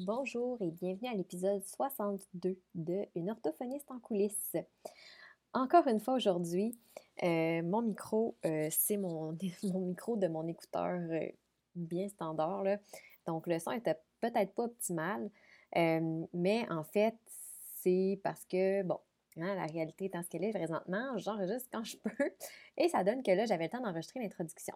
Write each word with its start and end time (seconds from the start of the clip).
Bonjour 0.00 0.60
et 0.60 0.72
bienvenue 0.72 1.08
à 1.08 1.14
l'épisode 1.14 1.62
62 1.62 2.58
de 2.74 3.06
Une 3.14 3.30
orthophoniste 3.30 3.88
en 3.92 4.00
coulisses. 4.00 4.56
Encore 5.52 5.86
une 5.86 6.00
fois 6.00 6.14
aujourd'hui, 6.14 6.76
euh, 7.22 7.62
mon 7.62 7.80
micro, 7.80 8.36
euh, 8.44 8.66
c'est 8.72 8.96
mon, 8.96 9.38
micro 9.62 10.16
de 10.16 10.26
mon 10.26 10.48
écouteur 10.48 10.98
euh, 10.98 11.28
bien 11.76 12.08
standard. 12.08 12.64
Donc 13.28 13.46
le 13.46 13.60
son 13.60 13.70
était 13.70 13.96
peut-être 14.20 14.52
pas 14.54 14.64
optimal, 14.64 15.30
mais 15.76 16.66
en 16.70 16.82
fait, 16.82 17.14
c'est 17.80 18.18
parce 18.24 18.44
que, 18.46 18.82
bon, 18.82 18.98
hein, 19.36 19.54
la 19.54 19.66
réalité 19.66 20.06
étant 20.06 20.24
ce 20.24 20.28
qu'elle 20.28 20.42
est 20.42 20.50
présentement, 20.50 21.16
j'enregistre 21.18 21.68
quand 21.72 21.84
je 21.84 21.98
peux 21.98 22.32
et 22.78 22.88
ça 22.88 23.04
donne 23.04 23.22
que 23.22 23.30
là, 23.30 23.46
j'avais 23.46 23.64
le 23.64 23.70
temps 23.70 23.80
d'enregistrer 23.80 24.18
l'introduction. 24.18 24.74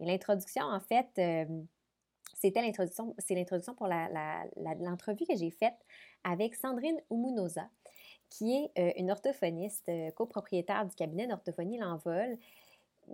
Et 0.00 0.06
l'introduction, 0.06 0.64
en 0.64 0.80
fait, 0.80 1.20
c'était 2.36 2.60
l'introduction, 2.60 3.14
c'est 3.18 3.34
l'introduction 3.34 3.74
pour 3.74 3.88
l'entrevue 3.88 5.24
que 5.24 5.34
j'ai 5.36 5.50
faite 5.50 5.74
avec 6.22 6.54
Sandrine 6.54 7.00
Umunoza, 7.10 7.68
qui 8.28 8.54
est 8.54 8.70
euh, 8.78 8.92
une 8.98 9.10
orthophoniste 9.10 9.88
euh, 9.88 10.10
copropriétaire 10.10 10.84
du 10.84 10.94
cabinet 10.94 11.26
d'orthophonie 11.26 11.78
L'Envol. 11.78 12.36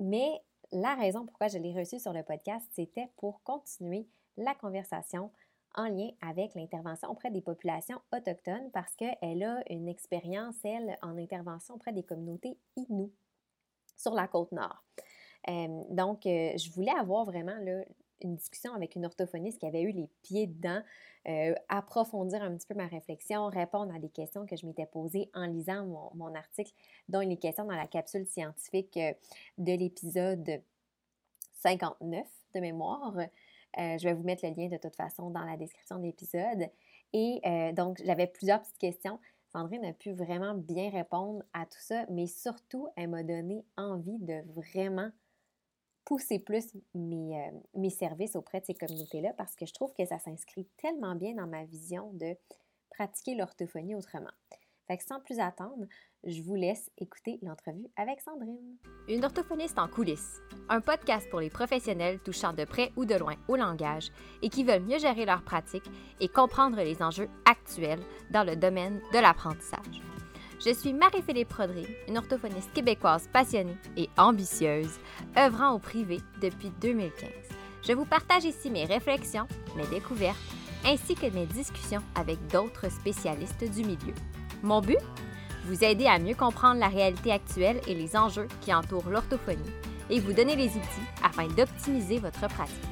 Mais 0.01 0.43
la 0.73 0.97
raison 0.97 1.25
pourquoi 1.25 1.47
je 1.47 1.59
l'ai 1.59 1.73
reçue 1.73 2.01
sur 2.01 2.13
le 2.13 2.25
podcast, 2.25 2.67
c'était 2.73 3.09
pour 3.17 3.41
continuer 3.45 4.09
la 4.37 4.57
conversation 4.57 5.31
en 5.77 5.85
lien 5.85 6.11
avec 6.21 6.57
l'intervention 6.57 7.09
auprès 7.09 7.31
des 7.31 7.43
populations 7.43 8.01
autochtones 8.13 8.71
parce 8.73 8.95
qu'elle 8.97 9.45
a 9.45 9.63
une 9.71 9.89
expérience, 9.89 10.57
elle, 10.65 10.99
en 11.01 11.17
intervention 11.17 11.77
auprès 11.77 11.93
des 11.93 12.03
communautés 12.03 12.59
Innu 12.77 13.09
sur 13.97 14.15
la 14.15 14.27
côte 14.27 14.51
nord. 14.51 14.83
Euh, 15.49 15.83
donc, 15.91 16.23
je 16.25 16.73
voulais 16.73 16.93
avoir 16.99 17.25
vraiment 17.25 17.57
là, 17.61 17.85
une 18.25 18.37
discussion 18.37 18.75
avec 18.75 18.97
une 18.97 19.05
orthophoniste 19.05 19.59
qui 19.59 19.67
avait 19.67 19.83
eu 19.83 19.91
les 19.91 20.09
pieds 20.23 20.47
dedans, 20.47 20.83
euh, 21.29 21.55
approfondir 21.69 22.43
un 22.43 22.55
petit 22.57 22.67
peu 22.67 22.75
ma 22.75 22.87
réflexion, 22.87 23.47
répondre 23.47 23.95
à 23.95 23.99
des 23.99 24.09
questions 24.09 24.47
que 24.47 24.57
je 24.57 24.67
m'étais 24.67 24.87
posées 24.87 25.31
en 25.35 25.47
lisant 25.47 25.87
mon, 26.15 26.35
article, 26.35 26.73
dont 27.09 27.21
il 27.21 27.33
est 27.33 27.37
question 27.37 27.65
dans 27.65 27.77
la 27.77 27.87
capsule 27.87 28.27
scientifique 28.27 28.97
euh, 28.97 29.13
de 29.59 29.73
l'épisode 29.73 30.63
59 31.61 32.27
de 32.55 32.61
mémoire. 32.61 33.17
Euh, 33.19 33.99
je 33.99 34.05
vais 34.05 34.15
vous 34.15 34.25
mettre 34.25 34.47
le 34.47 34.55
lien 34.55 34.69
de 34.69 34.77
toute 34.77 34.97
façon 34.97 35.31
dans 35.31 35.45
la 35.45 35.57
description 35.57 35.99
de 35.99 36.05
l'épisode. 36.05 36.69
Et 37.15 37.43
donc, 37.75 38.01
j'avais 38.03 38.27
plusieurs 38.27 38.63
petites 38.63 38.79
questions. 38.79 39.19
Sandrine 39.53 39.85
a 39.85 39.93
pu 39.93 40.13
vraiment 40.13 40.55
bien 40.55 40.89
répondre 40.89 41.43
à 41.53 41.67
tout 41.67 41.79
ça, 41.79 42.07
mais 42.09 42.27
surtout, 42.27 42.89
elle 42.97 43.11
m'a 43.11 43.23
donné 43.23 43.67
envie 43.77 44.19
de 44.19 44.41
vraiment 44.55 45.11
pousser 46.05 46.39
plus 46.39 46.77
mes, 46.95 47.41
euh, 47.41 47.59
mes 47.75 47.91
services 47.91 48.37
auprès 48.37 48.61
de 48.61 48.67
ces 48.67 48.75
communautés-là 48.75 49.33
parce 49.37 49.55
que 49.55 49.67
je 49.67 49.73
trouve 49.73 49.93
que 49.95 50.05
ça 50.05 50.19
s'inscrit 50.19 50.67
tellement 50.77 51.15
bien 51.15 51.35
dans 51.35 51.47
ma 51.47 51.65
vision 51.65 52.13
de 52.15 52.37
pratiquer 52.91 53.35
l'orthophonie 53.35 53.95
autrement. 53.95 54.31
Fait 54.87 54.99
que 54.99 55.05
sans 55.05 55.21
plus 55.21 55.39
attendre, 55.39 55.87
je 56.25 56.43
vous 56.43 56.55
laisse 56.55 56.91
écouter 56.99 57.39
l'entrevue 57.43 57.89
avec 57.97 58.21
Sandrine. 58.21 58.77
Une 59.09 59.25
orthophoniste 59.25 59.79
en 59.79 59.89
coulisses, 59.89 60.41
un 60.69 60.81
podcast 60.81 61.29
pour 61.31 61.41
les 61.41 61.51
professionnels 61.51 62.19
touchant 62.21 62.53
de 62.53 62.65
près 62.65 62.91
ou 62.97 63.05
de 63.05 63.15
loin 63.15 63.37
au 63.49 63.57
langage 63.57 64.11
et 64.43 64.49
qui 64.49 64.65
veulent 64.65 64.83
mieux 64.83 64.99
gérer 64.99 65.25
leur 65.25 65.45
pratique 65.45 65.89
et 66.21 66.29
comprendre 66.29 66.79
les 66.79 67.03
enjeux 67.03 67.31
actuels 67.45 68.03
dans 68.31 68.45
le 68.45 68.57
domaine 68.57 69.01
de 69.13 69.19
l'apprentissage. 69.19 70.03
Je 70.65 70.73
suis 70.73 70.93
Marie-Philippe 70.93 71.49
Prodry, 71.49 71.89
une 72.07 72.19
orthophoniste 72.19 72.73
québécoise 72.73 73.29
passionnée 73.33 73.77
et 73.97 74.09
ambitieuse, 74.17 75.01
œuvrant 75.37 75.73
au 75.73 75.81
privé 75.81 76.21
depuis 76.41 76.71
2015. 76.81 77.29
Je 77.83 77.93
vous 77.93 78.05
partage 78.05 78.45
ici 78.45 78.71
mes 78.71 78.85
réflexions, 78.85 79.49
mes 79.77 79.87
découvertes, 79.89 80.39
ainsi 80.85 81.17
que 81.17 81.27
mes 81.27 81.47
discussions 81.47 82.03
avec 82.15 82.39
d'autres 82.47 82.93
spécialistes 82.93 83.65
du 83.73 83.83
milieu. 83.83 84.15
Mon 84.63 84.81
but? 84.81 84.99
Vous 85.65 85.83
aider 85.83 86.07
à 86.07 86.21
mieux 86.21 86.37
comprendre 86.37 86.79
la 86.79 86.89
réalité 86.89 87.33
actuelle 87.33 87.81
et 87.89 87.95
les 87.95 88.17
enjeux 88.17 88.47
qui 88.61 88.73
entourent 88.73 89.11
l'orthophonie 89.11 89.59
et 90.11 90.21
vous 90.21 90.33
donner 90.33 90.55
les 90.55 90.69
outils 90.69 91.09
afin 91.25 91.49
d'optimiser 91.49 92.21
votre 92.21 92.47
pratique. 92.47 92.92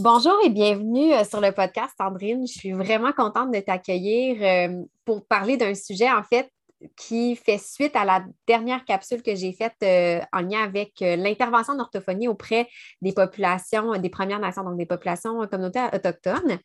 Bonjour 0.00 0.38
et 0.44 0.48
bienvenue 0.48 1.12
euh, 1.12 1.24
sur 1.24 1.40
le 1.40 1.50
podcast, 1.50 1.92
Sandrine. 1.98 2.46
Je 2.46 2.52
suis 2.52 2.70
vraiment 2.70 3.10
contente 3.10 3.50
de 3.50 3.58
t'accueillir 3.58 4.36
euh, 4.40 4.84
pour 5.04 5.26
parler 5.26 5.56
d'un 5.56 5.74
sujet, 5.74 6.08
en 6.08 6.22
fait, 6.22 6.48
qui 6.96 7.34
fait 7.34 7.58
suite 7.58 7.96
à 7.96 8.04
la 8.04 8.24
dernière 8.46 8.84
capsule 8.84 9.24
que 9.24 9.34
j'ai 9.34 9.52
faite 9.52 9.74
euh, 9.82 10.20
en 10.32 10.42
lien 10.42 10.62
avec 10.62 10.92
l'intervention 11.00 11.74
d'orthophonie 11.74 12.28
auprès 12.28 12.68
des 13.02 13.12
populations, 13.12 13.98
des 13.98 14.08
Premières 14.08 14.38
Nations, 14.38 14.62
donc 14.62 14.78
des 14.78 14.86
populations 14.86 15.44
communautaires 15.48 15.90
autochtones. 15.92 16.58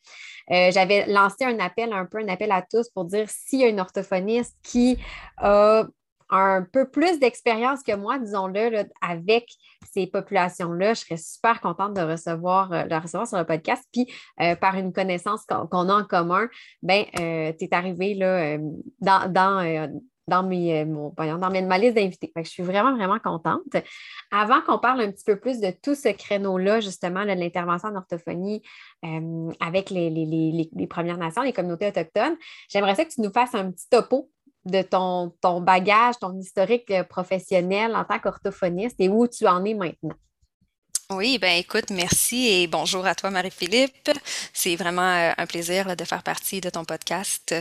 J'avais 0.48 1.06
lancé 1.06 1.44
un 1.44 1.58
appel, 1.58 1.92
un 1.92 2.06
peu 2.06 2.18
un 2.18 2.28
appel 2.28 2.52
à 2.52 2.62
tous 2.62 2.88
pour 2.90 3.04
dire 3.04 3.28
s'il 3.28 3.58
y 3.58 3.64
a 3.64 3.68
une 3.68 3.80
orthophoniste 3.80 4.56
qui 4.62 4.96
a 5.38 5.82
un 6.30 6.62
peu 6.62 6.88
plus 6.88 7.18
d'expérience 7.18 7.82
que 7.82 7.94
moi, 7.94 8.18
disons-le, 8.18 8.84
avec 9.00 9.48
ces 9.92 10.06
populations-là, 10.06 10.94
je 10.94 11.00
serais 11.00 11.16
super 11.16 11.60
contente 11.60 11.94
de 11.94 12.00
recevoir, 12.00 12.72
euh, 12.72 12.84
de 12.84 12.94
recevoir 12.94 13.26
sur 13.26 13.38
le 13.38 13.44
podcast. 13.44 13.84
Puis, 13.92 14.06
euh, 14.40 14.56
par 14.56 14.76
une 14.76 14.92
connaissance 14.92 15.44
qu'on 15.46 15.88
a 15.88 15.94
en 15.94 16.04
commun, 16.04 16.48
ben, 16.82 17.04
euh, 17.20 17.52
tu 17.58 17.64
es 17.66 17.74
arrivé 17.74 18.14
là, 18.14 18.58
dans, 19.00 20.42
mes, 20.42 20.84
dans 20.86 21.68
ma 21.68 21.78
liste 21.78 21.94
d'invités. 21.94 22.32
Je 22.36 22.42
suis 22.42 22.62
vraiment, 22.62 22.96
vraiment 22.96 23.18
contente. 23.18 23.76
Avant 24.32 24.62
qu'on 24.62 24.78
parle 24.78 25.02
un 25.02 25.12
petit 25.12 25.24
peu 25.24 25.38
plus 25.38 25.60
de 25.60 25.70
tout 25.82 25.94
ce 25.94 26.08
créneau-là, 26.08 26.80
justement, 26.80 27.22
de 27.22 27.32
l'intervention 27.32 27.90
en 27.90 27.96
orthophonie 27.96 28.62
avec 29.60 29.90
les, 29.90 30.10
les, 30.10 30.86
Premières 30.86 31.18
Nations, 31.18 31.42
les 31.42 31.52
communautés 31.52 31.88
autochtones, 31.88 32.36
j'aimerais 32.68 32.94
que 32.96 33.12
tu 33.12 33.20
nous 33.20 33.32
fasses 33.32 33.54
un 33.54 33.70
petit 33.70 33.88
topo 33.90 34.30
de 34.64 34.82
ton, 34.82 35.32
ton 35.40 35.60
bagage, 35.60 36.18
ton 36.20 36.36
historique 36.38 36.90
euh, 36.90 37.04
professionnel 37.04 37.94
en 37.94 38.04
tant 38.04 38.18
qu'orthophoniste 38.18 38.96
et 38.98 39.08
où 39.08 39.26
tu 39.28 39.46
en 39.46 39.64
es 39.64 39.74
maintenant? 39.74 40.14
Oui, 41.10 41.38
ben 41.38 41.58
écoute, 41.58 41.90
merci 41.90 42.48
et 42.48 42.66
bonjour 42.66 43.04
à 43.04 43.14
toi 43.14 43.28
Marie-Philippe. 43.28 44.10
C'est 44.54 44.74
vraiment 44.74 45.02
euh, 45.02 45.32
un 45.36 45.46
plaisir 45.46 45.94
de 45.94 46.04
faire 46.04 46.22
partie 46.22 46.62
de 46.62 46.70
ton 46.70 46.84
podcast 46.84 47.54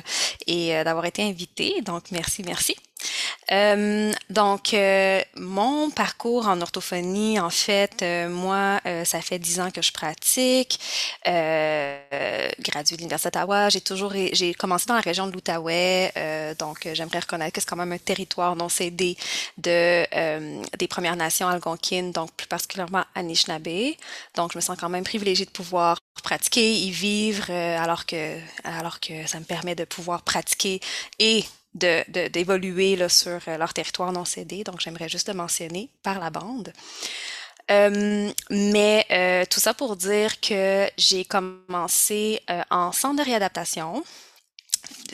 et 0.47 0.75
euh, 0.75 0.85
d'avoir 0.85 1.05
été 1.05 1.23
invitée. 1.23 1.81
Donc 1.81 2.11
merci, 2.11 2.41
merci. 2.43 2.75
Euh, 3.51 4.11
donc, 4.29 4.73
euh, 4.73 5.21
mon 5.35 5.89
parcours 5.89 6.47
en 6.47 6.61
orthophonie, 6.61 7.39
en 7.39 7.49
fait, 7.49 8.01
euh, 8.01 8.29
moi, 8.29 8.79
ça 9.05 9.21
fait 9.21 9.39
dix 9.39 9.59
ans 9.59 9.71
que 9.71 9.81
je 9.81 9.91
pratique. 9.91 10.79
graduée 11.25 12.95
de 12.95 13.01
l'Université 13.01 13.29
d'Ottawa, 13.29 13.69
j'ai 13.69 13.81
toujours, 13.81 14.13
j'ai 14.33 14.53
commencé 14.53 14.85
dans 14.87 14.95
la 14.95 15.01
région 15.01 15.27
de 15.27 15.31
l'Outaouais, 15.33 16.11
donc 16.59 16.87
j'aimerais 16.93 17.19
reconnaître 17.19 17.53
que 17.53 17.61
c'est 17.61 17.69
quand 17.69 17.75
même 17.75 17.91
un 17.91 17.97
territoire 17.97 18.55
non 18.55 18.69
cédé 18.69 19.17
de 19.57 20.05
des 20.77 20.87
Premières 20.87 21.15
Nations 21.15 21.47
algonquines, 21.47 22.11
donc 22.11 22.31
plus 22.33 22.47
particulièrement 22.47 23.03
Anishinaabe. 23.15 23.95
Donc, 24.35 24.53
je 24.53 24.57
me 24.57 24.61
sens 24.61 24.77
quand 24.79 24.89
même 24.89 25.03
privilégiée 25.03 25.45
de 25.45 25.51
pouvoir 25.51 25.97
pratiquer, 26.23 26.73
y 26.73 26.91
vivre, 26.91 27.51
alors 27.51 28.05
que 28.05 28.37
alors 28.63 28.99
que 28.99 29.27
ça 29.27 29.39
me 29.39 29.45
permet 29.45 29.75
de 29.75 29.85
pouvoir 29.85 30.21
pratiquer 30.23 30.79
et 31.19 31.43
d'évoluer 31.75 32.95
de, 32.95 33.07
sur 33.07 33.39
euh, 33.47 33.57
leur 33.57 33.73
territoire 33.73 34.11
non 34.11 34.25
cédé. 34.25 34.63
Donc, 34.63 34.79
j'aimerais 34.79 35.09
juste 35.09 35.27
le 35.27 35.33
mentionner 35.33 35.89
par 36.03 36.19
la 36.19 36.29
bande. 36.29 36.73
Euh, 37.71 38.29
mais 38.49 39.05
euh, 39.11 39.45
tout 39.49 39.61
ça 39.61 39.73
pour 39.73 39.95
dire 39.95 40.41
que 40.41 40.89
j'ai 40.97 41.23
commencé 41.23 42.41
en 42.69 42.91
centre 42.91 43.23
de 43.23 43.25
réadaptation 43.25 44.03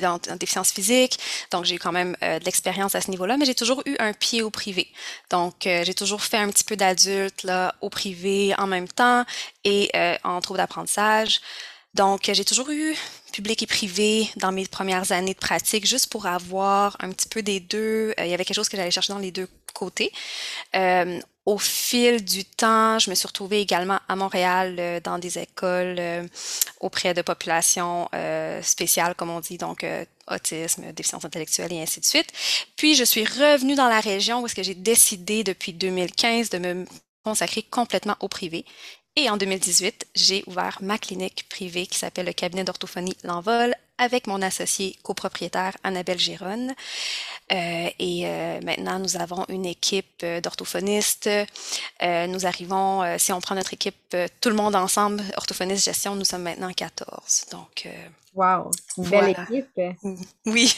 en, 0.04 0.18
déficience 0.40 0.72
physique, 0.72 1.20
donc 1.52 1.66
j'ai 1.66 1.78
quand 1.78 1.92
même 1.92 2.16
de 2.22 2.44
l'expérience 2.44 2.96
à 2.96 3.02
ce 3.02 3.12
niveau-là, 3.12 3.38
mais 3.38 3.46
j'ai 3.46 3.54
toujours 3.54 3.84
eu 3.86 3.96
un 4.00 4.14
pied 4.14 4.42
au 4.42 4.50
privé. 4.50 4.88
Donc 5.30 5.56
j'ai 5.64 5.94
toujours 5.94 6.24
fait 6.24 6.38
un 6.38 6.50
petit 6.50 6.64
peu 6.64 6.76
d'adulte 6.76 7.46
au 7.82 7.90
privé 7.90 8.56
en 8.58 8.66
même 8.66 8.88
temps 8.88 9.26
et 9.64 9.92
en 10.24 10.42
trouble 10.42 10.58
d'apprentissage. 10.58 11.40
Donc, 11.94 12.30
j'ai 12.32 12.46
toujours 12.46 12.70
eu 12.70 12.96
public 13.32 13.64
et 13.64 13.68
privé 13.68 14.30
dans 14.38 14.52
mes 14.52 14.68
premières 14.68 15.12
années 15.12 15.34
de 15.34 15.40
pratique, 15.40 15.86
juste 15.86 16.12
pour 16.12 16.26
avoir 16.26 16.98
un 17.00 17.12
petit 17.12 17.28
peu 17.28 17.42
des 17.42 17.60
deux. 17.60 18.14
Euh, 18.20 18.26
il 18.26 18.30
y 18.30 18.34
avait 18.34 18.46
quelque 18.46 18.56
chose 18.56 18.70
que 18.70 18.78
j'allais 18.78 18.92
chercher 18.92 19.14
dans 19.14 19.20
les 19.20 19.32
deux 19.32 19.48
côtés. 19.74 20.12
Euh, 20.76 21.20
au 21.46 21.58
fil 21.58 22.24
du 22.24 22.46
temps, 22.46 23.00
je 23.00 23.10
me 23.10 23.16
suis 23.16 23.28
retrouvée 23.28 23.62
également 23.62 24.00
à 24.08 24.16
Montréal 24.16 24.76
euh, 24.78 25.00
dans 25.00 25.18
des 25.18 25.40
écoles 25.40 26.00
auprès 26.80 27.14
de 27.14 27.22
populations 27.22 28.08
spéciales, 28.62 29.16
comme 29.16 29.30
on 29.30 29.40
dit, 29.40 29.58
donc 29.58 29.86
autisme, 30.28 30.92
déficience 30.92 31.26
intellectuelle 31.26 31.74
et 31.74 31.82
ainsi 31.82 32.00
de 32.00 32.06
suite. 32.06 32.28
Puis 32.76 32.94
je 32.94 33.04
suis 33.04 33.26
revenue 33.26 33.76
dans 33.76 33.88
la 33.88 34.00
région 34.00 34.42
où 34.42 34.46
est-ce 34.46 34.56
que 34.56 34.64
j'ai 34.64 34.76
décidé 34.76 35.44
depuis 35.44 35.74
2015 35.74 36.50
de 36.52 36.60
me 36.60 36.86
consacrer 37.24 37.64
complètement 37.64 38.16
au 38.22 38.28
privé. 38.28 38.66
Et 39.22 39.30
en 39.30 39.36
2018, 39.36 40.08
j'ai 40.16 40.46
ouvert 40.48 40.78
ma 40.82 40.98
clinique 40.98 41.46
privée 41.50 41.88
qui 41.88 42.00
s'appelle 42.00 42.26
le 42.26 42.32
cabinet 42.32 42.64
d'orthophonie 42.64 43.18
L'Envol 43.26 43.76
avec 43.98 44.28
mon 44.28 44.42
associé 44.42 44.96
copropriétaire 45.04 45.76
Annabelle 45.84 46.18
Gironne. 46.18 46.74
et 47.50 48.60
maintenant, 48.64 48.98
nous 48.98 49.18
avons 49.18 49.44
une 49.50 49.66
équipe 49.66 50.26
d'orthophonistes. 50.42 51.30
nous 52.02 52.46
arrivons, 52.46 53.18
si 53.18 53.34
on 53.34 53.42
prend 53.42 53.56
notre 53.56 53.74
équipe, 53.74 54.16
tout 54.40 54.48
le 54.48 54.56
monde 54.56 54.74
ensemble, 54.74 55.22
orthophonistes 55.36 55.84
gestion, 55.84 56.16
nous 56.16 56.24
sommes 56.24 56.44
maintenant 56.44 56.72
14. 56.72 57.48
Donc, 57.52 57.90
wow, 58.36 58.72
une 58.98 59.10
belle 59.10 59.36
équipe. 59.38 59.82
Oui. 60.46 60.74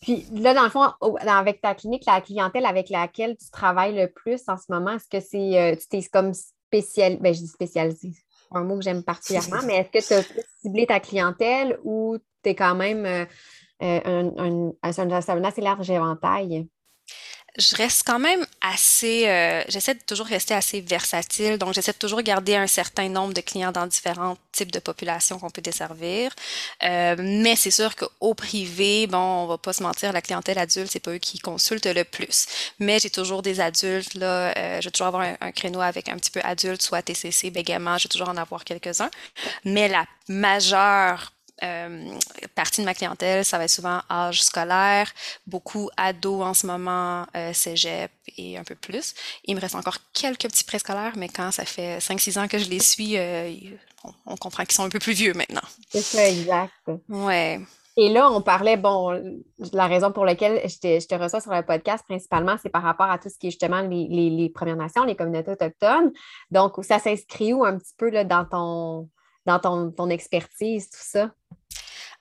Puis 0.00 0.24
là, 0.32 0.54
dans 0.54 0.62
le 0.62 0.70
fond, 0.70 0.84
avec 1.26 1.60
ta 1.60 1.74
clinique, 1.74 2.04
la 2.06 2.20
clientèle 2.20 2.64
avec 2.64 2.88
laquelle 2.88 3.36
tu 3.36 3.50
travailles 3.50 3.96
le 3.96 4.08
plus 4.08 4.40
en 4.46 4.56
ce 4.56 4.66
moment, 4.68 4.92
est-ce 4.92 5.08
que 5.08 5.18
c'est, 5.18 5.58
euh, 5.58 5.74
tu 5.74 5.88
t'es 5.88 6.08
comme 6.08 6.32
spécial, 6.68 7.18
ben 7.20 7.34
je 7.34 7.40
dis 7.40 7.48
spécialisé, 7.48 8.12
c'est 8.12 8.56
un 8.58 8.64
mot 8.64 8.76
que 8.76 8.82
j'aime 8.82 9.02
particulièrement, 9.02 9.62
mais 9.66 9.76
est-ce 9.76 9.90
que 9.90 10.06
tu 10.06 10.14
as 10.14 10.42
ciblé 10.60 10.86
ta 10.86 11.00
clientèle 11.00 11.78
ou 11.84 12.18
tu 12.42 12.50
es 12.50 12.54
quand 12.54 12.74
même 12.74 13.04
euh, 13.06 13.24
euh, 13.82 14.00
un, 14.04 14.32
un, 14.38 14.72
un, 14.82 15.44
assez 15.44 15.60
large 15.60 15.90
éventail? 15.90 16.68
Je 17.58 17.74
reste 17.74 18.04
quand 18.06 18.20
même 18.20 18.46
assez, 18.60 19.28
euh, 19.28 19.62
j'essaie 19.68 19.94
de 19.94 20.02
toujours 20.06 20.26
rester 20.26 20.54
assez 20.54 20.80
versatile, 20.80 21.58
donc 21.58 21.74
j'essaie 21.74 21.92
de 21.92 21.98
toujours 21.98 22.22
garder 22.22 22.54
un 22.54 22.68
certain 22.68 23.08
nombre 23.08 23.34
de 23.34 23.40
clients 23.40 23.72
dans 23.72 23.86
différents 23.86 24.36
types 24.52 24.70
de 24.70 24.78
populations 24.78 25.38
qu'on 25.40 25.50
peut 25.50 25.60
desservir. 25.60 26.32
Euh, 26.84 27.16
mais 27.18 27.56
c'est 27.56 27.72
sûr 27.72 27.96
qu'au 27.96 28.34
privé, 28.34 29.08
bon, 29.08 29.18
on 29.18 29.46
va 29.46 29.58
pas 29.58 29.72
se 29.72 29.82
mentir, 29.82 30.12
la 30.12 30.22
clientèle 30.22 30.58
adulte, 30.58 30.90
c'est 30.90 31.00
pas 31.00 31.10
eux 31.10 31.18
qui 31.18 31.40
consultent 31.40 31.86
le 31.86 32.04
plus. 32.04 32.46
Mais 32.78 33.00
j'ai 33.00 33.10
toujours 33.10 33.42
des 33.42 33.60
adultes, 33.60 34.14
là, 34.14 34.56
euh, 34.56 34.80
je 34.80 34.86
vais 34.86 34.90
toujours 34.92 35.08
avoir 35.08 35.26
un, 35.40 35.52
créneau 35.52 35.80
avec 35.80 36.08
un 36.08 36.16
petit 36.16 36.30
peu 36.30 36.40
adulte, 36.44 36.82
soit 36.82 37.02
TCC, 37.02 37.50
bégaiement, 37.50 37.98
je 37.98 38.04
vais 38.04 38.08
toujours 38.08 38.28
en 38.28 38.36
avoir 38.36 38.64
quelques-uns. 38.64 39.10
Mais 39.64 39.88
la 39.88 40.06
majeure 40.28 41.32
euh, 41.62 42.18
partie 42.54 42.80
de 42.80 42.86
ma 42.86 42.94
clientèle, 42.94 43.44
ça 43.44 43.58
va 43.58 43.64
être 43.64 43.70
souvent 43.70 44.00
âge 44.10 44.42
scolaire, 44.42 45.10
beaucoup 45.46 45.90
ados 45.96 46.44
en 46.44 46.54
ce 46.54 46.66
moment, 46.66 47.26
euh, 47.36 47.52
cégep 47.52 48.10
et 48.36 48.58
un 48.58 48.64
peu 48.64 48.74
plus. 48.74 49.14
Il 49.44 49.56
me 49.56 49.60
reste 49.60 49.74
encore 49.74 49.98
quelques 50.12 50.42
petits 50.42 50.64
préscolaires, 50.64 51.14
mais 51.16 51.28
quand 51.28 51.50
ça 51.50 51.64
fait 51.64 51.98
5-6 51.98 52.38
ans 52.38 52.48
que 52.48 52.58
je 52.58 52.68
les 52.68 52.80
suis, 52.80 53.16
euh, 53.16 53.52
on, 54.26 54.36
comprend 54.36 54.64
qu'ils 54.64 54.74
sont 54.74 54.84
un 54.84 54.88
peu 54.88 54.98
plus 54.98 55.12
vieux 55.12 55.34
maintenant. 55.34 55.66
C'est 55.90 56.02
ça, 56.02 56.28
exact. 56.28 56.72
Ouais. 57.08 57.60
Et 57.96 58.08
là, 58.08 58.30
on 58.30 58.40
parlait, 58.40 58.76
bon, 58.76 59.42
la 59.72 59.88
raison 59.88 60.12
pour 60.12 60.24
laquelle 60.24 60.60
je 60.68 60.78
te, 60.78 61.00
je 61.00 61.06
te 61.08 61.14
reçois 61.16 61.40
sur 61.40 61.52
le 61.52 61.62
podcast, 61.62 62.04
principalement, 62.06 62.56
c'est 62.62 62.68
par 62.68 62.84
rapport 62.84 63.10
à 63.10 63.18
tout 63.18 63.28
ce 63.28 63.36
qui 63.36 63.48
est 63.48 63.50
justement 63.50 63.80
les, 63.80 64.06
les, 64.08 64.30
les 64.30 64.48
Premières 64.48 64.76
Nations, 64.76 65.04
les 65.04 65.16
communautés 65.16 65.50
autochtones. 65.50 66.12
Donc, 66.52 66.74
ça 66.82 67.00
s'inscrit 67.00 67.52
où 67.52 67.64
un 67.64 67.76
petit 67.76 67.94
peu 67.98 68.10
là, 68.10 68.22
dans 68.22 68.44
ton 68.44 69.08
dans 69.48 69.58
ton, 69.58 69.90
ton 69.90 70.10
expertise, 70.10 70.90
tout 70.90 71.00
ça? 71.00 71.32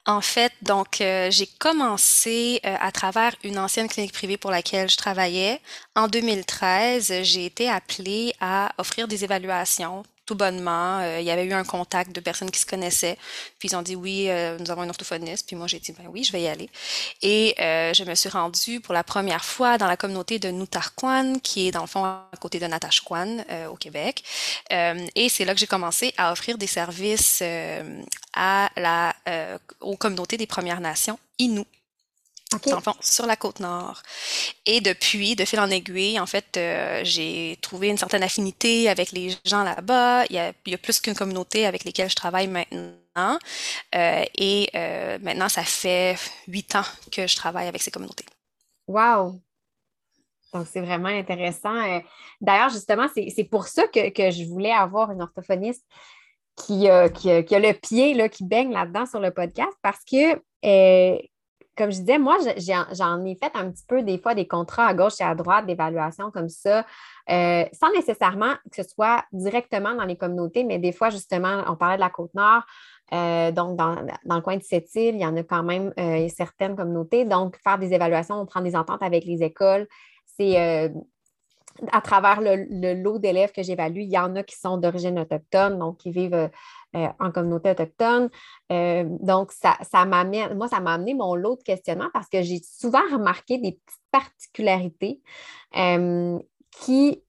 En 0.10 0.22
fait, 0.22 0.54
donc, 0.62 1.02
euh, 1.02 1.30
j'ai 1.32 1.48
commencé 1.60 2.62
euh, 2.66 2.76
à 2.80 2.94
travers 2.94 3.36
une 3.44 3.60
ancienne 3.60 3.90
clinique 3.90 4.14
privée 4.14 4.38
pour 4.38 4.52
laquelle 4.52 4.90
je 4.90 4.96
travaillais. 4.96 5.60
En 5.98 6.08
2013, 6.08 7.24
j'ai 7.24 7.46
été 7.46 7.70
appelée 7.70 8.34
à 8.40 8.72
offrir 8.78 9.10
des 9.10 9.26
évaluations 9.26 10.04
tout 10.28 10.36
bonnement. 10.36 11.00
Euh, 11.00 11.20
il 11.20 11.26
y 11.26 11.32
avait 11.32 11.46
eu 11.46 11.54
un 11.54 11.64
contact 11.64 12.12
de 12.12 12.20
personnes 12.20 12.52
qui 12.52 12.60
se 12.60 12.66
connaissaient. 12.68 13.18
Puis 13.58 13.70
ils 13.70 13.76
ont 13.76 13.82
dit 13.82 13.96
oui, 13.96 14.26
euh, 14.30 14.58
nous 14.60 14.70
avons 14.70 14.82
un 14.82 14.90
orthophoniste. 14.90 15.48
Puis 15.48 15.56
moi, 15.56 15.66
j'ai 15.66 15.80
dit 15.80 15.94
ben 15.94 16.06
oui, 16.10 16.24
je 16.24 16.32
vais 16.32 16.42
y 16.44 16.48
aller. 16.48 16.70
Et 17.24 17.56
euh, 17.60 17.94
je 17.94 18.04
me 18.04 18.14
suis 18.14 18.30
rendue 18.30 18.80
pour 18.80 18.94
la 18.94 19.04
première 19.04 19.44
fois 19.44 19.80
dans 19.80 19.88
la 19.88 19.98
communauté 19.98 20.38
de 20.38 20.50
Nutarquan, 20.50 21.40
qui 21.42 21.68
est 21.68 21.72
dans 21.72 21.82
le 21.82 21.88
fond 21.88 22.04
à 22.04 22.30
côté 22.40 22.60
de 22.60 22.68
Natashquan 22.68 23.38
au 23.72 23.76
Québec. 23.76 24.24
et 24.70 25.30
c'est 25.30 25.46
là 25.46 25.54
que 25.54 25.60
j'ai 25.60 25.68
commencé 25.68 26.14
à 26.18 26.32
offrir 26.32 26.58
des 26.58 26.68
services 26.68 27.42
à 28.34 28.70
la, 28.76 29.16
aux 29.80 29.96
communautés 29.96 30.38
des 30.38 30.48
Premières 30.48 30.82
Nations 30.82 31.18
Inuit 31.40 31.68
sur 33.02 33.26
la 33.26 33.36
côte 33.36 33.60
nord. 33.60 34.02
Et 34.66 34.82
depuis, 34.82 35.36
de 35.36 35.46
fil 35.46 35.60
en 35.60 35.70
aiguille, 35.70 36.20
en 36.20 36.26
fait, 36.26 36.58
euh, 36.58 37.02
j'ai 37.04 37.58
trouvé 37.62 37.90
une 37.90 37.98
certaine 37.98 38.24
affinité 38.24 38.90
avec 38.90 39.12
les 39.12 39.36
gens 39.46 39.64
là-bas. 39.64 40.26
Il 40.30 40.36
y 40.36 40.40
a, 40.40 40.54
il 40.66 40.72
y 40.72 40.76
a 40.76 40.78
plus 40.78 41.00
qu'une 41.00 41.16
communauté 41.16 41.66
avec 41.66 41.84
lesquelles 41.84 42.10
je 42.10 42.16
travaille 42.16 42.48
maintenant. 42.48 43.38
Euh, 43.96 44.24
et 44.38 44.70
euh, 44.76 45.18
maintenant, 45.22 45.50
ça 45.50 45.64
fait 45.64 46.16
huit 46.48 46.76
ans 46.76 46.86
que 47.12 47.28
je 47.28 47.36
travaille 47.36 47.68
avec 47.68 47.82
ces 47.82 47.92
communautés. 47.92 48.26
Wow! 48.88 49.42
Donc, 50.54 50.68
c'est 50.72 50.82
vraiment 50.82 51.10
intéressant. 51.10 52.02
D'ailleurs, 52.40 52.70
justement, 52.70 53.08
c'est 53.14 53.44
pour 53.44 53.68
ça 53.68 53.86
que, 53.88 54.10
que, 54.10 54.32
je 54.32 54.46
voulais 54.46 54.72
avoir 54.72 55.12
une 55.12 55.22
orthophoniste 55.22 55.84
qui, 56.56 56.88
qui, 57.16 57.46
qui 57.46 57.56
a 57.56 57.60
le 57.60 57.74
pied 57.74 58.14
là, 58.14 58.30
qui 58.30 58.46
baigne 58.46 58.72
là-dedans 58.72 59.06
sur 59.06 59.20
le 59.20 59.32
podcast 59.32 59.74
parce 59.82 60.04
que 60.10 60.42
comme 61.78 61.92
je 61.92 62.00
disais, 62.00 62.18
moi, 62.18 62.38
j'en 62.92 63.24
ai 63.24 63.36
fait 63.36 63.52
un 63.54 63.70
petit 63.70 63.86
peu 63.88 64.02
des 64.02 64.18
fois 64.18 64.34
des 64.34 64.48
contrats 64.48 64.88
à 64.88 64.94
gauche 64.94 65.22
et 65.22 65.24
à 65.24 65.36
droite 65.36 65.66
d'évaluation 65.68 66.32
comme 66.32 66.50
ça, 66.50 66.86
euh, 67.30 67.64
sans 67.72 67.92
nécessairement 67.94 68.54
que 68.72 68.82
ce 68.82 68.90
soit 68.90 69.24
directement 69.32 69.94
dans 69.94 70.06
les 70.06 70.18
communautés, 70.18 70.64
mais 70.64 70.80
des 70.80 70.92
fois, 70.92 71.10
justement, 71.10 71.64
on 71.68 71.76
parlait 71.76 71.98
de 71.98 72.02
la 72.02 72.10
Côte-Nord. 72.10 72.64
Euh, 73.14 73.52
donc, 73.52 73.78
dans, 73.78 73.96
le 73.96 74.42
coin 74.42 74.58
de 74.58 74.64
cette 74.64 74.94
île, 74.96 75.16
il 75.16 75.22
y 75.22 75.26
en 75.26 75.38
a 75.38 75.44
quand 75.44 75.64
même 75.64 75.94
euh, 76.00 76.28
certaines 76.30 76.76
communautés. 76.76 77.26
Donc, 77.26 77.58
faire 77.64 77.78
des 77.78 77.94
évaluations, 77.94 78.42
on 78.42 78.46
prend 78.46 78.62
des 78.62 78.76
ententes 78.76 79.04
avec 79.04 79.24
les 79.26 79.44
écoles. 79.44 79.88
C'est 80.26 80.92
à 81.92 82.02
travers 82.02 82.42
le, 82.42 82.94
lot 83.02 83.20
d'élèves 83.20 83.52
que 83.52 83.62
j'évalue, 83.62 84.00
il 84.00 84.10
y 84.10 84.18
en 84.18 84.36
a 84.36 84.44
qui 84.44 84.56
sont 84.56 84.78
d'origine 84.78 85.20
autochtone, 85.20 85.78
donc 85.78 85.98
qui 85.98 86.12
vivent 86.12 86.50
euh, 86.96 87.08
en 87.20 87.32
communauté 87.32 87.72
autochtone. 87.72 88.30
Euh, 88.72 89.04
donc, 89.20 89.52
ça, 89.52 89.78
ça 89.82 90.06
moi, 90.06 90.68
ça 90.70 90.80
m'a 90.80 90.94
amené 90.94 91.14
mon 91.14 91.36
lot 91.36 91.58
de 91.58 91.64
questionnement 91.64 92.10
parce 92.14 92.30
que 92.30 92.42
j'ai 92.42 92.62
souvent 92.64 93.02
remarqué 93.12 93.58
des 93.58 93.74
petites 93.74 94.02
particularités 94.10 95.22
euh, 95.76 96.40
qui 96.72 97.22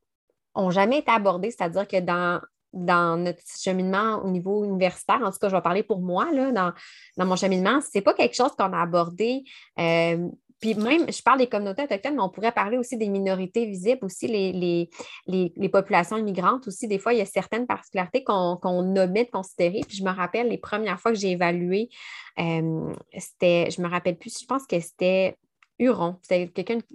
n'ont 0.56 0.70
jamais 0.70 0.98
été 0.98 1.10
abordées, 1.10 1.50
c'est-à-dire 1.50 1.88
que 1.88 1.98
dans, 1.98 2.40
dans 2.72 3.16
notre 3.16 3.42
cheminement 3.58 4.22
au 4.24 4.30
niveau 4.30 4.64
universitaire, 4.64 5.20
en 5.22 5.32
tout 5.32 5.38
cas, 5.38 5.48
je 5.48 5.56
vais 5.56 5.62
parler 5.62 5.82
pour 5.82 6.00
moi, 6.00 6.30
là, 6.32 6.52
dans, 6.52 6.72
dans 7.16 7.26
mon 7.26 7.36
cheminement, 7.36 7.80
ce 7.80 7.88
n'est 7.96 8.02
pas 8.02 8.14
quelque 8.14 8.36
chose 8.36 8.52
qu'on 8.56 8.72
a 8.72 8.80
abordé 8.80 9.42
puis 10.60 10.74
même, 10.74 11.10
je 11.10 11.22
parle 11.22 11.38
des 11.38 11.48
communautés 11.48 11.84
autochtones, 11.84 12.16
mais 12.16 12.22
on 12.22 12.28
pourrait 12.28 12.52
parler 12.52 12.78
aussi 12.78 12.96
des 12.96 13.08
minorités 13.08 13.64
visibles, 13.66 14.04
aussi 14.04 14.26
les, 14.26 14.90
les, 15.26 15.68
populations 15.68 16.16
immigrantes. 16.16 16.66
Aussi, 16.66 16.88
des 16.88 16.98
fois, 16.98 17.12
il 17.12 17.18
y 17.18 17.22
a 17.22 17.26
certaines 17.26 17.66
particularités 17.66 18.24
qu'on 18.24 18.56
qu 18.56 18.66
omet 18.66 19.24
de 19.24 19.30
considérer. 19.30 19.80
Puis 19.86 19.98
je 19.98 20.04
me 20.04 20.10
rappelle 20.10 20.48
les 20.48 20.58
premières 20.58 20.98
fois 21.00 21.12
que 21.12 21.18
j'ai 21.18 21.30
évalué, 21.30 21.88
euh, 22.38 22.92
c'était, 23.16 23.70
je 23.70 23.80
me 23.80 23.88
rappelle 23.88 24.18
plus, 24.18 24.40
je 24.40 24.46
pense 24.46 24.66
que 24.66 24.80
c'était 24.80 25.36
Huron. 25.78 26.16
C'était 26.22 26.48
quelqu'un, 26.48 26.80
tu 26.80 26.86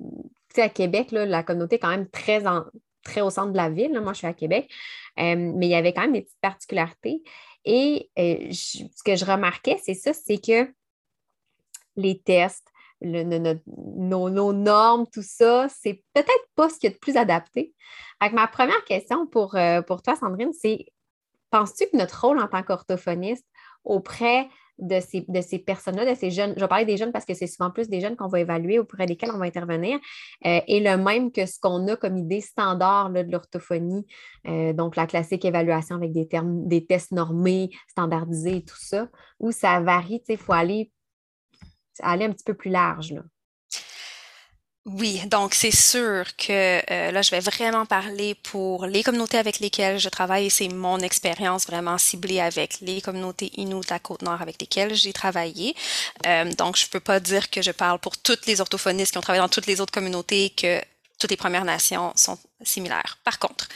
sais, 0.54 0.62
à 0.62 0.70
Québec, 0.70 1.12
là, 1.12 1.26
la 1.26 1.44
communauté 1.44 1.76
est 1.76 1.80
quand 1.80 1.90
même 1.90 2.10
très, 2.10 2.46
en, 2.46 2.66
très 3.04 3.22
au 3.22 3.30
centre 3.30 3.52
de 3.52 3.58
la 3.58 3.70
ville. 3.70 3.98
Moi, 4.02 4.14
je 4.14 4.20
suis 4.20 4.28
à 4.28 4.34
Québec. 4.34 4.70
Euh, 5.20 5.36
mais 5.38 5.68
il 5.68 5.72
y 5.72 5.76
avait 5.76 5.94
quand 5.94 6.02
même 6.02 6.14
des 6.14 6.24
petites 6.24 6.42
particularités. 6.42 7.22
Et 7.66 8.10
euh, 8.20 8.52
ce 8.52 9.04
que 9.06 9.16
je 9.16 9.26
remarquais, 9.26 9.80
c'est 9.82 9.94
ça, 9.94 10.12
c'est 10.14 10.40
que 10.40 10.70
les 11.96 12.20
tests, 12.20 12.68
nos, 13.04 14.54
normes, 14.54 15.06
tout 15.12 15.24
ça, 15.24 15.68
c'est 15.70 16.04
peut-être 16.14 16.48
pas 16.56 16.70
ce 16.70 16.80
qui 16.80 16.88
est 16.88 16.92
de 16.92 16.98
plus 16.98 17.18
adapté. 17.18 17.74
Ma 18.32 18.48
première 18.48 18.84
question 18.86 19.28
pour, 19.28 19.56
euh, 19.56 19.82
pour 19.82 20.02
toi, 20.02 20.16
Sandrine, 20.16 20.54
c'est 20.54 20.86
penses-tu 21.52 21.86
que 21.86 21.98
notre 21.98 22.26
rôle 22.26 22.40
en 22.40 22.48
tant 22.48 22.64
qu'orthophoniste 22.64 23.46
auprès 23.84 24.50
de 24.80 25.00
ces, 25.00 25.24
de 25.28 25.42
ces 25.42 25.60
personnes-là, 25.60 26.10
de 26.10 26.18
ces 26.18 26.32
jeunes, 26.32 26.54
je 26.56 26.62
vais 26.62 26.68
parler 26.68 26.86
des 26.86 26.98
jeunes 26.98 27.12
parce 27.12 27.26
que 27.26 27.34
c'est 27.34 27.48
souvent 27.48 27.70
plus 27.70 27.90
des 27.90 28.02
jeunes 28.02 28.16
qu'on 28.16 28.28
va 28.28 28.40
évaluer, 28.40 28.80
auprès 28.80 29.06
desquels 29.06 29.30
on 29.32 29.38
va 29.38 29.46
intervenir, 29.46 30.00
euh, 30.46 30.60
est 30.68 30.80
le 30.80 30.98
même 30.98 31.32
que 31.32 31.46
ce 31.46 31.60
qu'on 31.60 31.88
a 31.88 31.96
comme 31.96 32.18
idée 32.18 32.42
standard 32.42 33.12
de 33.12 33.32
l'orthophonie, 33.32 34.06
euh, 34.48 34.74
donc 34.74 34.96
la 34.96 35.06
classique 35.06 35.46
évaluation 35.46 35.96
avec 35.96 36.12
des 36.12 36.28
termes, 36.28 36.68
des 36.68 36.86
tests 36.86 37.12
normés, 37.12 37.70
standardisés 37.88 38.58
et 38.58 38.66
tout 38.66 38.80
ça, 38.80 39.08
où 39.40 39.52
ça 39.52 39.80
varie, 39.80 40.24
il 40.28 40.38
faut 40.38 40.54
aller 40.54 40.92
aller 42.02 42.26
un 42.26 42.32
petit 42.32 42.44
peu 42.44 42.54
plus 42.54 42.72
large. 42.72 43.12
Là. 43.14 43.22
Oui, 44.86 45.22
donc 45.28 45.54
c'est 45.54 45.72
sûr 45.72 46.36
que 46.36 46.82
euh, 46.92 47.12
là, 47.12 47.22
je 47.22 47.32
vais 47.32 47.40
vraiment 47.40 47.86
parler 47.86 48.36
pour 48.36 48.86
les 48.86 49.02
communautés 49.02 49.38
avec 49.38 49.60
lesquelles 49.60 49.98
je 49.98 50.10
travaille 50.10 50.50
c'est 50.50 50.68
mon 50.68 51.00
expérience 51.00 51.66
vraiment 51.68 51.98
ciblée 51.98 52.42
avec 52.42 52.82
les 52.82 53.02
communautés 53.02 53.50
Inuit 53.56 53.80
de 53.80 53.90
la 53.90 54.00
Côte-Nord 54.00 54.42
avec 54.42 54.60
lesquelles 54.60 54.94
j'ai 54.94 55.14
travaillé. 55.14 55.74
Euh, 56.26 56.52
donc, 56.54 56.76
je 56.76 56.90
peux 56.90 57.00
pas 57.00 57.22
dire 57.22 57.50
que 57.50 57.62
je 57.62 57.72
parle 57.72 58.00
pour 58.00 58.18
toutes 58.18 58.46
les 58.46 58.60
orthophonistes 58.60 59.14
qui 59.14 59.18
ont 59.18 59.22
travaillé 59.22 59.42
dans 59.42 59.48
toutes 59.48 59.68
les 59.68 59.80
autres 59.80 59.94
communautés 59.94 60.50
que 60.50 60.82
toutes 61.18 61.32
les 61.32 61.38
Premières 61.38 61.64
Nations 61.64 62.12
sont 62.18 62.38
similaires. 62.62 63.20
Par 63.24 63.40
contre, 63.40 63.70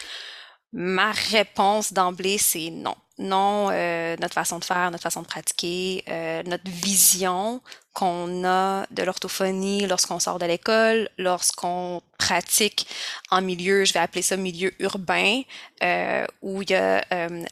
ma 0.73 1.13
réponse 1.13 1.93
d'emblée, 1.93 2.37
c'est 2.37 2.69
non 2.69 2.95
non, 3.19 3.69
euh, 3.71 4.15
notre 4.19 4.35
façon 4.35 4.59
de 4.59 4.63
faire, 4.63 4.91
notre 4.91 5.01
façon 5.01 5.23
de 5.23 5.27
pratiquer, 5.27 6.03
euh, 6.07 6.43
notre 6.43 6.69
vision 6.69 7.61
qu'on 7.93 8.45
a 8.45 8.85
de 8.91 9.01
l'orthophonie 9.01 9.87
lorsqu'on 9.87 10.19
sort 10.19 10.37
de 10.37 10.45
l'école, 10.45 11.09
lorsqu'on 11.17 12.03
pratique 12.19 12.87
en 13.31 13.41
milieu, 13.41 13.85
je 13.85 13.93
vais 13.93 13.99
appeler 13.99 14.21
ça 14.21 14.37
milieu 14.37 14.71
urbain, 14.79 15.41
euh, 15.81 16.25
où 16.43 16.61
il 16.61 16.69
y 16.69 16.75
a 16.75 17.03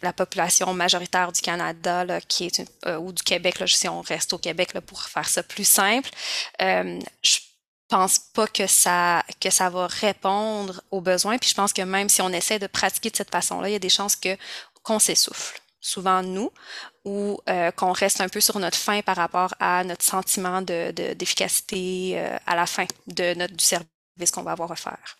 la 0.03 0.13
population 0.13 0.71
majoritaire 0.75 1.31
du 1.31 1.41
Canada 1.41 2.05
là, 2.05 2.21
qui 2.21 2.45
est 2.45 2.63
ou 2.99 3.11
du 3.11 3.23
Québec, 3.23 3.59
là, 3.59 3.65
si 3.65 3.87
on 3.87 4.01
reste 4.01 4.33
au 4.33 4.37
Québec 4.37 4.75
là, 4.75 4.81
pour 4.81 5.01
faire 5.01 5.27
ça 5.27 5.41
plus 5.41 5.67
simple. 5.67 6.11
je 6.59 7.39
pense 7.87 8.19
pas 8.19 8.47
que 8.47 8.67
ça, 8.67 9.23
que 9.39 9.49
ça 9.49 9.69
va 9.69 9.87
répondre 9.87 10.81
aux 10.91 11.01
besoins. 11.01 11.37
Puis 11.37 11.49
je 11.49 11.55
pense 11.55 11.73
que 11.73 11.81
même 11.81 12.09
si 12.09 12.21
on 12.21 12.29
essaie 12.29 12.59
de 12.59 12.67
pratiquer 12.67 13.09
de 13.09 13.15
cette 13.15 13.31
façon-là, 13.31 13.69
il 13.69 13.73
y 13.73 13.75
a 13.75 13.79
des 13.79 13.89
chances 13.89 14.15
que 14.15 14.37
qu'on 14.85 14.99
s'essouffle. 14.99 15.59
Souvent 15.81 16.23
nous, 16.23 16.49
ou 17.03 17.39
euh, 17.49 17.69
qu'on 17.71 17.91
reste 17.91 18.21
un 18.21 18.29
peu 18.29 18.39
sur 18.39 18.57
notre 18.59 18.77
fin 18.77 19.01
par 19.01 19.17
rapport 19.17 19.53
à 19.59 19.83
notre 19.83 20.03
sentiment 20.03 20.61
de, 20.61 20.91
d'efficacité 21.13 22.13
euh, 22.15 22.37
à 22.47 22.55
la 22.55 22.65
fin 22.65 22.85
de 23.07 23.33
notre, 23.35 23.53
du 23.53 23.63
service 23.63 24.31
qu'on 24.31 24.41
va 24.43 24.53
avoir 24.53 24.71
à 24.71 24.75
faire. 24.75 25.17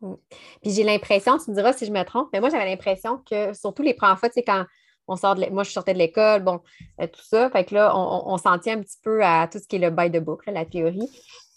Mm. 0.00 0.14
Puis 0.62 0.72
j'ai 0.72 0.84
l'impression, 0.84 1.38
tu 1.38 1.50
me 1.50 1.56
diras 1.56 1.72
si 1.72 1.84
je 1.84 1.90
me 1.90 2.02
trompe, 2.04 2.28
mais 2.32 2.40
moi 2.40 2.48
j'avais 2.48 2.64
l'impression 2.64 3.18
que 3.18 3.52
surtout 3.52 3.82
les 3.82 3.94
premières 3.94 4.18
fois, 4.18 4.28
tu 4.28 4.34
sais, 4.34 4.42
quand 4.42 4.64
on 5.08 5.16
sort 5.16 5.34
de 5.34 5.44
moi 5.50 5.64
je 5.64 5.70
sortais 5.70 5.92
de 5.92 5.98
l'école, 5.98 6.42
bon, 6.42 6.60
euh, 7.00 7.06
tout 7.06 7.22
ça, 7.22 7.50
fait 7.50 7.64
que 7.64 7.74
là, 7.74 7.92
on, 7.94 8.38
s'en 8.38 8.58
tient 8.58 8.78
un 8.78 8.82
petit 8.82 8.98
peu 9.02 9.22
à 9.22 9.48
tout 9.48 9.58
ce 9.58 9.66
qui 9.66 9.76
est 9.76 9.78
le 9.78 9.90
by 9.90 10.10
the 10.10 10.22
book, 10.22 10.42
la 10.46 10.64
théorie. 10.64 11.10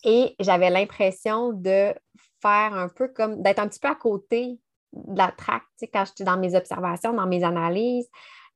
Et 0.04 0.36
j'avais 0.40 0.70
l'impression 0.70 1.54
de 1.54 1.94
faire 2.42 2.74
un 2.74 2.90
peu 2.90 3.08
comme 3.08 3.42
d'être 3.42 3.60
un 3.60 3.68
petit 3.68 3.80
peu 3.80 3.88
à 3.88 3.96
côté 3.96 4.60
de 5.06 5.18
la 5.18 5.32
traque, 5.32 5.64
tu 5.78 5.86
sais, 5.86 5.88
quand 5.88 6.06
j'étais 6.06 6.24
dans 6.24 6.38
mes 6.38 6.56
observations, 6.56 7.14
dans 7.14 7.28
mes 7.28 7.44
analyses. 7.44 8.10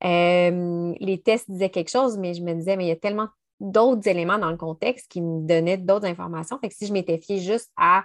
Euh, 0.04 0.92
les 0.98 1.20
tests 1.22 1.50
disaient 1.50 1.70
quelque 1.70 1.90
chose, 1.90 2.18
mais 2.18 2.34
je 2.34 2.42
me 2.42 2.54
disais, 2.54 2.76
mais 2.76 2.86
il 2.86 2.88
y 2.88 2.92
a 2.92 2.96
tellement 2.96 3.28
d'autres 3.60 4.08
éléments 4.08 4.38
dans 4.38 4.50
le 4.50 4.56
contexte 4.56 5.08
qui 5.08 5.20
me 5.20 5.46
donnaient 5.46 5.76
d'autres 5.76 6.06
informations. 6.06 6.58
Fait 6.58 6.68
que 6.68 6.74
si 6.74 6.86
je 6.86 6.92
m'étais 6.92 7.18
fiée 7.18 7.38
juste 7.38 7.70
à 7.76 8.02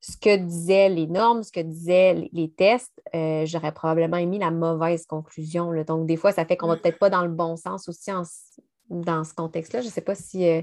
ce 0.00 0.16
que 0.16 0.36
disaient 0.36 0.88
les 0.88 1.06
normes, 1.06 1.42
ce 1.42 1.52
que 1.52 1.60
disaient 1.60 2.28
les, 2.32 2.50
tests, 2.50 3.00
euh, 3.14 3.44
j'aurais 3.46 3.72
probablement 3.72 4.16
émis 4.16 4.38
la 4.38 4.50
mauvaise 4.50 5.06
conclusion. 5.06 5.72
Donc, 5.84 6.06
des 6.06 6.16
fois, 6.16 6.32
ça 6.32 6.44
fait 6.44 6.56
qu'on 6.56 6.66
ne 6.66 6.74
va 6.74 6.80
peut-être 6.80 6.98
pas 6.98 7.10
dans 7.10 7.22
le 7.22 7.30
bon 7.30 7.56
sens 7.56 7.88
aussi 7.88 8.10
dans 8.90 9.24
ce 9.24 9.34
contexte-là. 9.34 9.80
Je 9.80 9.86
ne 9.86 9.92
sais 9.92 10.00
pas 10.00 10.16
si 10.16 10.48
euh, 10.48 10.62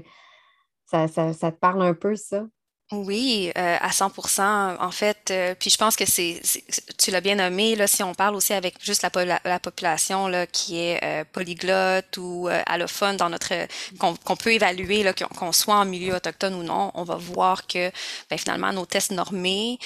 ça, 0.86 1.08
te 1.08 1.58
parle 1.58 1.82
un 1.82 1.94
peu, 1.94 2.16
ça? 2.16 2.46
Oui, 2.92 3.52
euh, 3.56 3.76
à 3.80 3.90
100%. 3.90 4.76
En 4.80 4.90
fait, 4.90 5.30
euh, 5.30 5.54
puis 5.56 5.70
je 5.70 5.76
pense 5.76 5.94
que 5.94 6.04
c'est, 6.04 6.42
tu 6.98 7.12
l'as 7.12 7.20
bien 7.20 7.36
nommé, 7.36 7.76
là, 7.76 7.86
si 7.86 8.02
on 8.02 8.14
parle 8.14 8.34
aussi 8.34 8.52
avec 8.52 8.84
juste 8.84 9.02
la, 9.02 9.40
la, 9.44 9.58
population 9.60 10.26
là, 10.26 10.44
qui 10.48 10.78
est 10.78 10.98
euh, 11.04 11.24
polyglotte 11.32 12.16
ou 12.16 12.48
allophone 12.66 13.16
dans 13.16 13.30
notre 13.30 13.52
qu'on 13.98 14.36
peut 14.36 14.52
évaluer, 14.52 15.04
là, 15.04 15.12
qu'on 15.12 15.52
soit 15.52 15.76
en 15.76 15.84
milieu 15.84 16.16
autochtone 16.16 16.54
ou 16.54 16.64
non, 16.64 16.90
on 16.94 17.04
va 17.04 17.14
voir 17.14 17.68
que 17.68 17.92
ben, 18.28 18.36
finalement 18.36 18.72
nos 18.72 18.86
tests 18.86 19.12
normés 19.12 19.78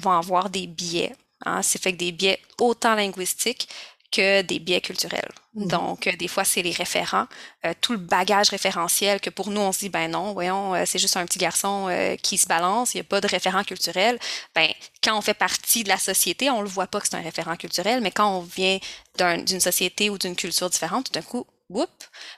vont 0.00 0.12
avoir 0.12 0.50
des 0.50 0.66
biais. 0.66 1.14
Hein, 1.46 1.62
c'est 1.62 1.80
fait 1.80 1.92
que 1.92 1.98
des 1.98 2.10
biais 2.10 2.40
autant 2.58 2.96
linguistiques 2.96 3.68
que 4.10 4.42
des 4.42 4.58
biais 4.58 4.80
culturels. 4.80 5.30
Mmh. 5.54 5.66
Donc, 5.66 6.06
euh, 6.06 6.12
des 6.16 6.28
fois, 6.28 6.44
c'est 6.44 6.62
les 6.62 6.72
référents, 6.72 7.26
euh, 7.66 7.72
tout 7.80 7.92
le 7.92 7.98
bagage 7.98 8.50
référentiel 8.50 9.20
que 9.20 9.30
pour 9.30 9.50
nous, 9.50 9.60
on 9.60 9.72
se 9.72 9.80
dit, 9.80 9.88
ben 9.88 10.10
non, 10.10 10.32
voyons, 10.32 10.74
euh, 10.74 10.84
c'est 10.86 10.98
juste 10.98 11.16
un 11.16 11.26
petit 11.26 11.38
garçon 11.38 11.88
qui 12.22 12.38
se 12.38 12.46
balance, 12.46 12.94
il 12.94 12.98
n'y 12.98 13.00
a 13.02 13.04
pas 13.04 13.20
de 13.20 13.26
référent 13.26 13.64
culturel. 13.64 14.18
Ben, 14.54 14.68
quand 15.02 15.16
on 15.16 15.20
fait 15.20 15.34
partie 15.34 15.84
de 15.84 15.88
la 15.88 15.98
société, 15.98 16.50
on 16.50 16.62
le 16.62 16.68
voit 16.68 16.86
pas 16.86 17.00
que 17.00 17.08
c'est 17.08 17.16
un 17.16 17.22
référent 17.22 17.56
culturel, 17.56 18.00
mais 18.00 18.10
quand 18.10 18.38
on 18.38 18.40
vient 18.40 18.78
d'une 19.18 19.60
société 19.60 20.10
ou 20.10 20.18
d'une 20.18 20.36
culture 20.36 20.70
différente, 20.70 21.06
tout 21.06 21.12
d'un 21.12 21.22
coup, 21.22 21.46
whoop, 21.68 21.90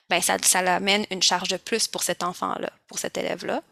ben 0.09 0.21
ça, 0.21 0.37
ça 0.43 0.63
l'amène 0.63 1.07
une 1.11 1.23
charge 1.23 1.49
de 1.49 1.57
plus 1.57 1.87
pour 1.87 2.03
cet 2.03 2.23
enfant-là, 2.23 2.71
pour 2.89 2.99
cet 2.99 3.17
élève-là. 3.17 3.63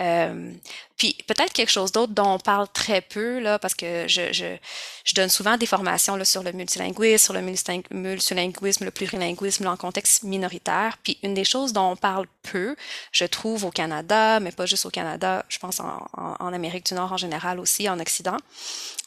Euh, 0.00 0.52
puis 0.96 1.16
peut-être 1.26 1.52
quelque 1.52 1.70
chose 1.70 1.90
d'autre 1.90 2.12
dont 2.12 2.34
on 2.34 2.38
parle 2.38 2.68
très 2.72 3.00
peu, 3.00 3.40
là, 3.40 3.58
parce 3.58 3.74
que 3.74 4.06
je, 4.06 4.32
je, 4.32 4.56
je 5.04 5.14
donne 5.14 5.28
souvent 5.28 5.56
des 5.56 5.66
formations 5.66 6.14
là, 6.14 6.24
sur 6.24 6.42
le 6.42 6.52
multilinguisme, 6.52 7.18
sur 7.18 7.34
le 7.34 7.40
multilinguisme, 7.40 8.84
le 8.84 8.90
plurilinguisme 8.90 9.64
là, 9.64 9.72
en 9.72 9.76
contexte 9.76 10.22
minoritaire. 10.22 10.98
Puis 11.02 11.18
une 11.22 11.34
des 11.34 11.44
choses 11.44 11.72
dont 11.72 11.90
on 11.90 11.96
parle 11.96 12.26
peu, 12.42 12.76
je 13.10 13.24
trouve 13.24 13.64
au 13.64 13.70
Canada, 13.70 14.38
mais 14.38 14.52
pas 14.52 14.66
juste 14.66 14.86
au 14.86 14.90
Canada, 14.90 15.44
je 15.48 15.58
pense 15.58 15.80
en, 15.80 16.08
en, 16.16 16.36
en 16.38 16.52
Amérique 16.52 16.86
du 16.86 16.94
Nord 16.94 17.12
en 17.12 17.16
général 17.16 17.58
aussi, 17.58 17.88
en 17.88 17.98
Occident, 17.98 18.36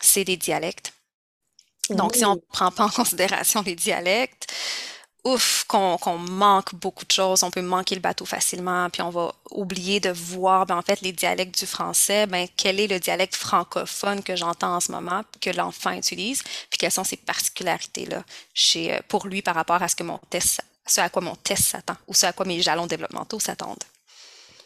c'est 0.01 0.25
des 0.25 0.37
dialectes. 0.37 0.91
Donc, 1.89 2.15
si 2.15 2.25
on 2.25 2.35
ne 2.35 2.39
prend 2.51 2.71
pas 2.71 2.85
en 2.85 2.89
considération 2.89 3.61
les 3.61 3.75
dialectes, 3.75 4.51
ouf, 5.25 5.65
qu'on 5.67 6.17
manque 6.17 6.75
beaucoup 6.75 7.03
de 7.03 7.11
choses, 7.11 7.43
on 7.43 7.49
peut 7.49 7.61
manquer 7.61 7.95
le 7.95 8.01
bateau 8.01 8.25
facilement, 8.25 8.89
puis 8.91 9.01
on 9.01 9.09
va 9.09 9.33
oublier 9.51 9.99
de 9.99 10.11
voir, 10.11 10.67
ben, 10.67 10.77
en 10.77 10.81
fait, 10.83 11.01
les 11.01 11.11
dialectes 11.11 11.57
du 11.57 11.65
français, 11.65 12.27
ben, 12.27 12.47
quel 12.55 12.79
est 12.79 12.87
le 12.87 12.99
dialecte 12.99 13.35
francophone 13.35 14.21
que 14.21 14.35
j'entends 14.35 14.75
en 14.75 14.79
ce 14.79 14.91
moment, 14.91 15.23
que 15.41 15.49
l'enfant 15.49 15.91
utilise, 15.91 16.43
puis 16.43 16.77
quelles 16.77 16.91
sont 16.91 17.03
ses 17.03 17.17
particularités-là 17.17 18.23
euh, 18.75 18.99
pour 19.07 19.27
lui 19.27 19.41
par 19.41 19.55
rapport 19.55 19.81
à 19.81 19.87
ce 19.87 19.95
à 21.01 21.09
quoi 21.09 21.21
mon 21.23 21.35
test 21.35 21.63
s'attend, 21.63 21.95
ou 22.07 22.13
ce 22.13 22.27
à 22.27 22.33
quoi 22.33 22.45
mes 22.45 22.61
jalons 22.61 22.85
développementaux 22.85 23.39
s'attendent. 23.39 23.83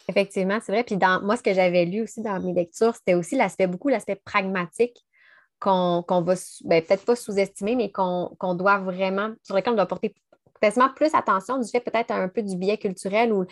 Effectivement, 0.08 0.58
c'est 0.64 0.72
vrai. 0.72 0.84
Puis 0.84 0.96
dans 0.96 1.22
moi, 1.22 1.36
ce 1.36 1.42
que 1.42 1.54
j'avais 1.54 1.86
lu 1.86 2.02
aussi 2.02 2.20
dans 2.20 2.38
mes 2.40 2.52
lectures, 2.52 2.94
c'était 2.94 3.14
aussi 3.14 3.36
l'aspect, 3.36 3.66
beaucoup 3.66 3.88
l'aspect 3.88 4.16
pragmatique 4.16 4.98
qu'on 5.60 6.04
va 6.08 6.34
ben, 6.64 6.82
peut-être 6.82 7.04
pas 7.04 7.16
sous-estimer, 7.16 7.76
mais 7.76 7.90
qu'on 7.92 8.54
doit 8.54 8.78
vraiment, 8.78 9.32
sur 9.42 9.54
lequel 9.54 9.74
on 9.74 9.76
doit 9.76 9.86
porter 9.86 10.14
quasiment 10.60 10.90
plus 10.94 11.14
attention 11.14 11.58
du 11.58 11.68
fait 11.68 11.80
peut-être 11.80 12.10
un 12.10 12.28
peu 12.28 12.42
du 12.42 12.56
biais 12.56 12.78
culturel 12.78 13.32
ou 13.32 13.46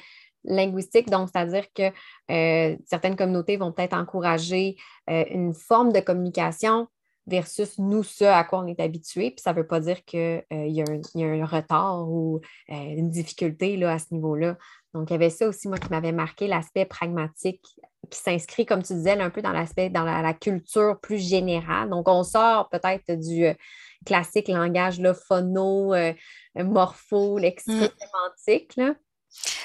linguistique, 0.44 1.10
donc 1.10 1.28
c'est-à-dire 1.32 1.66
que 1.74 1.90
euh, 2.30 2.76
certaines 2.86 3.16
communautés 3.16 3.56
vont 3.56 3.72
peut-être 3.72 3.94
encourager 3.94 4.76
euh, 5.10 5.24
une 5.30 5.54
forme 5.54 5.92
de 5.92 6.00
communication 6.00 6.88
versus 7.26 7.78
nous, 7.78 8.02
ce 8.02 8.24
à 8.24 8.42
quoi 8.44 8.60
on 8.60 8.66
est 8.66 8.80
habitué. 8.80 9.30
Puis 9.30 9.42
ça 9.42 9.52
ne 9.52 9.58
veut 9.58 9.66
pas 9.66 9.80
dire 9.80 10.02
qu'il 10.04 10.42
euh, 10.52 10.66
y, 10.66 10.82
a 10.82 11.26
un 11.26 11.44
retard 11.44 12.08
ou 12.08 12.40
une 12.68 13.10
difficulté 13.10 13.76
là, 13.76 13.92
à 13.92 13.98
ce 13.98 14.06
niveau-là. 14.12 14.56
Donc, 14.94 15.10
il 15.10 15.12
y 15.12 15.16
avait 15.16 15.30
ça 15.30 15.46
aussi, 15.46 15.68
moi, 15.68 15.78
qui 15.78 15.88
m'avait 15.90 16.12
marqué, 16.12 16.46
l'aspect 16.46 16.84
pragmatique, 16.84 17.62
qui 18.10 18.18
s'inscrit, 18.18 18.64
comme 18.64 18.82
tu 18.82 18.94
disais, 18.94 19.20
un 19.20 19.30
peu 19.30 19.42
dans 19.42 19.52
l'aspect, 19.52 19.90
dans 19.90 20.04
la, 20.04 20.34
culture 20.34 20.98
plus 21.00 21.18
générale. 21.18 21.90
Donc, 21.90 22.08
on 22.08 22.24
sort 22.24 22.68
peut-être 22.70 23.12
du 23.12 23.46
classique 24.06 24.48
langage 24.48 24.98
là, 25.00 25.12
phono, 25.14 25.94
morpho, 26.56 27.38
lexico-sémantique. 27.38 28.78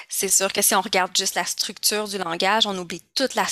C'est 0.08 0.28
sûr 0.28 0.52
que 0.52 0.62
si 0.62 0.74
on 0.74 0.80
regarde 0.80 1.16
juste 1.16 1.34
la 1.34 1.44
structure 1.44 2.06
du 2.06 2.18
langage, 2.18 2.66
on 2.66 2.76
oublie 2.78 3.02
toute 3.14 3.34
la, 3.34 3.46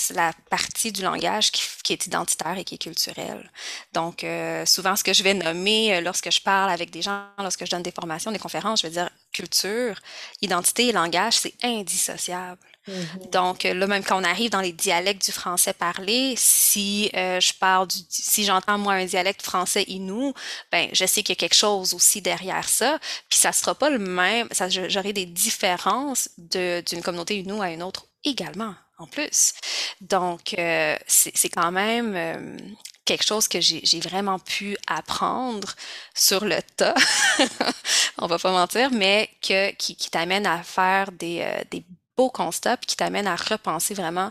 partie 0.50 0.92
du 0.92 1.02
langage 1.02 1.50
qui, 1.50 1.92
est 1.92 2.06
identitaire 2.06 2.56
et 2.58 2.64
qui 2.64 2.76
est 2.76 2.78
culturelle. 2.78 3.50
Donc, 3.92 4.22
euh, 4.22 4.64
souvent, 4.66 4.94
ce 4.94 5.02
que 5.02 5.12
je 5.12 5.22
vais 5.22 5.34
nommer 5.34 5.96
euh, 5.96 6.00
lorsque 6.00 6.30
je 6.30 6.40
parle 6.40 6.70
avec 6.70 6.90
des 6.90 7.02
gens, 7.02 7.26
lorsque 7.38 7.64
je 7.64 7.70
donne 7.70 7.82
des 7.82 7.90
formations, 7.90 8.30
des 8.30 8.38
conférences, 8.38 8.82
je 8.82 8.86
vais 8.86 8.92
dire 8.92 9.10
culture, 9.32 9.98
identité 10.40 10.88
et 10.88 10.92
langage, 10.92 11.34
c'est 11.34 11.54
indissociable. 11.62 12.60
Mm-hmm. 12.88 13.30
Donc 13.30 13.62
là, 13.62 13.86
même 13.86 14.02
quand 14.02 14.20
on 14.20 14.24
arrive 14.24 14.50
dans 14.50 14.60
les 14.60 14.72
dialectes 14.72 15.24
du 15.24 15.32
français 15.32 15.72
parlé, 15.72 16.34
si 16.36 17.10
euh, 17.14 17.38
je 17.38 17.52
parle 17.54 17.86
du, 17.86 17.98
si 18.08 18.44
j'entends 18.44 18.78
moi 18.78 18.94
un 18.94 19.04
dialecte 19.04 19.42
français 19.42 19.84
inou, 19.86 20.34
ben 20.72 20.88
je 20.92 21.06
sais 21.06 21.22
qu'il 21.22 21.36
y 21.36 21.38
a 21.38 21.40
quelque 21.40 21.54
chose 21.54 21.94
aussi 21.94 22.20
derrière 22.20 22.68
ça. 22.68 22.98
Puis 23.28 23.38
ça 23.38 23.52
sera 23.52 23.74
pas 23.74 23.88
le 23.88 23.98
même, 23.98 24.48
ça 24.50 24.68
j'aurai 24.68 25.12
des 25.12 25.26
différences 25.26 26.28
d'une 26.36 27.02
communauté 27.02 27.38
inou 27.38 27.62
à 27.62 27.70
une 27.70 27.82
autre 27.82 28.06
également 28.24 28.74
en 28.98 29.06
plus. 29.06 29.54
Donc 30.00 30.54
euh, 30.58 30.96
c'est 31.06 31.48
quand 31.48 31.72
même 31.72 32.14
euh, 32.16 32.56
quelque 33.04 33.24
chose 33.24 33.48
que 33.48 33.60
j'ai 33.60 34.00
vraiment 34.00 34.38
pu 34.38 34.76
apprendre 34.86 35.74
sur 36.14 36.44
le 36.44 36.60
tas, 36.76 36.94
on 38.18 38.26
va 38.26 38.38
pas 38.38 38.52
mentir, 38.52 38.90
mais 38.92 39.28
que, 39.42 39.72
qui, 39.72 39.96
t'amène 40.10 40.46
à 40.46 40.62
faire 40.62 41.10
des, 41.12 41.64
des 41.70 41.84
beau 42.16 42.30
constat 42.30 42.76
qui 42.76 42.96
t'amène 42.96 43.26
à 43.26 43.36
repenser 43.36 43.94
vraiment 43.94 44.30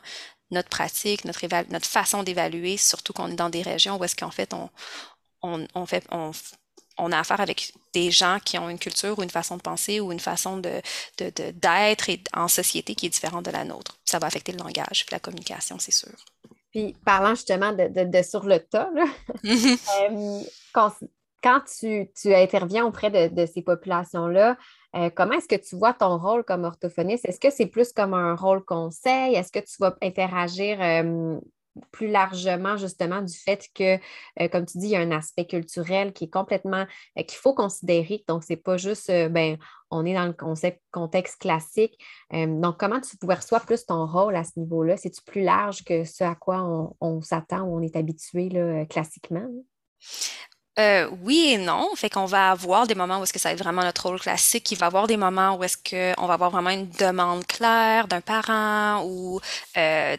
notre 0.52 0.70
pratique, 0.70 1.26
notre, 1.26 1.88
façon 1.88 2.24
d'évaluer, 2.24 2.78
surtout 2.78 3.14
qu'on 3.14 3.32
est 3.32 3.36
dans 3.36 3.50
des 3.50 3.62
régions 3.62 3.98
où 3.98 4.04
est-ce 4.04 4.16
qu'en 4.16 4.32
fait 4.32 4.54
on, 4.54 4.70
a 7.12 7.20
affaire 7.20 7.40
avec 7.40 7.74
des 7.94 8.12
gens 8.12 8.40
qui 8.44 8.58
ont 8.58 8.70
une 8.70 8.78
culture 8.78 9.18
ou 9.18 9.24
une 9.24 9.30
façon 9.30 9.58
de 9.58 9.62
penser 9.62 10.00
ou 10.00 10.12
une 10.12 10.20
façon 10.20 10.58
d'être 11.18 12.12
en 12.34 12.48
société 12.48 12.96
qui 12.96 13.08
est 13.08 13.10
différente 13.10 13.46
de 13.46 13.52
la 13.52 13.64
nôtre. 13.64 13.98
Ça 14.06 14.20
va 14.20 14.28
affecter 14.28 14.52
le 14.52 14.60
langage 14.60 15.06
la 15.12 15.20
communication, 15.20 15.80
c'est 15.80 15.92
sûr. 15.92 16.14
Puis 16.72 16.96
parlant 17.06 17.36
justement 17.36 17.74
de, 17.74 18.22
sur 18.24 18.46
le 18.46 18.60
tas, 18.60 18.90
euh, 19.46 20.40
quand, 20.74 21.62
tu, 21.80 22.10
tu, 22.16 22.34
interviens 22.34 22.86
auprès 22.86 23.30
de, 23.30 23.46
ces 23.46 23.62
populations-là, 23.62 24.58
euh, 24.96 25.10
comment 25.14 25.34
est-ce 25.34 25.48
que 25.48 25.62
tu 25.62 25.76
vois 25.76 25.94
ton 25.94 26.18
rôle 26.18 26.44
comme 26.44 26.64
orthophoniste? 26.64 27.26
Est-ce 27.26 27.40
que 27.40 27.50
c'est 27.50 27.66
plus 27.66 27.92
comme 27.92 28.14
un 28.14 28.36
rôle 28.36 28.64
conseil? 28.64 29.36
Est-ce 29.36 29.52
que 29.52 29.60
tu 29.60 29.76
vas 29.80 29.96
interagir 30.02 30.82
euh, 30.82 31.40
plus 31.92 32.08
largement 32.10 32.78
justement 32.78 33.22
du 33.22 33.34
fait 33.34 33.68
que, 33.74 33.96
euh, 34.42 34.48
comme 34.50 34.66
tu 34.66 34.78
dis, 34.78 34.88
il 34.88 34.92
y 34.92 34.96
a 34.96 35.00
un 35.00 35.12
aspect 35.12 35.46
culturel 35.46 36.14
qui 36.14 36.26
est 36.26 36.30
complètement, 36.30 36.86
qu'il 37.16 37.38
faut 37.38 37.54
considérer. 37.54 38.24
Donc, 38.28 38.44
ce 38.44 38.54
n'est 38.54 38.58
pas 38.58 38.78
juste, 38.78 39.10
ben, 39.10 39.58
on 39.90 40.06
est 40.06 40.14
dans 40.14 40.26
le 40.26 40.36
contexte 40.92 41.42
classique. 41.42 41.98
donc, 42.32 42.78
comment 42.78 43.02
tu 43.02 43.18
perçois 43.18 43.60
plus 43.60 43.86
ton 43.86 44.06
rôle 44.06 44.36
à 44.36 44.44
ce 44.44 44.60
niveau-là? 44.60 44.98
C'est-tu 44.98 45.22
plus 45.22 45.44
large 45.44 45.84
que 45.84 46.04
ce 46.04 46.24
à 46.24 46.36
quoi 46.36 46.94
on, 47.02 47.22
s'attend 47.22 47.64
ou 47.64 47.78
on 47.78 47.82
est 47.82 47.96
habitué 47.96 48.50
là, 48.50 48.86
classiquement? 48.86 49.48
Euh, 50.82 51.08
oui 51.24 51.52
et 51.54 51.58
non. 51.58 51.90
Fait 51.96 52.10
qu'on 52.10 52.26
va 52.26 52.52
avoir 52.52 52.88
des 52.88 52.96
moments 52.96 53.20
où 53.20 53.24
est-ce 53.24 53.34
que 53.34 53.40
ça 53.40 53.50
va 53.50 53.54
être 53.54 53.64
vraiment 53.64 53.84
notre 53.84 54.08
rôle 54.08 54.20
classique. 54.20 54.72
Il 54.72 54.78
va 54.78 54.88
y 54.88 54.88
avoir 54.88 55.08
des 55.08 55.18
moments 55.18 55.56
où 55.56 55.64
est-ce 55.64 55.78
qu'on 55.78 56.26
va 56.26 56.34
avoir 56.34 56.52
vraiment 56.52 56.70
une 56.72 56.90
demande 56.90 57.46
claire 57.46 58.08
d'un 58.08 58.22
parent 58.22 59.04
ou 59.06 59.40
euh, 59.78 60.18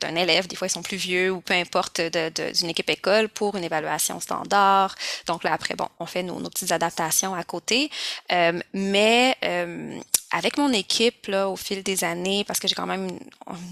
d'un 0.00 0.14
élève. 0.16 0.46
Des 0.48 0.56
fois, 0.56 0.66
ils 0.66 0.70
sont 0.70 0.82
plus 0.82 0.96
vieux 0.96 1.30
ou 1.30 1.40
peu 1.40 1.54
importe 1.54 2.00
d'une 2.00 2.70
équipe 2.70 2.90
école 2.90 3.28
pour 3.28 3.56
une 3.56 3.64
évaluation 3.64 4.20
standard. 4.20 4.94
Donc 5.26 5.44
là, 5.44 5.52
après, 5.52 5.74
bon, 5.74 5.88
on 5.98 6.06
fait 6.06 6.22
nos, 6.22 6.40
nos 6.40 6.50
petites 6.50 6.72
adaptations 6.72 7.34
à 7.34 7.44
côté. 7.44 7.90
Euh, 8.32 8.60
mais 8.74 9.36
euh, 9.44 9.98
avec 10.30 10.56
mon 10.58 10.72
équipe, 10.72 11.26
là, 11.26 11.48
au 11.48 11.56
fil 11.56 11.82
des 11.82 12.04
années, 12.04 12.44
parce 12.44 12.60
que 12.60 12.68
j'ai 12.68 12.74
quand 12.74 12.86
même 12.86 13.18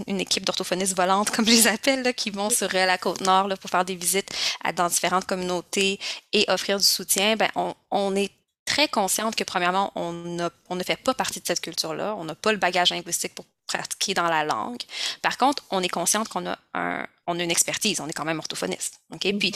une, 0.07 0.21
équipe 0.21 0.45
d'orthophonistes 0.45 0.97
volantes, 0.97 1.31
comme 1.35 1.47
je 1.47 1.51
les 1.51 1.67
appelle, 1.69 2.03
là, 2.03 2.13
qui 2.13 2.31
vont 2.31 2.51
sur 2.51 2.69
euh, 2.75 2.87
la 2.87 2.99
côte 2.99 3.21
nord 3.21 3.49
là, 3.49 3.57
pour 3.57 3.71
faire 3.71 3.85
des 3.85 3.95
visites 3.95 4.31
à, 4.65 4.73
dans 4.73 4.89
différentes 4.89 5.27
communautés 5.27 5.99
et 6.33 6.45
offrir 6.49 6.79
du 6.79 6.85
soutien, 6.85 7.37
ben, 7.37 7.49
on, 7.55 7.75
on 7.91 8.17
est 8.17 8.33
très 8.65 8.89
consciente 8.89 9.35
que, 9.35 9.45
premièrement, 9.45 9.93
on, 9.95 10.39
a, 10.41 10.51
on 10.69 10.77
ne 10.77 10.83
fait 10.83 10.97
pas 10.97 11.15
partie 11.15 11.41
de 11.41 11.47
cette 11.47 11.61
culture-là. 11.61 12.15
On 12.17 12.25
n'a 12.25 12.35
pas 12.35 12.53
le 12.53 12.59
bagage 12.59 12.91
linguistique 12.91 13.35
pour 13.35 13.47
pratiquer 13.67 14.15
dans 14.15 14.29
la 14.29 14.45
langue. 14.45 14.83
Par 15.23 15.39
contre, 15.39 15.65
on 15.71 15.83
est 15.83 15.89
consciente 15.89 16.29
qu'on 16.29 16.47
a, 16.47 16.59
un, 16.75 17.07
on 17.27 17.39
a 17.39 17.43
une 17.43 17.51
expertise. 17.51 18.01
On 18.01 18.09
est 18.09 18.13
quand 18.13 18.25
même 18.25 18.39
orthophoniste. 18.39 19.01
OK? 19.13 19.23
Mm-hmm. 19.25 19.39
Puis, 19.39 19.53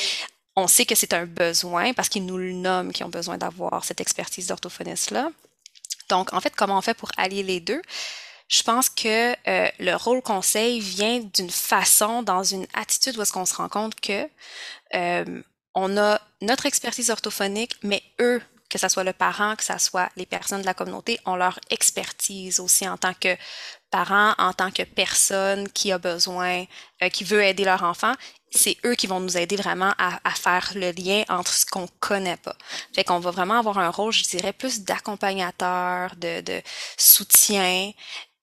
on 0.56 0.66
sait 0.66 0.86
que 0.86 0.94
c'est 0.94 1.12
un 1.12 1.26
besoin 1.26 1.92
parce 1.92 2.08
qu'ils 2.08 2.26
nous 2.26 2.36
le 2.36 2.52
nomment, 2.52 2.92
qui 2.92 3.04
ont 3.04 3.08
besoin 3.08 3.38
d'avoir 3.38 3.84
cette 3.84 4.00
expertise 4.00 4.46
d'orthophoniste-là. 4.46 5.30
Donc, 6.08 6.32
en 6.32 6.40
fait, 6.40 6.54
comment 6.54 6.78
on 6.78 6.82
fait 6.82 6.94
pour 6.94 7.10
allier 7.16 7.42
les 7.42 7.60
deux? 7.60 7.82
Je 8.48 8.62
pense 8.62 8.90
que 8.90 9.32
euh, 9.48 9.68
le 9.78 9.94
rôle 9.94 10.20
conseil 10.20 10.80
vient 10.80 11.20
d'une 11.20 11.50
façon, 11.50 12.22
dans 12.22 12.42
une 12.42 12.66
attitude 12.74 13.16
où 13.16 13.22
est-ce 13.22 13.32
qu'on 13.32 13.46
se 13.46 13.54
rend 13.54 13.68
compte 13.68 13.98
que 13.98 14.28
euh, 14.94 15.42
a 15.74 16.20
notre 16.42 16.66
expertise 16.66 17.10
orthophonique, 17.10 17.76
mais 17.82 18.02
eux, 18.20 18.42
que 18.68 18.78
ce 18.78 18.88
soit 18.88 19.04
le 19.04 19.12
parent, 19.14 19.56
que 19.56 19.64
ce 19.64 19.78
soit 19.78 20.10
les 20.16 20.26
personnes 20.26 20.60
de 20.60 20.66
la 20.66 20.74
communauté, 20.74 21.18
ont 21.24 21.36
leur 21.36 21.58
expertise 21.70 22.60
aussi 22.60 22.86
en 22.86 22.98
tant 22.98 23.14
que 23.14 23.36
parent, 23.90 24.34
en 24.38 24.52
tant 24.52 24.70
que 24.70 24.82
personne 24.82 25.68
qui 25.70 25.92
a 25.92 25.98
besoin, 25.98 26.64
euh, 27.02 27.08
qui 27.08 27.24
veut 27.24 27.42
aider 27.42 27.64
leur 27.64 27.82
enfant 27.82 28.14
c'est 28.54 28.76
eux 28.84 28.94
qui 28.94 29.06
vont 29.06 29.20
nous 29.20 29.36
aider 29.36 29.56
vraiment 29.56 29.92
à, 29.98 30.30
faire 30.30 30.72
le 30.74 30.90
lien 30.92 31.22
entre 31.28 31.52
ce 31.52 31.66
qu'on 31.66 31.88
connaît 32.00 32.36
pas. 32.36 32.56
Fait 32.94 33.04
qu'on 33.04 33.18
va 33.18 33.30
vraiment 33.30 33.58
avoir 33.58 33.78
un 33.78 33.90
rôle, 33.90 34.12
je 34.12 34.24
dirais, 34.24 34.52
plus 34.52 34.82
d'accompagnateur, 34.82 36.14
de, 36.16 36.62
soutien 36.96 37.92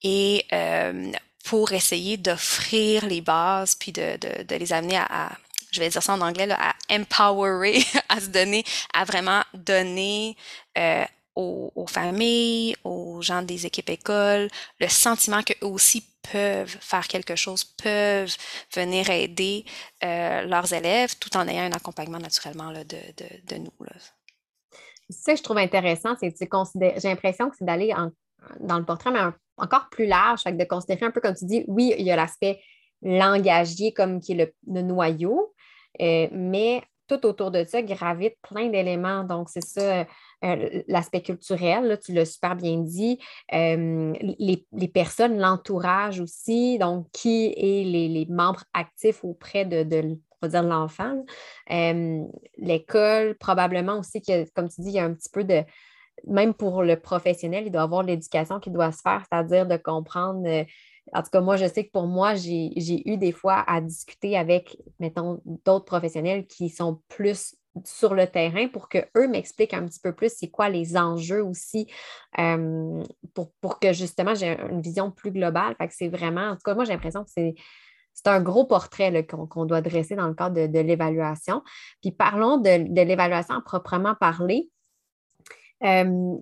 et 0.01 0.45
euh, 0.53 1.11
pour 1.45 1.71
essayer 1.73 2.17
d'offrir 2.17 3.05
les 3.05 3.21
bases 3.21 3.75
puis 3.75 3.91
de, 3.91 4.17
les 4.49 4.73
amener 4.73 4.97
à, 4.97 5.31
je 5.71 5.79
vais 5.79 5.89
dire 5.89 6.01
ça 6.01 6.13
en 6.13 6.21
anglais, 6.21 6.45
là, 6.47 6.57
à 6.59 6.95
empowerer, 6.95 7.83
à 8.09 8.19
se 8.19 8.27
donner, 8.27 8.63
à 8.93 9.05
vraiment 9.05 9.43
donner 9.53 10.35
euh, 10.77 11.05
aux, 11.39 11.87
familles, 11.87 12.75
aux 12.83 13.21
gens 13.21 13.41
des 13.41 13.65
équipes 13.65 13.89
écoles, 13.89 14.49
le 14.79 14.87
sentiment 14.87 15.41
qu'eux 15.41 15.65
aussi 15.65 16.03
peuvent 16.31 16.77
faire 16.81 17.07
quelque 17.07 17.35
chose, 17.35 17.63
peuvent 17.63 18.35
venir 18.73 19.09
aider 19.09 19.65
euh, 20.03 20.41
leurs 20.43 20.73
élèves 20.73 21.17
tout 21.19 21.35
en 21.37 21.47
ayant 21.47 21.63
un 21.63 21.71
accompagnement 21.71 22.19
naturellement 22.19 22.71
là, 22.71 22.83
de, 22.83 22.97
de, 23.47 23.55
nous. 23.55 23.71
Là. 23.79 23.93
Que 25.25 25.35
je 25.35 25.41
trouve 25.41 25.57
intéressant, 25.57 26.15
c'est 26.19 26.31
que 26.31 26.37
j'ai 26.39 27.07
l'impression 27.07 27.49
que 27.49 27.55
c'est 27.57 27.65
d'aller 27.65 27.93
dans 28.59 28.77
le 28.77 28.85
portrait, 28.85 29.11
mais 29.11 29.21
encore 29.57 29.89
plus 29.89 30.05
large, 30.05 30.41
fait 30.41 30.51
de 30.51 30.63
considérer 30.65 31.05
un 31.05 31.11
peu 31.11 31.21
comme 31.21 31.35
tu 31.35 31.45
dis, 31.45 31.63
oui, 31.67 31.93
il 31.97 32.05
y 32.05 32.11
a 32.11 32.15
l'aspect 32.15 32.59
langagier 33.01 33.93
comme 33.93 34.19
qui 34.19 34.33
est 34.33 34.53
le, 34.67 34.81
noyau, 34.81 35.53
euh, 36.01 36.27
mais 36.31 36.83
tout 37.07 37.25
autour 37.25 37.49
de 37.49 37.63
ça 37.63 37.81
gravite 37.81 38.35
plein 38.41 38.67
d'éléments. 38.67 39.23
Donc, 39.23 39.49
c'est 39.49 39.63
ça, 39.63 40.05
euh, 40.45 40.83
l'aspect 40.87 41.21
culturel, 41.21 41.99
tu 42.03 42.13
l'as 42.13 42.25
super 42.25 42.55
bien 42.55 42.77
dit, 42.77 43.19
euh, 43.53 44.13
les, 44.39 44.87
personnes, 44.87 45.37
l'entourage 45.37 46.21
aussi, 46.21 46.77
donc 46.77 47.07
qui 47.11 47.53
est 47.57 47.83
les, 47.83 48.25
membres 48.29 48.63
actifs 48.73 49.23
auprès 49.23 49.65
de, 49.65 49.83
dire 49.83 50.63
l'enfant. 50.63 51.25
Euh, 51.71 52.23
l'école, 52.57 53.35
probablement 53.37 53.99
aussi, 53.99 54.21
que, 54.21 54.49
comme 54.51 54.69
tu 54.69 54.81
dis, 54.81 54.89
il 54.89 54.95
y 54.95 54.99
a 54.99 55.03
un 55.03 55.13
petit 55.13 55.29
peu 55.29 55.43
de, 55.43 55.63
même 56.25 56.53
pour 56.53 56.83
le 56.83 56.97
professionnel, 56.97 57.65
il 57.65 57.71
doit 57.71 57.81
avoir 57.81 58.03
l'éducation 58.03 58.61
qui 58.61 58.69
doit 58.69 58.93
se 58.93 59.01
faire, 59.01 59.25
c'est-à-dire 59.29 59.67
de 59.67 59.75
comprendre. 59.75 60.47
en 61.13 61.21
tout 61.21 61.29
cas, 61.31 61.41
moi, 61.41 61.57
je 61.57 61.65
sais 61.65 61.85
que 61.85 61.91
pour 61.91 62.07
moi, 62.07 62.35
j'ai 62.35 63.09
eu 63.09 63.17
des 63.17 63.33
fois 63.33 63.65
à 63.67 63.81
discuter 63.81 64.37
avec, 64.37 64.77
mettons, 64.99 65.41
d'autres 65.65 65.85
professionnels 65.85 66.47
qui 66.47 66.69
sont 66.69 67.01
plus 67.09 67.55
sur 67.85 68.13
le 68.13 68.27
terrain 68.27 68.67
pour 68.67 68.89
qu'eux 68.89 69.27
m'expliquent 69.27 69.73
un 69.73 69.85
petit 69.85 69.99
peu 69.99 70.13
plus 70.13 70.33
c'est 70.35 70.49
quoi 70.49 70.69
les 70.69 70.97
enjeux 70.97 71.43
aussi 71.43 71.87
euh, 72.39 73.03
pour, 73.33 73.79
que 73.79 73.93
justement 73.93 74.35
j'ai 74.35 74.59
une 74.69 74.81
vision 74.81 75.11
plus 75.11 75.31
globale. 75.31 75.75
Fait 75.77 75.87
que 75.87 75.93
c'est 75.95 76.09
vraiment, 76.09 76.49
en 76.49 76.55
tout 76.55 76.63
cas, 76.63 76.75
moi 76.75 76.85
j'ai 76.85 76.93
l'impression 76.93 77.23
que 77.23 77.29
c'est. 77.31 77.55
un 78.25 78.41
gros 78.41 78.65
portrait 78.65 79.25
qu'on 79.25 79.65
doit 79.65 79.81
dresser 79.81 80.15
dans 80.15 80.27
le 80.27 80.33
cadre 80.33 80.67
de, 80.67 80.79
l'évaluation. 80.79 81.63
Puis 82.01 82.11
parlons 82.11 82.57
de, 82.57 83.03
l'évaluation 83.03 83.61
proprement 83.61 84.15
parler. 84.15 84.69
Euh, 85.83 86.35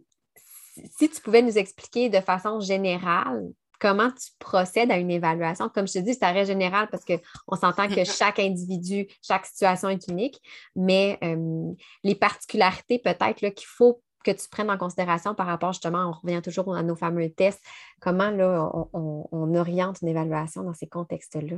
si 0.98 1.10
tu 1.10 1.22
pouvais 1.22 1.42
nous 1.42 1.58
expliquer 1.58 2.10
de 2.10 2.20
façon 2.20 2.60
générale 2.60 3.52
comment 3.80 4.10
tu 4.12 4.32
procèdes 4.40 4.92
à 4.92 4.98
une 4.98 5.12
évaluation? 5.12 5.70
Comme 5.70 5.88
je 5.88 5.94
te 5.94 6.00
dis, 6.00 6.14
c'est 6.14 6.20
très 6.20 6.46
général 6.46 6.88
parce 6.90 7.04
qu'on 7.06 7.56
s'entend 7.56 7.88
que 7.88 8.04
chaque 8.06 8.40
individu, 8.40 9.08
chaque 9.22 9.46
situation 9.46 9.90
est 9.90 10.08
unique, 10.08 10.42
mais 10.76 11.18
euh, 11.24 11.72
les 12.04 12.16
particularités 12.16 13.00
peut-être 13.00 13.50
qu'il 13.50 13.68
faut 13.68 14.02
que 14.24 14.32
tu 14.32 14.50
prennes 14.50 14.70
en 14.70 14.78
considération 14.78 15.36
par 15.36 15.48
rapport 15.48 15.72
justement, 15.72 16.10
on 16.10 16.12
revient 16.12 16.42
toujours 16.42 16.76
à 16.76 16.84
nos 16.84 16.96
fameux 16.96 17.30
tests, 17.30 17.64
comment 18.02 18.30
là, 18.30 18.70
on 18.94 19.56
oriente 19.56 20.02
une 20.02 20.10
évaluation 20.10 20.64
dans 20.64 20.74
ces 20.74 20.88
contextes-là? 20.88 21.58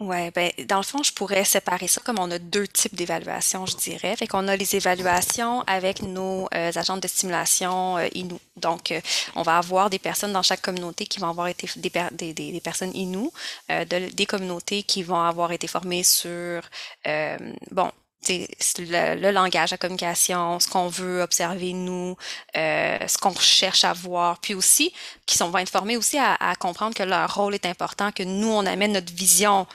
Ouais, 0.00 0.30
ben, 0.30 0.50
dans 0.66 0.78
le 0.78 0.82
fond, 0.82 1.02
je 1.02 1.12
pourrais 1.12 1.44
séparer 1.44 1.86
ça 1.86 2.00
comme 2.02 2.18
on 2.18 2.30
a 2.30 2.38
deux 2.38 2.66
types 2.66 2.94
d'évaluations, 2.94 3.66
je 3.66 3.76
dirais. 3.76 4.16
Fait 4.16 4.26
qu'on 4.26 4.48
a 4.48 4.56
les 4.56 4.74
évaluations 4.74 5.60
avec 5.66 6.00
nos 6.00 6.48
euh, 6.54 6.72
agents 6.74 6.96
de 6.96 7.06
stimulation 7.06 7.98
euh, 7.98 8.08
Inou. 8.14 8.40
Donc, 8.56 8.92
euh, 8.92 9.00
on 9.36 9.42
va 9.42 9.58
avoir 9.58 9.90
des 9.90 9.98
personnes 9.98 10.32
dans 10.32 10.42
chaque 10.42 10.62
communauté 10.62 11.04
qui 11.04 11.20
vont 11.20 11.28
avoir 11.28 11.48
été 11.48 11.68
des, 11.76 11.92
des, 12.12 12.32
des, 12.32 12.60
personnes 12.62 12.92
Inou, 12.94 13.30
des 13.68 14.26
communautés 14.26 14.84
qui 14.84 15.02
vont 15.02 15.20
avoir 15.20 15.52
été 15.52 15.66
formées 15.66 16.02
sur 16.02 16.62
bon, 17.70 17.90
le, 18.28 19.20
le, 19.20 19.30
langage, 19.32 19.72
la 19.72 19.76
communication, 19.76 20.60
ce 20.60 20.68
qu'on 20.68 20.88
veut 20.88 21.20
observer 21.20 21.74
nous, 21.74 22.16
ce 22.54 23.18
qu'on 23.18 23.34
cherche 23.34 23.84
à 23.84 23.92
voir, 23.92 24.38
puis 24.38 24.54
aussi 24.54 24.92
qui 25.26 25.36
sont 25.36 25.50
vont 25.50 25.58
être 25.58 25.70
formés 25.70 25.96
aussi 25.98 26.18
à, 26.18 26.36
à, 26.36 26.54
comprendre 26.54 26.94
que 26.94 27.02
leur 27.02 27.34
rôle 27.34 27.54
est 27.54 27.66
important, 27.66 28.12
que 28.12 28.22
nous 28.22 28.48
on 28.48 28.64
amène 28.66 28.92
notre 28.92 29.12
vision 29.12 29.66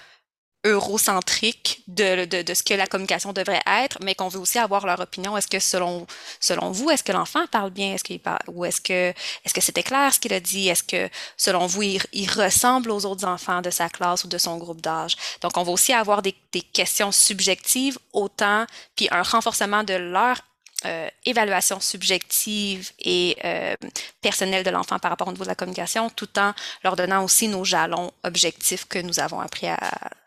eurocentrique 0.65 1.84
de, 1.88 2.25
de, 2.25 2.41
de, 2.41 2.54
ce 2.54 2.63
que 2.63 2.73
la 2.73 2.88
communication 2.88 3.32
devrait 3.32 3.62
être, 3.84 3.99
mais 4.04 4.15
qu'on 4.15 4.28
veut 4.28 4.39
aussi 4.39 4.58
avoir 4.58 4.86
leur 4.86 4.99
opinion. 4.99 5.38
Est-ce 5.38 5.47
que 5.47 5.60
selon 5.60 6.08
selon 6.39 6.71
vous, 6.71 6.89
est-ce 6.89 7.04
que 7.04 7.12
l'enfant 7.12 7.45
parle 7.47 7.69
bien, 7.69 7.93
est-ce 7.93 8.04
qu'il 8.04 8.19
parle, 8.19 8.41
ou 8.47 8.65
est-ce 8.65 8.82
que 8.82 9.13
est-ce 9.43 9.54
que 9.54 9.62
c'était 9.62 9.84
clair 9.84 10.13
ce 10.13 10.19
qu'il 10.19 10.34
a 10.34 10.39
dit, 10.39 10.67
est-ce 10.67 10.84
que 10.84 11.10
selon 11.38 11.67
vous 11.67 11.84
il, 11.84 12.01
il, 12.13 12.30
ressemble 12.30 12.91
aux 12.91 13.06
autres 13.06 13.25
enfants 13.25 13.62
de 13.62 13.69
sa 13.69 13.88
classe 13.89 14.23
ou 14.23 14.28
de 14.28 14.39
son 14.39 14.58
groupe 14.58 14.82
d'âge? 14.82 15.15
Donc 15.41 15.56
on 15.56 15.63
va 15.63 15.71
aussi 15.71 15.93
avoir 15.93 16.21
des, 16.21 16.36
des 16.51 16.62
questions 16.62 17.12
subjectives 17.12 17.97
autant, 18.12 18.65
puis 18.95 19.08
un 19.12 19.21
renforcement 19.21 19.84
de 19.84 19.93
leur 19.93 20.41
euh, 20.85 21.09
évaluation 21.25 21.79
subjective 21.79 22.91
et 22.99 23.38
euh, 23.45 23.75
personnelle 24.21 24.63
de 24.63 24.69
l'enfant 24.69 24.99
par 24.99 25.11
rapport 25.11 25.27
au 25.27 25.31
niveau 25.31 25.45
de 25.45 25.49
la 25.49 25.55
communication, 25.55 26.09
tout 26.09 26.38
en 26.38 26.53
leur 26.83 26.95
donnant 26.95 27.23
aussi 27.23 27.47
nos 27.47 27.63
jalons 27.63 28.11
objectifs 28.23 28.85
que 28.85 28.99
nous 28.99 29.19
avons 29.19 29.39
appris 29.39 29.67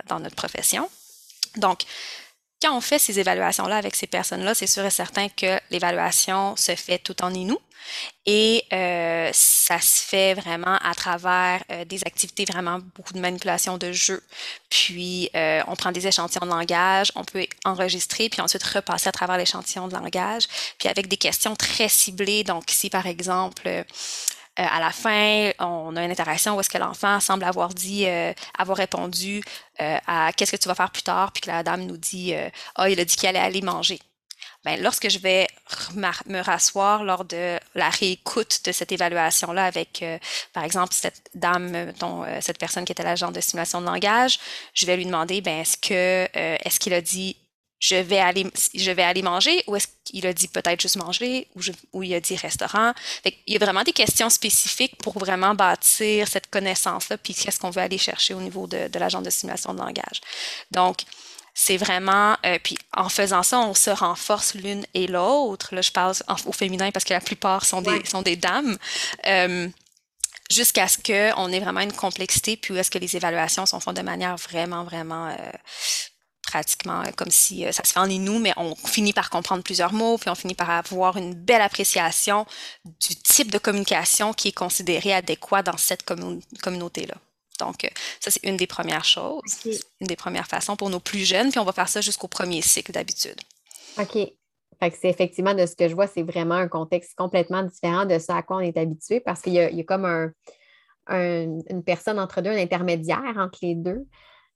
dans 0.06 0.20
notre 0.20 0.37
profession. 0.37 0.88
Donc, 1.56 1.82
quand 2.61 2.77
on 2.77 2.81
fait 2.81 2.99
ces 2.99 3.21
évaluations-là 3.21 3.77
avec 3.77 3.94
ces 3.94 4.07
personnes-là, 4.07 4.55
c'est 4.55 4.66
sûr 4.66 4.85
et 4.85 4.90
certain 4.90 5.29
que 5.29 5.59
l'évaluation 5.71 6.57
se 6.57 6.75
fait 6.75 6.99
tout 6.99 7.23
en 7.23 7.33
inou 7.33 7.59
et 8.27 8.64
euh, 8.73 9.31
ça 9.33 9.81
se 9.81 10.03
fait 10.03 10.35
vraiment 10.35 10.77
à 10.83 10.94
travers 10.94 11.62
euh, 11.71 11.85
des 11.85 12.03
activités 12.05 12.44
vraiment 12.44 12.79
beaucoup 12.94 13.14
de 13.14 13.21
manipulation 13.21 13.79
de 13.79 13.92
jeu. 13.92 14.23
Puis 14.68 15.31
euh, 15.35 15.62
on 15.68 15.77
prend 15.77 15.92
des 15.92 16.07
échantillons 16.07 16.47
de 16.47 16.51
langage, 16.51 17.12
on 17.14 17.25
peut 17.25 17.47
enregistrer 17.64 18.29
puis 18.29 18.40
ensuite 18.40 18.62
repasser 18.62 19.09
à 19.09 19.12
travers 19.12 19.38
l'échantillon 19.38 19.88
de 19.88 19.94
langage, 19.94 20.44
puis 20.79 20.88
avec 20.88 21.09
des 21.09 21.16
questions 21.16 21.57
très 21.57 21.88
ciblées. 21.88 22.44
Donc 22.44 22.64
si 22.68 22.90
par 22.90 23.07
exemple 23.07 23.85
euh, 24.59 24.64
à 24.68 24.81
la 24.81 24.90
fin, 24.90 25.51
on 25.61 25.94
a 25.97 26.05
une 26.05 26.11
interaction 26.11 26.57
où 26.57 26.61
est-ce 26.61 26.68
que 26.68 26.79
l'enfant 26.79 27.21
semble 27.21 27.44
avoir 27.44 27.68
dit, 27.75 28.07
euh, 28.07 28.33
avoir 28.59 28.79
répondu 28.79 29.42
euh, 29.81 29.99
à 30.07 30.33
qu'est-ce 30.33 30.53
que 30.53 30.57
tu 30.57 30.68
vas 30.68 30.75
faire 30.75 30.90
plus 30.90 31.03
tard, 31.03 31.31
puis 31.33 31.42
que 31.42 31.51
la 31.51 31.62
dame 31.62 31.83
nous 31.83 31.97
dit, 31.97 32.35
ah, 32.35 32.51
oh, 32.81 32.85
il 32.88 32.99
a 32.99 33.05
dit 33.05 33.16
qu'il 33.16 33.29
allait 33.29 33.38
aller 33.38 33.62
manger. 33.62 34.01
Ben, 34.64 34.83
lorsque 34.83 35.09
je 35.09 35.21
vais 35.21 35.47
me 35.94 36.40
rasseoir 36.40 37.05
lors 37.05 37.25
de 37.25 37.59
la 37.77 37.88
réécoute 37.90 38.61
de 38.64 38.73
cette 38.73 38.90
évaluation-là 38.90 39.64
avec, 39.64 40.05
par 40.53 40.64
exemple, 40.64 40.92
cette 40.92 41.31
dame, 41.35 41.92
dont, 42.01 42.25
cette 42.40 42.59
personne 42.59 42.85
qui 42.85 42.90
était 42.90 43.05
l'agent 43.05 43.31
de 43.31 43.40
stimulation 43.40 43.81
de 43.81 43.87
langage, 43.87 44.40
je 44.75 44.85
vais 44.87 44.97
lui 44.97 45.07
demander, 45.07 45.40
ben, 45.40 45.61
est-ce 45.61 45.77
que, 45.77 46.29
est-ce 46.35 46.81
qu'il 46.81 46.92
a 46.92 47.01
dit 47.01 47.37
je 47.81 47.97
vais 47.97 48.19
aller, 48.19 48.47
je 48.75 48.91
vais 48.91 49.03
aller 49.03 49.23
manger 49.23 49.62
ou 49.67 49.77
est-ce 49.77 49.87
qu'il 50.05 50.27
a 50.27 50.33
dit 50.33 50.49
peut-être 50.49 50.81
juste 50.81 50.97
manger 50.97 51.47
ou, 51.55 51.61
ou 51.93 52.03
il 52.03 52.14
a 52.14 52.21
dit 52.21 52.37
restaurant. 52.37 52.93
il 53.25 53.53
y 53.53 53.57
a 53.57 53.59
vraiment 53.59 53.83
des 53.83 53.93
questions 53.93 54.31
spécifiques 54.31 54.97
pour 54.97 55.19
vraiment 55.19 55.55
bâtir 55.55 56.27
cette 56.29 56.51
connaissance-là, 56.51 57.19
puis 57.19 57.35
qu'est-ce 57.35 57.61
qu'on 57.61 57.71
veut 57.71 57.83
aller 57.83 57.99
chercher 57.99 58.35
au 58.35 58.41
niveau 58.41 58.67
de, 58.67 58.88
de 58.88 58.99
l'agent 58.99 59.23
de 59.23 59.31
simulation 59.31 59.75
de 59.75 59.79
langage. 59.79 60.21
Donc, 60.71 60.99
c'est 61.61 61.77
vraiment, 61.77 62.37
euh, 62.47 62.59
puis 62.62 62.79
en 62.97 63.09
faisant 63.09 63.43
ça, 63.43 63.59
on 63.59 63.75
se 63.75 63.91
renforce 63.91 64.55
l'une 64.55 64.87
et 64.95 65.09
l'autre. 65.09 65.75
Là, 65.75 65.83
je 65.83 65.91
parle 65.91 66.14
au 66.47 66.53
féminin 66.53 66.93
parce 66.93 67.05
que 67.05 67.12
la 67.12 67.21
plupart 67.21 67.64
sont 67.64 67.83
des, 67.83 68.05
sont 68.05 68.23
des 68.23 68.37
dames. 68.37 68.79
Euh, 69.27 69.69
jusqu'à 70.51 70.87
ce 70.87 70.99
qu'on 70.99 71.53
ait 71.53 71.59
vraiment 71.59 71.81
une 71.81 71.93
complexité, 71.93 72.57
puis 72.57 72.77
est-ce 72.77 72.93
que 72.93 72.99
les 72.99 73.17
évaluations 73.17 73.67
sont 73.67 73.81
faites 73.81 73.97
de 73.97 74.03
manière 74.03 74.37
vraiment, 74.37 74.85
vraiment 74.85 75.29
euh, 75.29 75.51
pratiquement 76.48 77.02
euh, 77.02 77.11
comme 77.16 77.30
si 77.30 77.66
euh, 77.66 77.72
ça 77.72 77.84
se 77.84 77.92
fait 77.92 78.00
en 78.00 78.06
nous, 78.06 78.38
mais 78.38 78.52
on 78.56 78.74
finit 78.74 79.12
par 79.12 79.30
comprendre 79.30 79.62
plusieurs 79.62 79.92
mots, 79.92 80.16
puis 80.18 80.30
on 80.30 80.34
finit 80.34 80.54
par 80.54 80.70
avoir 80.70 81.16
une 81.16 81.34
belle 81.34 81.61
appréciation 81.61 82.46
du 82.84 83.14
type 83.16 83.50
de 83.50 83.58
communication 83.58 84.32
qui 84.32 84.48
est 84.48 84.56
considéré 84.56 85.12
adéquat 85.12 85.62
dans 85.62 85.76
cette 85.76 86.04
communauté-là. 86.62 87.14
Donc, 87.58 87.84
euh, 87.84 87.88
ça, 88.20 88.30
c'est 88.30 88.44
une 88.44 88.56
des 88.56 88.66
premières 88.66 89.04
choses, 89.04 89.42
une 90.00 90.06
des 90.06 90.16
premières 90.16 90.46
façons 90.46 90.76
pour 90.76 90.90
nos 90.90 91.00
plus 91.00 91.24
jeunes, 91.24 91.50
puis 91.50 91.58
on 91.58 91.64
va 91.64 91.72
faire 91.72 91.88
ça 91.88 92.00
jusqu'au 92.00 92.28
premier 92.28 92.62
cycle 92.62 92.92
d'habitude. 92.92 93.40
OK. 93.98 94.14
Fait 94.80 94.90
que 94.90 94.96
c'est 94.98 95.08
effectivement 95.08 95.54
de 95.54 95.66
ce 95.66 95.74
que 95.74 95.88
je 95.88 95.94
vois, 95.94 96.06
c'est 96.06 96.22
vraiment 96.22 96.54
un 96.54 96.68
contexte 96.68 97.16
complètement 97.16 97.64
différent 97.64 98.06
de 98.06 98.18
ce 98.18 98.30
à 98.30 98.42
quoi 98.42 98.58
on 98.58 98.61
est 98.61 98.76
habitué 98.76 99.18
parce 99.18 99.42
qu'il 99.42 99.54
y, 99.54 99.61
a 99.61 99.82
comme 99.82 100.04
un, 100.04 100.30
une 101.08 101.82
personne 101.84 102.20
entre 102.20 102.40
deux, 102.42 102.50
un 102.50 102.62
intermédiaire 102.62 103.34
entre 103.37 103.58
les 103.62 103.74
deux. 103.74 104.06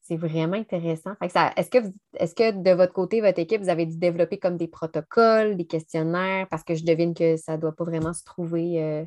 C'est 0.03 0.17
vraiment 0.17 0.57
intéressant. 0.57 1.13
Est-ce 1.21 1.71
que, 1.71 1.79
est 2.19 2.37
que 2.37 2.51
de 2.51 2.71
votre 2.73 2.93
côté, 2.93 3.21
votre 3.21 3.39
équipe, 3.39 3.63
vous 3.63 3.69
avez 3.69 3.87
dû 3.87 3.97
développer 3.97 4.37
comme 4.37 4.57
des 4.57 4.67
protocoles, 4.67 5.57
des 5.57 5.67
questionnaires? 5.67 6.49
Parce 6.51 6.65
que 6.65 6.75
je 6.75 6.85
devine 6.85 7.15
que 7.15 7.37
ça 7.37 7.57
ne 7.57 7.61
doit 7.61 7.75
pas 7.75 7.85
vraiment 7.85 8.13
se 8.13 8.25
trouver 8.25 8.83
euh, 8.83 9.05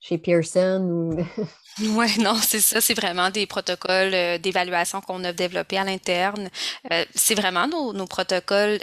chez 0.00 0.16
Pearson 0.16 0.80
ou. 0.90 1.44
oui, 1.98 2.18
non, 2.18 2.34
c'est 2.36 2.60
ça. 2.60 2.80
C'est 2.80 2.94
vraiment 2.94 3.28
des 3.28 3.46
protocoles 3.46 4.14
euh, 4.14 4.38
d'évaluation 4.38 5.02
qu'on 5.02 5.22
a 5.22 5.34
développés 5.34 5.76
à 5.76 5.84
l'interne. 5.84 6.48
Euh, 6.90 7.04
c'est 7.14 7.34
vraiment 7.34 7.68
nos, 7.68 8.06
protocoles, 8.06 8.78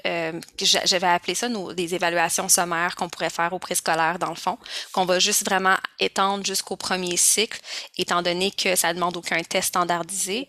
j'avais 0.62 1.08
appelé 1.08 1.34
ça 1.34 1.50
nos, 1.50 1.74
des 1.74 1.96
évaluations 1.96 2.48
sommaires 2.48 2.96
qu'on 2.96 3.10
pourrait 3.10 3.32
faire 3.32 3.54
au 3.54 3.60
préscolaire, 3.60 4.19
dans 4.19 4.30
le 4.30 4.36
fond, 4.36 4.60
qu'on 4.91 5.06
va 5.06 5.17
juste 5.17 5.46
vraiment 5.46 5.78
étendre 6.00 6.46
jusqu'au 6.46 6.76
premier 6.76 7.17
cycle, 7.17 7.60
étant 7.98 8.22
donné 8.22 8.52
que 8.52 8.76
ça 8.76 8.89
ne 8.89 9.00
demande 9.00 9.17
aucun 9.17 9.41
test 9.41 9.69
standardisé. 9.69 10.48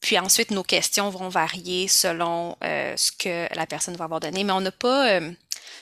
Puis 0.00 0.18
ensuite, 0.18 0.50
nos 0.50 0.62
questions 0.62 1.10
vont 1.10 1.28
varier 1.28 1.88
selon 1.88 2.56
euh, 2.62 2.96
ce 2.96 3.10
que 3.12 3.46
la 3.54 3.66
personne 3.66 3.96
va 3.96 4.04
avoir 4.04 4.20
donné. 4.20 4.44
Mais 4.44 4.52
on 4.52 4.60
n'a 4.60 4.70
pas, 4.70 5.08
euh, 5.10 5.30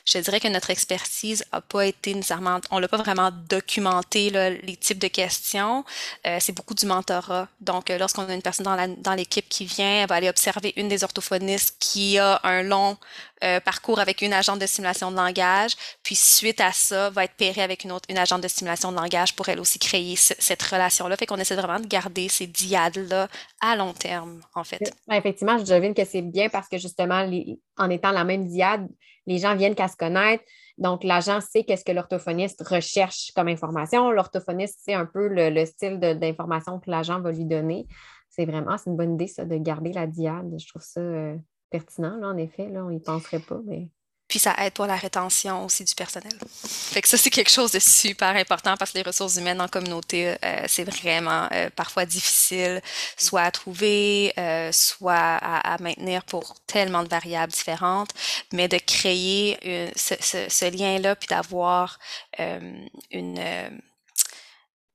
je 0.04 0.18
dirais 0.18 0.40
que 0.40 0.48
notre 0.48 0.70
expertise 0.70 1.44
n'a 1.52 1.60
pas 1.60 1.86
été 1.86 2.14
nécessairement, 2.14 2.60
on 2.70 2.78
l'a 2.78 2.88
pas 2.88 2.98
vraiment 2.98 3.30
documenté 3.48 4.30
les 4.30 4.76
types 4.76 4.98
de 4.98 5.08
questions. 5.08 5.84
Euh, 6.26 6.38
c'est 6.40 6.52
beaucoup 6.52 6.74
du 6.74 6.86
mentorat. 6.86 7.48
Donc, 7.60 7.88
lorsqu'on 7.88 8.28
a 8.28 8.34
une 8.34 8.42
personne 8.42 8.66
dans 8.98 9.14
l'équipe 9.14 9.48
qui 9.48 9.64
vient, 9.64 10.02
elle 10.02 10.08
va 10.08 10.16
aller 10.16 10.28
observer 10.28 10.72
une 10.76 10.88
des 10.88 11.04
orthophonistes 11.04 11.76
qui 11.78 12.18
a 12.18 12.40
un 12.44 12.62
long 12.62 12.96
euh, 13.42 13.60
parcours 13.60 13.98
avec 13.98 14.22
une 14.22 14.32
agente 14.32 14.58
de 14.58 14.66
stimulation 14.66 15.10
de 15.10 15.16
langage, 15.16 15.72
puis 16.02 16.14
suite 16.14 16.60
à 16.60 16.72
ça, 16.72 17.10
va 17.10 17.24
être 17.24 17.34
pairée 17.34 17.62
avec 17.62 17.84
une 17.84 17.92
autre, 17.92 18.06
une 18.08 18.18
agente 18.18 18.42
de 18.42 18.48
stimulation 18.48 18.92
de 18.92 18.96
langage 18.96 19.34
pour 19.34 19.48
elle 19.48 19.60
aussi 19.60 19.78
créer 19.78 20.16
cette 20.16 20.62
relation-là. 20.62 21.16
Fait 21.16 21.26
qu'on 21.26 21.36
essaie 21.36 21.56
vraiment 21.56 21.80
de 21.80 21.86
garder 21.86 22.28
ces 22.28 22.46
diades-là 22.46 23.28
à 23.60 23.76
long 23.76 23.92
terme, 23.92 24.40
en 24.54 24.64
fait. 24.64 24.92
effectivement, 25.10 25.58
je 25.58 25.64
devine 25.64 25.94
que 25.94 26.04
c'est 26.04 26.22
bien 26.22 26.48
parce 26.48 26.68
que 26.68 26.78
justement, 26.78 27.28
en 27.76 27.90
étant 27.90 28.12
la 28.12 28.24
même 28.24 28.46
diade, 28.46 28.86
les 29.26 29.38
gens 29.38 29.54
viennent 29.56 29.74
qu'à 29.74 29.88
se 29.88 29.96
connaître. 29.96 30.44
Donc, 30.78 31.04
l'agent 31.04 31.40
sait 31.40 31.64
qu'est-ce 31.64 31.84
que 31.84 31.92
l'orthophoniste 31.92 32.62
recherche 32.66 33.32
comme 33.36 33.48
information. 33.48 34.10
L'orthophoniste 34.10 34.80
sait 34.82 34.94
un 34.94 35.06
peu 35.06 35.28
le, 35.28 35.64
style 35.66 35.98
d'information 35.98 36.80
que 36.80 36.90
l'agent 36.90 37.20
va 37.20 37.30
lui 37.30 37.44
donner. 37.44 37.86
C'est 38.30 38.46
vraiment, 38.46 38.78
c'est 38.78 38.90
une 38.90 38.96
bonne 38.96 39.14
idée, 39.14 39.26
ça, 39.26 39.44
de 39.44 39.56
garder 39.56 39.92
la 39.92 40.06
diade. 40.06 40.54
Je 40.58 40.66
trouve 40.66 40.82
ça 40.82 41.00
euh, 41.00 41.36
pertinent, 41.72 42.16
là, 42.18 42.28
en 42.28 42.36
effet. 42.36 42.68
Là, 42.68 42.84
on 42.84 42.90
n'y 42.90 43.00
penserait 43.00 43.40
pas, 43.40 43.60
mais. 43.64 43.88
Puis 44.28 44.38
ça 44.38 44.54
aide 44.60 44.72
pour 44.72 44.86
la 44.86 44.96
rétention 44.96 45.66
aussi 45.66 45.84
du 45.84 45.94
personnel. 45.94 46.32
Fait 46.64 47.02
que 47.02 47.08
ça, 47.08 47.18
c'est 47.18 47.28
quelque 47.28 47.50
chose 47.50 47.70
de 47.70 47.78
super 47.78 48.34
important 48.34 48.76
parce 48.78 48.92
que 48.92 48.98
les 48.98 49.04
ressources 49.04 49.36
humaines 49.36 49.60
en 49.60 49.68
communauté, 49.68 50.28
euh, 50.42 50.64
c'est 50.68 50.84
vraiment 50.84 51.48
euh, 51.52 51.68
parfois 51.76 52.06
difficile, 52.06 52.80
soit 53.18 53.42
à 53.42 53.50
trouver, 53.50 54.32
euh, 54.38 54.72
soit 54.72 55.12
à, 55.12 55.76
maintenir 55.82 56.24
pour 56.24 56.54
tellement 56.66 57.02
de 57.02 57.08
variables 57.08 57.52
différentes, 57.52 58.12
mais 58.54 58.68
de 58.68 58.78
créer 58.78 59.58
ce, 59.96 60.14
ce 60.48 60.70
lien-là, 60.70 61.14
puis 61.14 61.28
d'avoir 61.28 61.98
une 63.10 63.38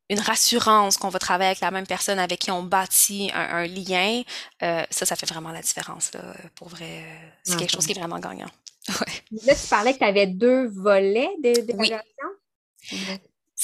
une 0.10 0.20
rassurance 0.20 0.98
qu'on 0.98 1.10
va 1.10 1.20
travailler 1.20 1.50
avec 1.50 1.60
la 1.60 1.72
même 1.72 1.88
personne 1.88 2.20
avec 2.20 2.40
qui 2.40 2.52
on 2.52 2.64
bâtit 2.64 3.30
un, 3.34 3.66
lien, 3.66 4.22
euh, 4.64 4.84
ça, 4.90 5.06
ça 5.06 5.16
fait 5.16 5.26
vraiment 5.26 5.52
la 5.52 5.62
différence. 5.62 6.14
Là, 6.14 6.34
pour 6.56 6.70
vrai, 6.70 7.04
c'est 7.44 7.54
ah, 7.54 7.58
quelque 7.58 7.72
chose 7.72 7.86
qui 7.86 7.92
est 7.92 8.00
vraiment 8.00 8.20
gagnant. 8.20 8.50
Là, 9.46 9.56
tu 9.56 9.68
parlais 9.70 9.94
que 9.94 10.00
tu 10.00 10.06
avais 10.06 10.28
deux 10.28 10.68
volets 10.68 11.32
d'évaluation. 11.40 12.04
Oui. 12.92 13.00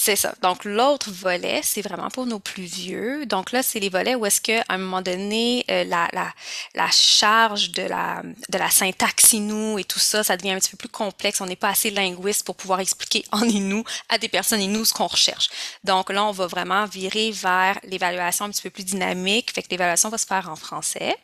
C'est 0.05 0.17
ça. 0.17 0.35
Donc, 0.41 0.65
l'autre 0.65 1.09
volet, 1.11 1.61
c'est 1.63 1.81
vraiment 1.81 2.09
pour 2.09 2.25
nos 2.25 2.39
plus 2.39 2.65
vieux. 2.65 3.25
Donc 3.25 3.53
là, 3.53 3.63
c'est 3.63 3.79
les 3.79 3.87
volets 3.87 4.15
où 4.15 4.25
est-ce 4.25 4.41
qu'à 4.41 4.61
un 4.67 4.77
moment 4.77 5.01
donné, 5.01 5.63
euh, 5.71 5.85
la, 5.85 6.09
la, 6.11 6.33
la 6.75 6.91
charge 6.91 7.71
de 7.71 7.83
la, 7.83 8.21
de 8.49 8.57
la 8.57 8.69
syntaxe 8.69 9.31
Innu 9.31 9.79
et 9.79 9.85
tout 9.85 9.99
ça, 9.99 10.21
ça 10.21 10.35
devient 10.35 10.51
un 10.51 10.59
petit 10.59 10.71
peu 10.71 10.75
plus 10.75 10.89
complexe. 10.89 11.39
On 11.39 11.45
n'est 11.45 11.55
pas 11.55 11.69
assez 11.69 11.89
linguiste 11.89 12.45
pour 12.45 12.57
pouvoir 12.57 12.81
expliquer 12.81 13.23
en 13.31 13.43
Innu 13.43 13.81
à 14.09 14.17
des 14.17 14.27
personnes 14.27 14.59
Innu 14.59 14.83
ce 14.83 14.91
qu'on 14.93 15.07
recherche. 15.07 15.47
Donc 15.85 16.09
là, 16.09 16.25
on 16.25 16.33
va 16.33 16.47
vraiment 16.47 16.85
virer 16.85 17.31
vers 17.31 17.79
l'évaluation 17.83 18.43
un 18.43 18.49
petit 18.49 18.63
peu 18.63 18.71
plus 18.71 18.83
dynamique. 18.83 19.53
Fait 19.53 19.63
que 19.63 19.69
l'évaluation 19.71 20.09
va 20.09 20.17
se 20.17 20.25
faire 20.25 20.49
en 20.49 20.57
français. 20.57 21.15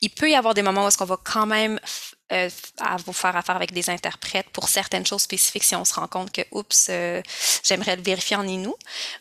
Il 0.00 0.08
peut 0.08 0.30
y 0.30 0.34
avoir 0.34 0.54
des 0.54 0.62
moments 0.62 0.86
où 0.86 0.88
est-ce 0.88 0.96
qu'on 0.96 1.04
va 1.04 1.20
quand 1.22 1.44
même 1.44 1.78
euh, 2.32 2.48
à 2.78 2.96
vous 2.96 3.12
faire 3.12 3.36
affaire 3.36 3.56
avec 3.56 3.72
des 3.72 3.90
interprètes 3.90 4.48
pour 4.50 4.68
certaines 4.68 5.06
choses 5.06 5.22
spécifiques 5.22 5.64
si 5.64 5.74
on 5.74 5.84
se 5.84 5.94
rend 5.94 6.06
compte 6.06 6.32
que, 6.32 6.42
oups, 6.52 6.86
euh, 6.90 7.22
j'aimerais 7.62 7.96
le 7.96 8.02
vérifier 8.02 8.36
en 8.36 8.46
Inou. 8.46 8.74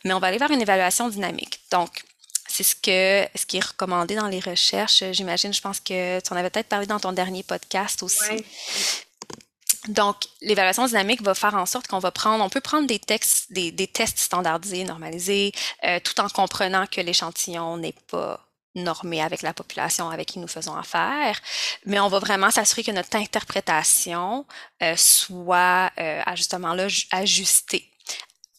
Mais 0.03 0.13
on 0.13 0.19
va 0.19 0.27
aller 0.27 0.37
vers 0.37 0.51
une 0.51 0.61
évaluation 0.61 1.09
dynamique. 1.09 1.59
Donc, 1.71 2.03
c'est 2.47 2.63
ce, 2.63 2.75
que, 2.75 3.27
ce 3.37 3.45
qui 3.45 3.57
est 3.57 3.65
recommandé 3.65 4.15
dans 4.15 4.27
les 4.27 4.39
recherches. 4.39 5.03
J'imagine, 5.11 5.53
je 5.53 5.61
pense 5.61 5.79
que 5.79 6.19
tu 6.19 6.33
en 6.33 6.35
avais 6.35 6.49
peut-être 6.49 6.67
parlé 6.67 6.87
dans 6.87 6.99
ton 6.99 7.11
dernier 7.11 7.43
podcast 7.43 8.03
aussi. 8.03 8.43
Donc, 9.87 10.17
l'évaluation 10.41 10.85
dynamique 10.85 11.21
va 11.21 11.33
faire 11.33 11.55
en 11.55 11.65
sorte 11.65 11.87
qu'on 11.87 11.99
va 11.99 12.11
prendre, 12.11 12.43
on 12.43 12.49
peut 12.49 12.61
prendre 12.61 12.87
des 12.87 12.99
textes, 12.99 13.51
des, 13.51 13.71
des 13.71 13.87
tests 13.87 14.19
standardisés, 14.19 14.83
normalisés, 14.83 15.51
euh, 15.83 15.99
tout 16.03 16.19
en 16.19 16.27
comprenant 16.27 16.85
que 16.85 17.01
l'échantillon 17.01 17.77
n'est 17.77 17.95
pas 18.07 18.48
normé 18.83 19.21
avec 19.21 19.41
la 19.41 19.53
population 19.53 20.09
avec 20.09 20.27
qui 20.27 20.39
nous 20.39 20.47
faisons 20.47 20.75
affaire, 20.75 21.39
mais 21.85 21.99
on 21.99 22.07
va 22.07 22.19
vraiment 22.19 22.51
s'assurer 22.51 22.83
que 22.83 22.91
notre 22.91 23.15
interprétation 23.15 24.45
euh, 24.81 24.95
soit 24.97 25.91
euh, 25.99 26.21
justement 26.35 26.73
là 26.73 26.87
ajustée. 27.11 27.89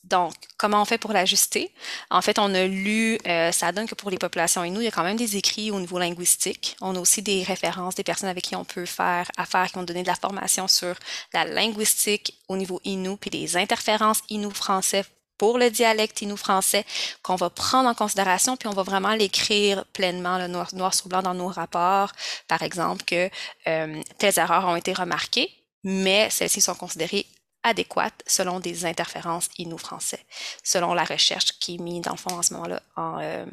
Donc, 0.04 0.35
comment 0.56 0.83
on 0.83 0.85
fait 0.85 0.98
pour 0.98 1.12
l'ajuster? 1.12 1.72
En 2.11 2.20
fait, 2.20 2.38
on 2.38 2.52
a 2.54 2.66
lu, 2.66 3.18
euh, 3.26 3.52
ça 3.52 3.70
donne 3.70 3.87
que 3.87 3.94
pour 3.94 4.11
les 4.11 4.18
populations 4.18 4.64
Innu, 4.64 4.78
il 4.78 4.85
y 4.85 4.88
a 4.88 4.90
quand 4.90 5.04
même 5.04 5.16
des 5.16 5.37
écrits 5.37 5.70
au 5.70 5.78
niveau 5.78 5.98
linguistique. 5.98 6.76
On 6.80 6.96
a 6.96 6.98
aussi 6.98 7.22
des 7.22 7.44
références 7.44 7.94
des 7.94 8.02
personnes 8.02 8.28
avec 8.28 8.44
qui 8.44 8.56
on 8.56 8.64
peut 8.64 8.87
faire 8.87 9.30
affaire, 9.37 9.70
qui 9.70 9.78
ont 9.78 9.85
donné 9.85 10.02
de 10.02 10.09
la 10.09 10.16
formation 10.16 10.66
sur 10.66 10.96
la 11.33 11.44
linguistique 11.44 12.40
au 12.48 12.56
niveau 12.56 12.80
Innu, 12.85 13.16
puis 13.18 13.30
des 13.30 13.56
interférences 13.56 14.22
Innu 14.30 14.50
français 14.50 15.04
pour 15.40 15.57
le 15.57 15.70
dialecte 15.70 16.20
inou 16.20 16.37
français 16.37 16.85
qu'on 17.22 17.35
va 17.35 17.48
prendre 17.48 17.88
en 17.88 17.94
considération, 17.94 18.59
puis 18.59 18.68
on 18.68 18.74
va 18.74 18.83
vraiment 18.83 19.14
l'écrire 19.14 19.87
pleinement, 19.87 20.37
le 20.37 20.48
noir, 20.48 20.68
noir, 20.74 20.92
sur 20.92 21.09
blanc 21.09 21.22
dans 21.22 21.33
nos 21.33 21.48
rapports, 21.48 22.12
par 22.46 22.61
exemple, 22.61 23.05
que 23.05 23.31
euh, 23.66 24.03
telles 24.18 24.38
erreurs 24.38 24.66
ont 24.66 24.76
été 24.76 24.92
remarquées, 24.92 25.50
mais 25.83 26.29
celles-ci 26.29 26.61
sont 26.61 26.74
considérées 26.74 27.24
adéquates 27.62 28.22
selon 28.26 28.61
des 28.61 28.85
interférences 28.85 29.48
inou 29.57 29.79
français, 29.79 30.22
selon 30.62 30.92
la 30.92 31.05
recherche 31.05 31.59
qui 31.59 31.76
est 31.76 31.79
mise 31.79 32.03
dans 32.03 32.12
le 32.12 32.18
fond 32.18 32.35
en 32.35 32.42
ce 32.42 32.53
moment-là 32.53 32.83
en, 32.96 33.18
euh, 33.22 33.46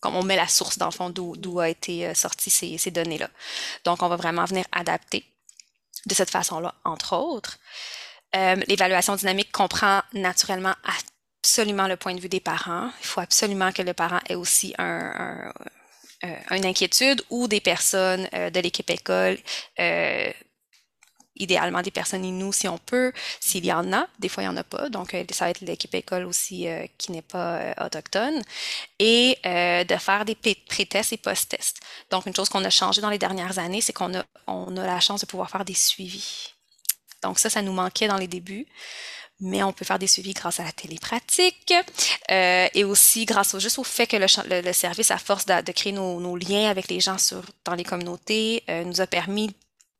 comme 0.00 0.16
on 0.16 0.24
met 0.24 0.34
la 0.34 0.48
source 0.48 0.76
dans 0.76 0.86
le 0.86 0.90
fond 0.90 1.10
d'où 1.10 1.60
a 1.60 1.68
été 1.68 2.08
euh, 2.08 2.14
sorti 2.14 2.50
ces, 2.50 2.78
ces 2.78 2.90
données-là. 2.90 3.30
Donc, 3.84 4.02
on 4.02 4.08
va 4.08 4.16
vraiment 4.16 4.44
venir 4.44 4.64
adapter 4.72 5.24
de 6.06 6.14
cette 6.14 6.30
façon-là, 6.30 6.74
entre 6.84 7.14
autres. 7.16 7.58
Euh, 8.34 8.56
l'évaluation 8.66 9.14
dynamique 9.14 9.52
comprend 9.52 10.00
naturellement 10.14 10.74
absolument 11.42 11.86
le 11.86 11.96
point 11.96 12.14
de 12.14 12.20
vue 12.20 12.28
des 12.28 12.40
parents. 12.40 12.90
Il 13.00 13.06
faut 13.06 13.20
absolument 13.20 13.72
que 13.72 13.82
le 13.82 13.92
parent 13.92 14.20
ait 14.28 14.34
aussi 14.34 14.74
euh, 14.80 15.50
une 16.50 16.64
inquiétude 16.64 17.22
ou 17.30 17.46
des 17.46 17.60
personnes 17.60 18.28
euh, 18.34 18.50
de 18.50 18.60
l'équipe 18.60 18.88
école. 18.88 19.38
idéalement 21.34 21.82
des 21.82 21.90
personnes 21.90 22.24
Inuit 22.24 22.52
si 22.52 22.68
on 22.68 22.78
peut, 22.78 23.12
s'il 23.40 23.66
y 23.66 23.72
en 23.72 23.92
a. 23.92 24.06
Des 24.18 24.28
fois, 24.28 24.44
il 24.44 24.46
n'y 24.48 24.52
en 24.52 24.56
a 24.56 24.64
pas. 24.64 24.88
Donc, 24.88 25.16
ça 25.32 25.46
va 25.46 25.50
être 25.50 25.60
l'équipe 25.60 25.94
école 25.94 26.24
aussi 26.24 26.68
qui 26.98 27.10
n'est 27.10 27.22
pas 27.22 27.74
autochtone. 27.84 28.40
Et 28.98 29.38
de 29.44 29.96
faire 29.96 30.24
des 30.24 30.36
pré-tests 30.36 31.12
et 31.12 31.16
post-tests. 31.16 31.80
Donc, 32.10 32.26
une 32.26 32.36
chose 32.36 32.48
qu'on 32.48 32.64
a 32.64 32.70
changé 32.70 33.00
dans 33.00 33.10
les 33.10 33.18
dernières 33.18 33.58
années, 33.58 33.80
c'est 33.80 33.94
qu'on 33.94 34.14
a, 34.14 34.24
on 34.46 34.76
a 34.76 34.86
la 34.86 35.00
chance 35.00 35.22
de 35.22 35.26
pouvoir 35.26 35.50
faire 35.50 35.64
des 35.64 35.74
suivis. 35.74 36.54
Donc, 37.22 37.38
ça, 37.38 37.50
ça 37.50 37.62
nous 37.62 37.72
manquait 37.72 38.08
dans 38.08 38.16
les 38.16 38.28
débuts. 38.28 38.66
Mais 39.40 39.62
on 39.64 39.72
peut 39.72 39.84
faire 39.84 39.98
des 39.98 40.06
suivis 40.06 40.34
grâce 40.34 40.60
à 40.60 40.64
la 40.64 40.70
télépratique 40.70 41.74
euh, 42.30 42.68
et 42.74 42.84
aussi 42.84 43.24
grâce 43.24 43.54
au 43.54 43.58
juste 43.58 43.78
au 43.78 43.82
fait 43.82 44.06
que 44.06 44.16
le, 44.16 44.26
le, 44.62 44.72
service, 44.72 45.10
à 45.10 45.18
force 45.18 45.46
de, 45.46 45.72
créer 45.72 45.92
nos, 45.92 46.36
liens 46.36 46.70
avec 46.70 46.88
les 46.88 47.00
gens 47.00 47.16
dans 47.64 47.74
les 47.74 47.82
communautés, 47.82 48.62
euh, 48.70 48.84
nous 48.84 49.00
a 49.00 49.06
permis 49.08 49.52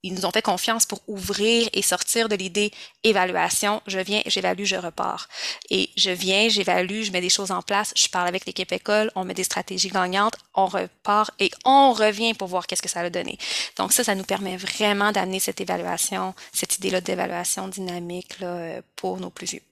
ils 0.02 0.14
nous 0.14 0.26
ont 0.26 0.30
fait 0.30 0.42
confiance 0.42 0.86
pour 0.86 1.00
ouvrir 1.06 1.68
et 1.72 1.82
sortir 1.82 2.28
de 2.28 2.34
l'idée 2.34 2.72
évaluation. 3.04 3.80
Je 3.86 3.98
viens, 3.98 4.22
j'évalue, 4.26 4.64
je 4.64 4.76
repars. 4.76 5.28
Et 5.70 5.90
je 5.96 6.10
viens, 6.10 6.48
j'évalue, 6.48 7.02
je 7.02 7.12
mets 7.12 7.20
des 7.20 7.28
choses 7.28 7.50
en 7.50 7.62
place, 7.62 7.92
je 7.96 8.08
parle 8.08 8.28
avec 8.28 8.46
l'équipe 8.46 8.72
école, 8.72 9.10
on 9.14 9.24
met 9.24 9.34
des 9.34 9.44
stratégies 9.44 9.90
gagnantes, 9.90 10.34
on 10.54 10.66
repart 10.66 11.30
et 11.38 11.50
on 11.64 11.92
revient 11.92 12.34
pour 12.34 12.48
voir 12.48 12.66
qu'est-ce 12.66 12.82
que 12.82 12.88
ça 12.88 13.00
a 13.00 13.10
donné. 13.10 13.38
Donc 13.78 13.92
ça, 13.92 14.04
ça 14.04 14.14
nous 14.14 14.24
permet 14.24 14.56
vraiment 14.56 15.12
d'amener 15.12 15.38
cette 15.38 15.60
évaluation, 15.60 16.34
cette 16.52 16.78
idée-là 16.78 17.00
d'évaluation 17.00 17.68
dynamique 17.68 18.38
pour 18.96 19.18
nos 19.20 19.30
plus 19.30 19.46
vieux. 19.46 19.62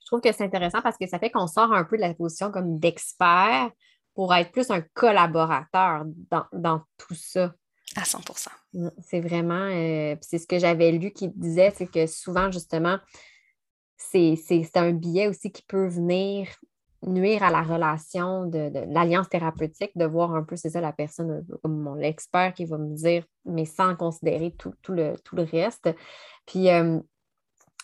Je 0.00 0.06
trouve 0.06 0.20
que 0.20 0.32
c'est 0.32 0.44
intéressant 0.44 0.82
parce 0.82 0.98
que 0.98 1.06
ça 1.06 1.18
fait 1.18 1.30
qu'on 1.30 1.46
sort 1.46 1.72
un 1.72 1.84
peu 1.84 1.96
de 1.96 2.02
la 2.02 2.12
position 2.12 2.50
comme 2.50 2.78
d'expert 2.78 3.70
pour 4.14 4.34
être 4.34 4.52
plus 4.52 4.70
un 4.70 4.82
collaborateur 4.92 6.04
dans 6.52 6.82
tout 6.98 7.14
ça. 7.14 7.54
À 7.96 8.04
100 8.04 8.18
mmh, 8.72 8.88
C'est 9.02 9.20
vraiment, 9.20 9.68
euh, 9.70 10.16
c'est 10.20 10.38
ce 10.38 10.46
que 10.46 10.58
j'avais 10.58 10.90
lu 10.92 11.12
qui 11.12 11.28
disait, 11.28 11.72
c'est 11.76 11.86
que 11.86 12.06
souvent, 12.06 12.50
justement, 12.50 12.98
c'est 13.96 14.76
un 14.76 14.92
billet 14.92 15.28
aussi 15.28 15.50
qui 15.50 15.62
peut 15.62 15.86
venir 15.86 16.48
nuire 17.06 17.42
à 17.42 17.50
la 17.50 17.62
relation 17.62 18.46
de, 18.46 18.70
l'alliance 18.92 19.28
thérapeutique, 19.28 19.92
de 19.96 20.04
voir 20.04 20.34
un 20.34 20.42
peu, 20.42 20.56
c'est 20.56 20.70
ça, 20.70 20.80
la 20.80 20.92
personne 20.92 21.44
comme 21.62 21.80
mon 21.80 21.98
expert 21.98 22.54
qui 22.54 22.64
va 22.64 22.78
me 22.78 22.94
dire, 22.94 23.24
mais 23.44 23.64
sans 23.64 23.94
considérer 23.94 24.54
tout, 24.56 24.72
le, 24.88 25.14
tout 25.24 25.36
le 25.36 25.42
reste. 25.42 25.90
Puis, 26.46 26.70
euh, 26.70 26.98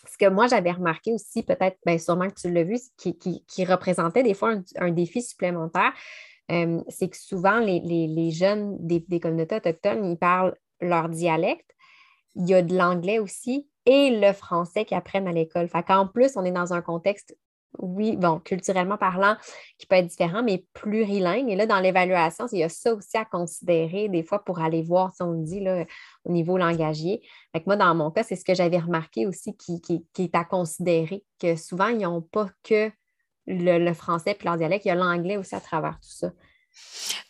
ce 0.09 0.17
que 0.17 0.29
moi, 0.29 0.47
j'avais 0.47 0.71
remarqué 0.71 1.13
aussi, 1.13 1.43
peut-être, 1.43 1.77
bien, 1.85 1.97
sûrement 1.97 2.27
que 2.27 2.39
tu 2.39 2.51
l'as 2.51 2.63
vu, 2.63 2.77
qui, 2.97 3.17
qui, 3.17 3.65
représentait 3.65 4.23
des 4.23 4.33
fois 4.33 4.55
un 4.77 4.91
défi 4.91 5.21
supplémentaire, 5.21 5.93
euh, 6.51 6.81
c'est 6.89 7.09
que 7.09 7.17
souvent, 7.17 7.59
les, 7.59 8.31
jeunes 8.31 8.77
des, 8.79 9.19
communautés 9.19 9.55
autochtones, 9.55 10.05
ils 10.05 10.17
parlent 10.17 10.55
leur 10.81 11.09
dialecte. 11.09 11.69
Il 12.35 12.47
y 12.49 12.53
a 12.53 12.61
de 12.61 12.75
l'anglais 12.75 13.19
aussi 13.19 13.69
et 13.85 14.19
le 14.19 14.33
français 14.33 14.85
qu'ils 14.85 14.97
apprennent 14.97 15.27
à 15.27 15.31
l'école. 15.31 15.67
Fait 15.69 15.83
qu'en 15.83 16.07
plus, 16.07 16.35
on 16.35 16.45
est 16.45 16.51
dans 16.51 16.73
un 16.73 16.81
contexte, 16.81 17.35
oui, 17.79 18.17
bon, 18.17 18.39
culturellement 18.39 18.97
parlant, 18.97 19.37
qui 19.77 19.85
peut 19.85 19.95
être 19.95 20.07
différent, 20.07 20.43
mais 20.43 20.65
plurilingue. 20.73 21.49
Et 21.49 21.55
là, 21.55 21.65
dans 21.65 21.79
l'évaluation, 21.79 22.45
il 22.51 22.59
y 22.59 22.63
a 22.63 22.69
ça 22.69 22.93
aussi 22.93 23.17
à 23.17 23.23
considérer 23.23 24.09
des 24.09 24.23
fois 24.23 24.43
pour 24.43 24.59
aller 24.59 24.81
voir, 24.81 25.13
si 25.13 25.21
on 25.23 25.33
dit, 25.35 25.61
là, 25.61 25.85
au 26.25 26.31
niveau 26.31 26.57
langagier. 26.57 27.21
Fait 27.53 27.61
que 27.61 27.65
moi, 27.67 27.77
dans 27.77 27.95
mon 27.95 28.11
cas, 28.11 28.23
c'est 28.23 28.35
ce 28.35 28.43
que 28.43 28.53
j'avais 28.53 28.79
remarqué 28.79 29.25
aussi 29.25 29.55
qui, 29.55 29.81
qui, 29.81 30.03
est 30.17 30.35
à 30.35 30.43
considérer, 30.43 31.23
que 31.39 31.55
souvent, 31.55 31.87
ils 31.87 31.99
n'ont 31.99 32.21
pas 32.21 32.47
que 32.63 32.91
le, 33.47 33.93
français 33.93 34.33
puis 34.33 34.47
leur 34.47 34.57
dialecte, 34.57 34.85
il 34.85 34.89
y 34.89 34.91
a 34.91 34.95
l'anglais 34.95 35.37
aussi 35.37 35.55
à 35.55 35.59
travers 35.59 35.93
tout 35.93 36.09
ça. 36.09 36.31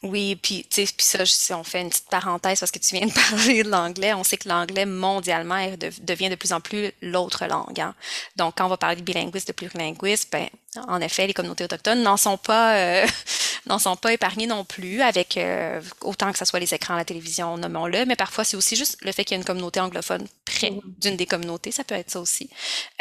Oui, 0.04 0.36
puis 0.36 0.68
ça, 0.70 1.26
si 1.26 1.54
on 1.54 1.64
fait 1.64 1.82
une 1.82 1.90
petite 1.90 2.10
parenthèse 2.10 2.60
parce 2.60 2.72
que 2.72 2.80
tu 2.80 2.96
viens 2.96 3.08
de 3.08 3.14
parler 3.30 3.64
de 3.64 3.70
l'anglais, 3.70 4.14
on 4.14 4.24
sait 4.24 4.38
que 4.38 4.48
l'anglais 4.48 4.86
mondialement 4.86 5.68
devient 6.04 6.30
de 6.30 6.36
plus 6.36 6.54
en 6.54 6.60
plus 6.60 6.92
l'autre 7.02 7.46
langue. 7.48 7.80
Hein. 7.80 7.96
Donc, 8.36 8.56
quand 8.58 8.66
on 8.66 8.70
va 8.70 8.78
parler 8.78 8.98
de 8.98 9.02
bilinguisme, 9.02 9.48
de 9.48 9.54
plurilinguisme, 9.54 10.30
ben, 10.32 10.48
en 10.88 11.02
effet, 11.02 11.28
les 11.28 11.34
communautés 11.34 11.66
autochtones 11.66 12.02
n'en 12.02 12.18
sont 12.18 12.38
pas 12.38 12.76
euh, 12.76 13.08
n'en 13.66 13.80
sont 13.80 13.96
pas 13.96 14.14
épargnés 14.14 14.48
non 14.48 14.64
plus, 14.66 15.02
avec 15.02 15.38
euh, 15.38 15.82
autant 16.02 16.32
que 16.32 16.38
ce 16.38 16.46
soit 16.46 16.60
les 16.60 16.74
écrans, 16.74 16.96
la 16.96 17.06
télévision, 17.06 17.58
nommons-le, 17.58 18.06
mais 18.06 18.16
parfois 18.16 18.44
c'est 18.44 18.58
aussi 18.58 18.76
juste 18.76 18.98
le 19.02 19.12
fait 19.12 19.24
qu'il 19.24 19.36
y 19.36 19.38
a 19.38 19.42
une 19.42 19.46
communauté 19.46 19.80
anglophone 19.80 20.28
près 20.46 20.72
mm-hmm. 20.72 21.00
d'une 21.00 21.16
des 21.16 21.26
communautés, 21.26 21.72
ça 21.72 21.84
peut 21.84 21.96
être 21.96 22.10
ça 22.10 22.20
aussi. 22.20 22.50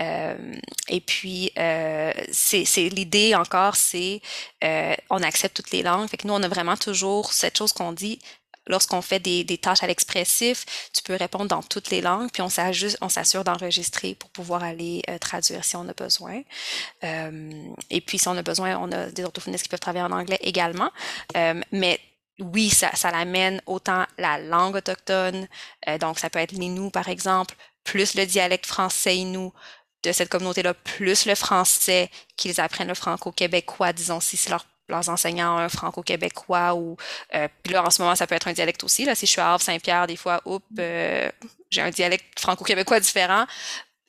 Euh, 0.00 0.54
et 0.88 1.00
puis, 1.00 1.52
euh, 1.59 2.12
c'est 2.33 2.88
l'idée 2.88 3.35
encore, 3.35 3.76
c'est 3.76 4.20
euh, 4.64 4.94
on 5.09 5.22
accepte 5.22 5.56
toutes 5.56 5.70
les 5.70 5.83
langues. 5.83 6.09
Fait 6.09 6.16
que 6.16 6.26
nous, 6.26 6.35
on 6.35 6.42
a 6.42 6.48
vraiment 6.48 6.76
toujours 6.76 7.33
cette 7.33 7.56
chose 7.56 7.72
qu'on 7.72 7.92
dit, 7.92 8.18
lorsqu'on 8.70 9.02
fait 9.02 9.18
des, 9.18 9.44
des, 9.44 9.59
tâches 9.59 9.83
à 9.83 9.87
l'expressif, 9.87 10.64
tu 10.94 11.02
peux 11.02 11.14
répondre 11.14 11.46
dans 11.46 11.62
toutes 11.62 11.90
les 11.90 12.00
langues, 12.00 12.30
puis 12.33 12.42
on 12.42 12.48
s'assure 12.48 13.44
d'enregistrer 13.44 14.14
pour 14.14 14.30
pouvoir 14.30 14.62
aller 14.62 15.02
euh, 15.11 15.18
traduire 15.18 15.64
si 15.64 15.76
on 15.76 15.87
a 15.88 15.92
besoin. 15.92 16.42
Euh, 17.04 17.50
et 17.90 18.00
puis, 18.00 18.18
si 18.18 18.28
on 18.28 18.37
a 18.37 18.42
besoin, 18.42 18.78
on 18.78 18.90
a 18.92 19.06
des 19.06 19.24
orthophonistes 19.24 19.64
qui 19.64 19.68
peuvent 19.68 19.80
travailler 19.80 20.04
en 20.04 20.12
anglais 20.12 20.38
également. 20.40 20.90
Euh, 21.37 21.61
mais 21.72 22.00
oui, 22.38 22.70
ça, 22.70 23.11
l'amène 23.11 23.61
autant 23.66 24.06
la 24.16 24.38
langue 24.38 24.76
autochtone, 24.76 25.46
donc 26.00 26.18
ça 26.18 26.30
peut 26.30 26.38
être 26.38 26.52
l'inou 26.52 26.88
par 26.88 27.11
exemple, 27.11 27.54
plus 27.85 28.14
le 28.14 28.24
dialecte 28.24 28.64
français 28.64 29.14
inou, 29.14 29.52
de 30.02 30.12
cette 30.12 30.30
communauté-là, 30.30 30.72
plus 30.72 31.26
le 31.26 31.35
français, 31.35 32.11
qu'ils 32.37 32.61
apprennent 32.61 32.88
le 32.88 32.94
franco-québécois, 32.94 33.92
disons, 33.92 34.20
si 34.20 34.38
c'est 34.38 34.48
leur 34.48 34.64
leurs 34.90 35.09
enseignants 35.09 35.57
un 35.57 35.68
franco-québécois 35.68 36.74
ou 36.74 36.96
euh, 37.35 37.48
puis 37.62 37.72
là 37.72 37.85
en 37.85 37.90
ce 37.90 38.03
moment 38.03 38.14
ça 38.14 38.26
peut 38.26 38.35
être 38.35 38.48
un 38.48 38.53
dialecte 38.53 38.85
aussi 38.85 39.05
là. 39.05 39.14
Si 39.14 39.26
je 39.26 39.33
suis 39.33 39.40
à 39.40 39.53
Havre 39.53 39.62
Saint-Pierre 39.62 40.07
des 40.07 40.16
fois 40.16 40.40
oups 40.44 40.64
euh, 40.79 41.31
j'ai 41.70 41.81
un 41.81 41.90
dialecte 41.90 42.38
franco-québécois 42.38 43.00
différent 43.00 43.46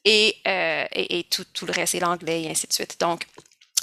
et, 0.03 0.35
euh, 0.47 0.85
et, 0.93 1.25
tout, 1.29 1.45
tout, 1.53 1.67
le 1.67 1.73
reste 1.73 1.93
est 1.93 1.99
l'anglais 1.99 2.43
et 2.43 2.49
ainsi 2.49 2.65
de 2.67 2.73
suite. 2.73 2.99
Donc 2.99 3.25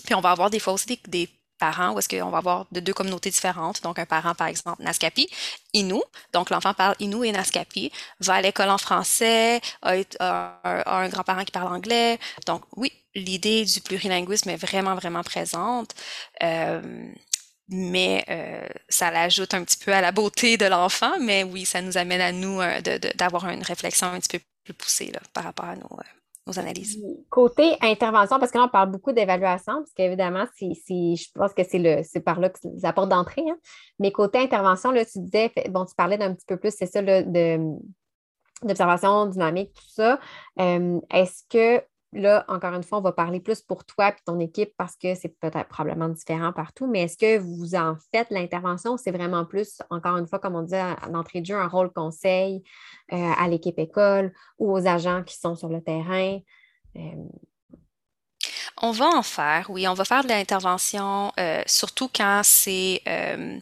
puis 0.05 0.15
on 0.15 0.21
va 0.21 0.31
avoir 0.31 0.51
des 0.51 0.59
fois 0.59 0.73
aussi 0.73 0.87
des, 0.87 1.01
des 1.07 1.29
parents 1.59 1.93
où 1.93 1.99
est-ce 1.99 2.09
qu'on 2.09 2.31
va 2.31 2.39
avoir 2.39 2.67
de 2.73 2.81
deux 2.81 2.95
communautés 2.95 3.31
différentes. 3.31 3.83
Donc, 3.83 3.99
un 3.99 4.07
parent, 4.07 4.35
par 4.35 4.47
exemple, 4.47 4.83
Naskapi, 4.83 5.29
Inou. 5.75 6.03
Donc, 6.33 6.51
l'enfant 6.51 6.75
parle 6.75 6.95
Inou 7.01 7.25
et 7.25 7.33
Naskapi, 7.33 7.93
va 8.21 8.35
à 8.35 8.43
l'école 8.43 8.71
en 8.71 8.79
français, 8.79 9.61
a, 9.83 10.61
un 10.87 11.09
grand-parent 11.09 11.45
qui 11.45 11.53
parle 11.53 11.75
anglais. 11.75 12.19
Donc, 12.47 12.63
oui, 12.77 12.93
l'idée 13.15 13.65
du 13.65 13.81
plurilinguisme 13.81 14.51
est 14.51 14.57
vraiment, 14.57 14.95
vraiment 14.95 15.23
présente. 15.23 15.95
Euh, 16.43 17.13
mais 17.69 18.25
euh, 18.31 18.67
ça 18.89 19.11
l'ajoute 19.11 19.53
un 19.55 19.63
petit 19.65 19.77
peu 19.77 19.93
à 19.93 20.01
la 20.01 20.13
beauté 20.13 20.57
de 20.57 20.65
l'enfant, 20.65 21.19
mais 21.21 21.45
oui, 21.45 21.67
ça 21.67 21.83
nous 21.83 21.99
amène 21.99 22.21
à 22.21 22.33
nous 22.33 22.61
euh, 22.61 22.81
d'avoir 23.15 23.49
une 23.49 23.63
réflexion 23.63 24.07
un 24.09 24.21
petit 24.21 24.39
peu 24.39 24.45
plus 24.65 24.75
poussée 24.75 25.11
là, 25.13 25.21
par 25.35 25.45
rapport 25.45 25.67
à 25.67 25.77
nos, 25.77 25.89
analyses. 26.57 27.03
Côté 27.29 27.77
intervention, 27.81 28.39
parce 28.39 28.53
que 28.53 28.59
là, 28.59 28.65
on 28.65 28.69
parle 28.69 28.91
beaucoup 28.91 29.13
d'évaluation, 29.13 29.75
parce 29.75 29.93
qu'évidemment, 29.93 30.45
je 30.61 31.33
pense 31.35 31.53
que 31.53 31.63
c'est 31.65 32.21
par 32.21 32.39
là 32.41 32.49
que 32.49 32.59
les 32.65 32.85
apports 32.87 33.09
d'entrée. 33.09 33.45
Hein. 33.51 33.57
Mais 33.99 34.13
côté 34.13 34.39
intervention, 34.39 34.93
là, 34.93 35.05
tu 35.05 35.19
disais, 35.19 35.53
bon, 35.71 35.85
tu 35.85 35.95
parlais 35.97 36.17
d'un 36.17 36.33
petit 36.35 36.47
peu 36.47 36.57
plus, 36.57 36.73
c'est 36.75 36.87
ça, 36.87 37.03
là, 37.03 37.23
de 37.23 37.59
d'observation 38.63 39.27
dynamique, 39.27 39.73
tout 39.73 39.89
ça. 39.89 40.19
Est-ce 40.57 41.45
que 41.49 41.83
Là, 42.13 42.45
encore 42.49 42.73
une 42.73 42.83
fois, 42.83 42.99
on 42.99 43.03
va 43.03 43.13
parler 43.13 43.39
plus 43.39 43.61
pour 43.61 43.85
toi 43.85 44.09
et 44.09 44.15
ton 44.25 44.41
équipe 44.41 44.73
parce 44.79 44.97
que 44.97 45.15
c'est 45.15 45.29
peut-être 45.41 45.69
probablement 45.69 46.09
différent 46.09 46.55
partout, 46.55 46.87
mais 46.87 47.03
est-ce 47.03 47.19
que 47.19 47.39
vous 47.39 47.75
en 47.75 47.97
faites 48.13 48.31
l'intervention? 48.31 48.97
C'est 48.97 49.11
vraiment 49.11 49.45
plus, 49.45 49.83
encore 49.91 50.17
une 50.17 50.27
fois, 50.27 50.39
comme 50.39 50.55
on 50.55 50.63
dit 50.63 50.75
d'entrée 51.11 51.41
de 51.41 51.47
jeu, 51.47 51.57
un 51.57 51.69
rôle 51.69 51.93
conseil 51.93 52.63
euh, 53.13 53.17
à 53.17 53.47
l'équipe 53.49 53.79
école 53.79 54.33
ou 54.59 54.73
aux 54.73 54.87
agents 54.87 55.23
qui 55.23 55.37
sont 55.37 55.55
sur 55.55 55.69
le 55.69 55.83
terrain? 55.83 56.39
Euh, 56.97 57.01
on 58.83 58.93
va 58.93 59.07
en 59.07 59.23
faire, 59.23 59.67
oui, 59.71 59.89
on 59.89 59.95
va 59.95 60.05
faire 60.05 60.23
de 60.23 60.29
l'intervention, 60.29 61.33
euh, 61.39 61.63
surtout 61.67 62.09
quand 62.15 62.43
c'est 62.45 63.03
euh, 63.09 63.59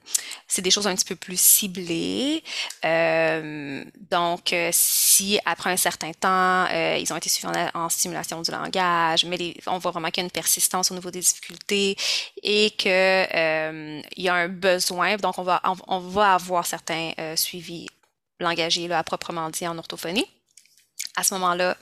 des 0.59 0.71
choses 0.71 0.87
un 0.87 0.95
petit 0.95 1.05
peu 1.05 1.17
plus 1.17 1.41
ciblées. 1.41 2.43
Euh, 2.85 3.85
donc, 4.11 4.55
si 4.73 5.39
après 5.45 5.71
un 5.71 5.77
certain 5.77 6.13
temps, 6.13 6.67
ils 6.69 7.13
ont 7.13 7.17
été 7.17 7.29
suivis 7.29 7.53
en, 7.75 7.89
stimulation 7.89 8.43
du 8.43 8.51
langage, 8.51 9.25
mais 9.25 9.55
on 9.67 9.79
voit 9.79 9.91
vraiment 9.91 10.09
qu'il 10.11 10.23
y 10.23 10.25
a 10.25 10.27
une 10.27 10.31
persistance 10.31 10.91
au 10.91 10.95
niveau 10.95 11.11
des 11.11 11.21
difficultés 11.21 11.97
et 12.43 12.71
que 12.73 14.01
il 14.17 14.23
y 14.23 14.29
a 14.29 14.35
un 14.35 14.49
besoin, 14.49 15.17
donc 15.17 15.39
on 15.39 15.43
va 15.43 15.63
on, 15.87 16.01
va 16.01 16.35
avoir 16.35 16.67
certains 16.67 17.13
suivis 17.37 17.87
langagiers 18.41 18.89
là, 18.89 18.99
à 18.99 19.05
proprement 19.05 19.49
dit 19.51 19.67
en 19.67 19.79
orthophonie. 19.79 20.27
À 21.17 21.23
ce 21.23 21.33
moment-là, 21.35 21.77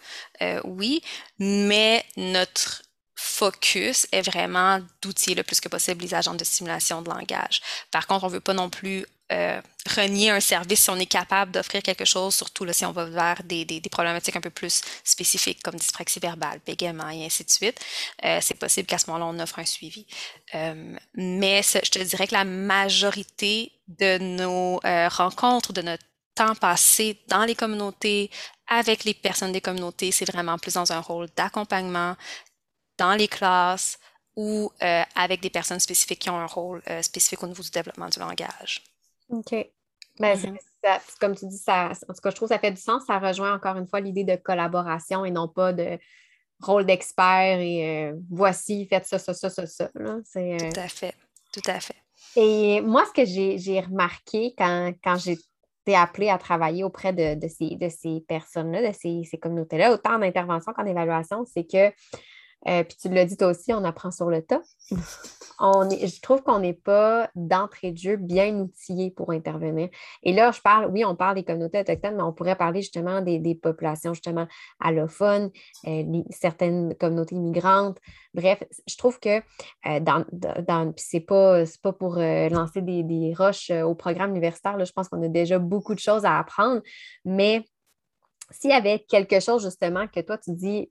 oui, 0.64 1.02
mais 1.38 2.04
notre 2.16 2.82
focus 3.24 4.06
est 4.12 4.20
vraiment 4.20 4.80
d'outiller 5.00 5.34
le 5.34 5.42
plus 5.42 5.58
que 5.58 5.68
possible 5.68 6.02
les 6.02 6.14
agents 6.14 6.34
de 6.34 6.44
stimulation 6.44 7.00
de 7.00 7.08
langage. 7.08 7.62
Par 7.90 8.06
contre, 8.06 8.24
on 8.24 8.28
ne 8.28 8.34
veut 8.34 8.40
pas 8.40 8.52
non 8.52 8.68
plus 8.68 9.06
euh, 9.32 9.62
renier 9.96 10.28
un 10.28 10.40
service 10.40 10.82
si 10.82 10.90
on 10.90 10.96
est 10.96 11.06
capable 11.06 11.50
d'offrir 11.50 11.82
quelque 11.82 12.04
chose, 12.04 12.34
surtout 12.34 12.70
si 12.70 12.84
on 12.84 12.92
va 12.92 13.06
vers 13.06 13.42
des, 13.42 13.64
des, 13.64 13.80
problématiques 13.90 14.36
un 14.36 14.42
peu 14.42 14.50
plus 14.50 14.82
spécifiques 15.02 15.62
comme 15.62 15.76
dyspraxie 15.76 16.20
verbale, 16.20 16.60
bégaiement 16.66 17.08
et 17.08 17.24
ainsi 17.24 17.44
de 17.44 17.50
suite. 17.50 17.80
Euh, 18.24 18.40
c'est 18.42 18.58
possible 18.58 18.86
qu'à 18.86 18.98
ce 18.98 19.10
moment-là, 19.10 19.32
on 19.34 19.40
offre 19.42 19.58
un 19.58 19.64
suivi. 19.64 20.06
Euh, 20.54 20.94
mais 21.14 21.62
je 21.62 21.90
te 21.90 21.98
dirais 21.98 22.26
que 22.26 22.34
la 22.34 22.44
majorité 22.44 23.72
de 23.88 24.18
nos 24.18 24.80
rencontres, 25.08 25.72
de 25.72 25.80
notre 25.80 26.04
temps 26.34 26.54
passé 26.54 27.18
dans 27.28 27.44
les 27.44 27.54
communautés, 27.54 28.30
avec 28.68 29.04
les 29.04 29.14
personnes 29.14 29.52
des 29.52 29.60
communautés, 29.60 30.12
c'est 30.12 30.30
vraiment 30.30 30.58
plus 30.58 30.74
dans 30.74 30.92
un 30.92 31.00
rôle 31.00 31.28
d'accompagnement 31.36 32.16
dans 32.98 33.14
les 33.14 33.28
classes 33.28 33.98
ou 34.36 34.70
euh, 34.82 35.02
avec 35.14 35.40
des 35.40 35.50
personnes 35.50 35.80
spécifiques 35.80 36.20
qui 36.20 36.30
ont 36.30 36.38
un 36.38 36.46
rôle 36.46 36.82
euh, 36.90 37.02
spécifique 37.02 37.42
au 37.42 37.46
niveau 37.46 37.62
du 37.62 37.70
développement 37.70 38.08
du 38.08 38.18
langage. 38.18 38.82
OK. 39.28 39.54
Ben, 40.18 40.36
mm-hmm. 40.36 41.18
comme 41.20 41.36
tu 41.36 41.46
dis, 41.46 41.58
ça, 41.58 41.90
en 42.08 42.14
tout 42.14 42.20
cas, 42.20 42.30
je 42.30 42.36
trouve 42.36 42.48
que 42.48 42.54
ça 42.54 42.60
fait 42.60 42.70
du 42.70 42.80
sens. 42.80 43.04
Ça 43.06 43.18
rejoint 43.18 43.54
encore 43.54 43.76
une 43.76 43.86
fois 43.86 44.00
l'idée 44.00 44.24
de 44.24 44.36
collaboration 44.36 45.24
et 45.24 45.30
non 45.30 45.48
pas 45.48 45.72
de 45.72 45.98
rôle 46.60 46.86
d'expert 46.86 47.58
et 47.60 48.08
euh, 48.08 48.16
voici, 48.30 48.86
faites 48.86 49.06
ça, 49.06 49.18
ça, 49.18 49.34
ça, 49.34 49.50
ça, 49.50 49.66
ça. 49.66 49.88
Tout 49.88 50.80
à 50.80 50.88
fait. 50.88 51.14
Tout 51.52 51.62
à 51.66 51.80
fait. 51.80 51.96
Et 52.36 52.80
moi, 52.80 53.04
ce 53.06 53.12
que 53.12 53.24
j'ai 53.24 53.80
remarqué 53.80 54.54
quand, 54.56 54.92
quand 55.02 55.16
j'ai 55.16 55.36
été 55.86 55.94
appelée 55.94 56.30
à 56.30 56.38
travailler 56.38 56.82
auprès 56.82 57.12
de, 57.12 57.38
de 57.38 57.48
ces, 57.48 57.76
de 57.76 57.88
ces 57.88 58.24
personnes-là, 58.26 58.88
de 58.88 58.94
ces, 58.94 59.22
ces 59.30 59.38
communautés-là, 59.38 59.92
autant 59.92 60.14
en 60.14 60.22
intervention 60.22 60.72
qu'en 60.72 60.86
évaluation, 60.86 61.44
c'est 61.44 61.64
que 61.64 61.92
euh, 62.66 62.82
puis 62.84 62.96
tu 63.00 63.08
l'as 63.08 63.24
dit 63.24 63.36
toi 63.36 63.48
aussi, 63.48 63.72
on 63.72 63.84
apprend 63.84 64.10
sur 64.10 64.30
le 64.30 64.42
tas. 64.42 64.62
on 65.60 65.88
je 65.90 66.20
trouve 66.20 66.42
qu'on 66.42 66.58
n'est 66.58 66.72
pas 66.72 67.30
d'entrée 67.34 67.92
de 67.92 67.98
jeu 67.98 68.16
bien 68.16 68.54
outillé 68.58 69.10
pour 69.10 69.30
intervenir. 69.32 69.88
Et 70.22 70.32
là, 70.32 70.50
je 70.50 70.60
parle, 70.60 70.90
oui, 70.90 71.04
on 71.04 71.14
parle 71.14 71.36
des 71.36 71.44
communautés 71.44 71.80
autochtones, 71.80 72.16
mais 72.16 72.22
on 72.22 72.32
pourrait 72.32 72.56
parler 72.56 72.80
justement 72.80 73.20
des, 73.20 73.54
populations 73.54 74.14
justement 74.14 74.46
allophones, 74.80 75.50
euh, 75.86 76.22
certaines 76.30 76.94
communautés 76.96 77.36
immigrantes. 77.36 77.98
Bref, 78.32 78.62
je 78.86 78.96
trouve 78.96 79.20
que 79.20 79.38
euh, 79.38 80.00
dans, 80.00 80.24
dans 80.32 80.92
c'est 80.96 81.20
pas, 81.20 81.62
pas 81.82 81.92
pour 81.92 82.16
lancer 82.16 82.82
des, 82.82 83.02
des, 83.02 83.34
roches 83.34 83.70
au 83.70 83.94
programme 83.94 84.30
universitaire. 84.30 84.76
Là, 84.76 84.84
je 84.84 84.92
pense 84.92 85.08
qu'on 85.08 85.22
a 85.22 85.28
déjà 85.28 85.58
beaucoup 85.58 85.94
de 85.94 86.00
choses 86.00 86.24
à 86.24 86.38
apprendre, 86.38 86.82
mais 87.24 87.64
s'il 88.50 88.70
y 88.70 88.74
avait 88.74 89.04
quelque 89.08 89.40
chose 89.40 89.64
justement 89.64 90.06
que 90.06 90.20
toi 90.20 90.38
tu 90.38 90.52
dis 90.52 90.90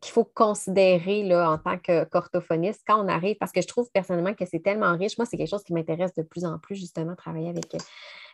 qu'il 0.00 0.12
faut 0.12 0.24
considérer 0.24 1.22
là, 1.22 1.50
en 1.50 1.58
tant 1.58 1.78
qu'orthophoniste 1.78 2.82
quand 2.86 3.02
on 3.04 3.08
arrive, 3.08 3.36
parce 3.36 3.52
que 3.52 3.62
je 3.62 3.66
trouve 3.66 3.90
personnellement 3.92 4.34
que 4.34 4.44
c'est 4.44 4.60
tellement 4.60 4.96
riche. 4.96 5.16
Moi, 5.18 5.26
c'est 5.26 5.36
quelque 5.36 5.50
chose 5.50 5.62
qui 5.62 5.72
m'intéresse 5.72 6.14
de 6.14 6.22
plus 6.22 6.44
en 6.44 6.58
plus, 6.58 6.76
justement, 6.76 7.14
travailler 7.14 7.50
avec 7.50 7.74
euh, 7.74 7.78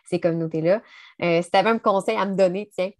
ces 0.05 0.19
communautés-là. 0.19 0.81
Euh, 1.21 1.41
si 1.41 1.51
tu 1.51 1.57
avais 1.57 1.69
un 1.69 1.77
conseil 1.77 2.17
à 2.17 2.25
me 2.25 2.35
donner, 2.35 2.69
tiens, 2.73 2.91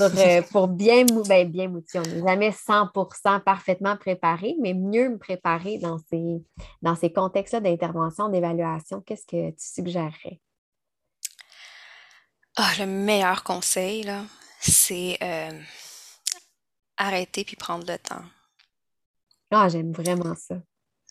euh, 0.00 0.42
pour 0.52 0.68
bien, 0.68 1.04
ben, 1.26 1.48
bien 1.48 1.72
on 1.94 2.00
n'est 2.00 2.20
jamais 2.20 2.50
100% 2.50 3.40
parfaitement 3.40 3.96
préparé, 3.96 4.54
mais 4.60 4.74
mieux 4.74 5.08
me 5.08 5.18
préparer 5.18 5.78
dans 5.78 5.98
ces, 6.10 6.42
dans 6.82 6.94
ces 6.94 7.12
contextes-là 7.12 7.60
d'intervention, 7.60 8.28
d'évaluation, 8.28 9.00
qu'est-ce 9.00 9.26
que 9.26 9.50
tu 9.50 9.56
suggérerais? 9.66 10.40
Ah, 12.56 12.70
le 12.78 12.86
meilleur 12.86 13.42
conseil, 13.44 14.02
là, 14.02 14.24
c'est 14.60 15.18
arrêter 17.00 17.44
puis 17.44 17.56
prendre 17.56 17.86
le 17.86 17.98
temps. 17.98 18.22
Ah, 19.50 19.68
j'aime 19.68 19.92
vraiment 19.92 20.36
ça. 20.36 20.56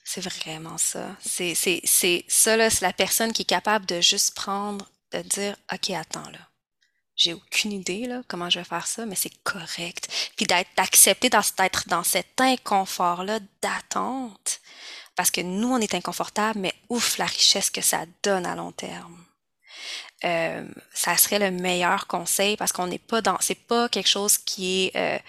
C'est 0.06 0.22
vraiment 0.22 0.78
ça. 0.78 1.16
C'est, 1.20 1.56
c'est, 1.56 1.82
c'est 1.84 2.24
ça, 2.28 2.56
là, 2.56 2.70
c'est 2.70 2.86
la 2.86 2.94
personne 2.94 3.34
qui 3.34 3.42
est 3.42 3.46
capable 3.46 3.86
de 3.86 4.00
juste 4.00 4.34
prendre, 4.36 4.90
de 5.12 5.22
dire, 5.22 5.56
OK, 5.74 5.90
attends, 5.92 6.30
là. 6.32 6.40
J'ai 7.16 7.34
aucune 7.34 7.74
idée, 7.74 8.06
là, 8.06 8.22
comment 8.30 8.50
je 8.50 8.60
vais 8.60 8.66
faire 8.66 8.88
ça, 8.88 9.06
mais 9.06 9.16
c'est 9.16 9.44
correct. 9.44 10.08
Puis 10.38 10.46
d'être, 10.46 10.70
d'accepter 10.78 11.30
d'être 11.30 11.90
dans 11.90 12.04
cet 12.04 12.40
inconfort-là 12.40 13.40
d'attente. 13.62 14.62
Parce 15.18 15.30
que 15.30 15.42
nous, 15.42 15.68
on 15.68 15.80
est 15.80 15.96
inconfortable, 15.96 16.60
mais 16.60 16.74
ouf, 16.88 17.18
la 17.18 17.26
richesse 17.26 17.70
que 17.70 17.82
ça 17.82 18.06
donne 18.24 18.46
à 18.46 18.56
long 18.56 18.72
terme. 18.72 19.26
Euh, 20.24 20.66
ça 20.94 21.18
serait 21.18 21.40
le 21.40 21.52
meilleur 21.52 22.08
conseil 22.08 22.58
parce 22.58 22.72
qu'on 22.72 22.88
n'est 22.88 22.98
pas 23.00 23.22
dans, 23.22 23.38
c'est 23.42 23.56
pas 23.56 23.90
quelque 23.90 24.10
chose 24.10 24.38
qui 24.38 24.86
est, 24.86 24.96
euh, 24.96 25.20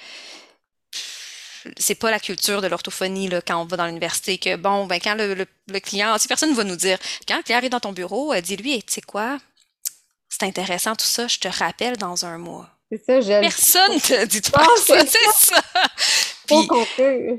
c'est 1.77 1.94
pas 1.94 2.11
la 2.11 2.20
culture 2.20 2.62
de 2.62 2.66
l'orthophonie 2.66 3.29
là, 3.29 3.40
quand 3.40 3.61
on 3.61 3.64
va 3.64 3.77
dans 3.77 3.87
l'université 3.87 4.38
que 4.38 4.57
bon 4.57 4.87
ben 4.87 5.01
quand 5.01 5.14
le, 5.14 5.35
le, 5.35 5.81
client 5.81 6.16
si 6.18 6.29
personne 6.29 6.55
va 6.55 6.64
nous 6.64 6.77
dire 6.77 6.99
quand 7.27 7.37
le 7.37 7.42
client 7.42 7.59
arrive 7.59 7.70
dans 7.70 7.81
ton 7.81 7.92
bureau 7.92 8.33
euh, 8.33 8.40
dis-lui 8.40 8.83
tu 8.83 8.94
sais 8.94 9.01
quoi? 9.01 9.38
C'est 10.29 10.44
intéressant 10.44 10.94
tout 10.94 11.05
ça 11.05 11.27
je 11.27 11.38
te 11.38 11.49
rappelle 11.49 11.96
dans 11.96 12.25
un 12.25 12.38
mois. 12.38 12.68
C'est 12.90 13.05
ça 13.05 13.20
j'aime. 13.20 13.42
Personne 13.42 14.01
te 14.01 14.25
dit 14.27 14.40
faire 14.40 14.77
ça 14.79 15.07
c'est 15.07 15.33
ça. 15.33 15.62
faut 16.49 16.66
conclure. 16.66 17.38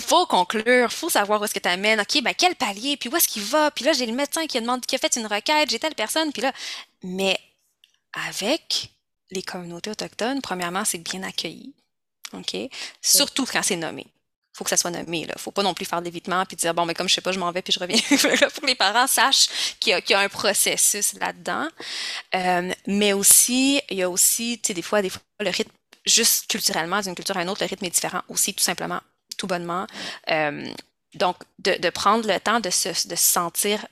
faut 0.00 0.26
conclure, 0.26 0.92
faut 0.92 1.10
savoir 1.10 1.40
où 1.40 1.44
est-ce 1.44 1.54
que 1.54 1.60
tu 1.60 1.68
amènes. 1.68 2.00
OK, 2.00 2.22
ben 2.22 2.34
quel 2.36 2.54
palier, 2.56 2.96
puis 2.96 3.08
où 3.08 3.16
est-ce 3.16 3.28
qu'il 3.28 3.42
va, 3.42 3.70
puis 3.70 3.84
là 3.84 3.92
j'ai 3.92 4.06
le 4.06 4.14
médecin 4.14 4.46
qui 4.46 4.58
a 4.58 4.60
demandé 4.60 4.82
qui 4.86 4.94
a 4.94 4.98
fait 4.98 5.16
une 5.16 5.26
requête, 5.26 5.70
j'ai 5.70 5.78
telle 5.78 5.94
personne, 5.94 6.32
puis 6.32 6.42
là. 6.42 6.52
Mais 7.02 7.38
avec 8.12 8.90
les 9.30 9.42
communautés 9.42 9.90
autochtones, 9.90 10.40
premièrement, 10.42 10.84
c'est 10.84 10.98
bien 10.98 11.22
accueilli. 11.22 11.74
OK? 12.32 12.56
Surtout 13.00 13.46
quand 13.46 13.62
c'est 13.62 13.76
nommé. 13.76 14.06
faut 14.52 14.64
que 14.64 14.70
ça 14.70 14.76
soit 14.76 14.90
nommé. 14.90 15.26
Il 15.28 15.34
faut 15.38 15.50
pas 15.50 15.62
non 15.62 15.74
plus 15.74 15.84
faire 15.84 16.02
d'évitement 16.02 16.44
puis 16.46 16.56
dire, 16.56 16.74
bon, 16.74 16.84
mais 16.84 16.94
comme 16.94 17.08
je 17.08 17.14
sais 17.14 17.20
pas, 17.20 17.32
je 17.32 17.38
m'en 17.38 17.50
vais 17.52 17.62
puis 17.62 17.72
je 17.72 17.80
reviens. 17.80 17.98
pour 18.08 18.62
que 18.62 18.66
les 18.66 18.74
parents 18.74 19.06
sachent 19.06 19.76
qu'il 19.78 20.00
y, 20.08 20.14
a 20.14 20.18
un 20.18 20.28
processus 20.28 21.14
là-dedans. 21.14 21.68
Euh, 22.34 22.72
mais 22.86 23.12
aussi, 23.12 23.80
il 23.90 23.98
y 23.98 24.02
a 24.02 24.10
aussi, 24.10 24.58
tu 24.62 24.68
sais, 24.68 24.74
des 24.74 24.82
fois, 24.82 25.02
des 25.02 25.10
le 25.40 25.50
rythme, 25.50 25.72
juste 26.06 26.46
culturellement, 26.48 27.00
d'une 27.00 27.14
culture 27.14 27.36
à 27.36 27.42
une 27.42 27.48
autre, 27.48 27.62
le 27.62 27.68
rythme 27.68 27.84
est 27.84 27.90
différent 27.90 28.22
aussi, 28.28 28.54
tout 28.54 28.64
simplement, 28.64 29.00
tout 29.36 29.46
bonnement. 29.46 29.86
Euh, 30.30 30.68
donc, 31.14 31.36
de, 31.58 31.90
prendre 31.90 32.26
le 32.26 32.38
temps 32.38 32.60
de 32.60 32.70
se, 32.70 32.92
sentir 33.16 33.86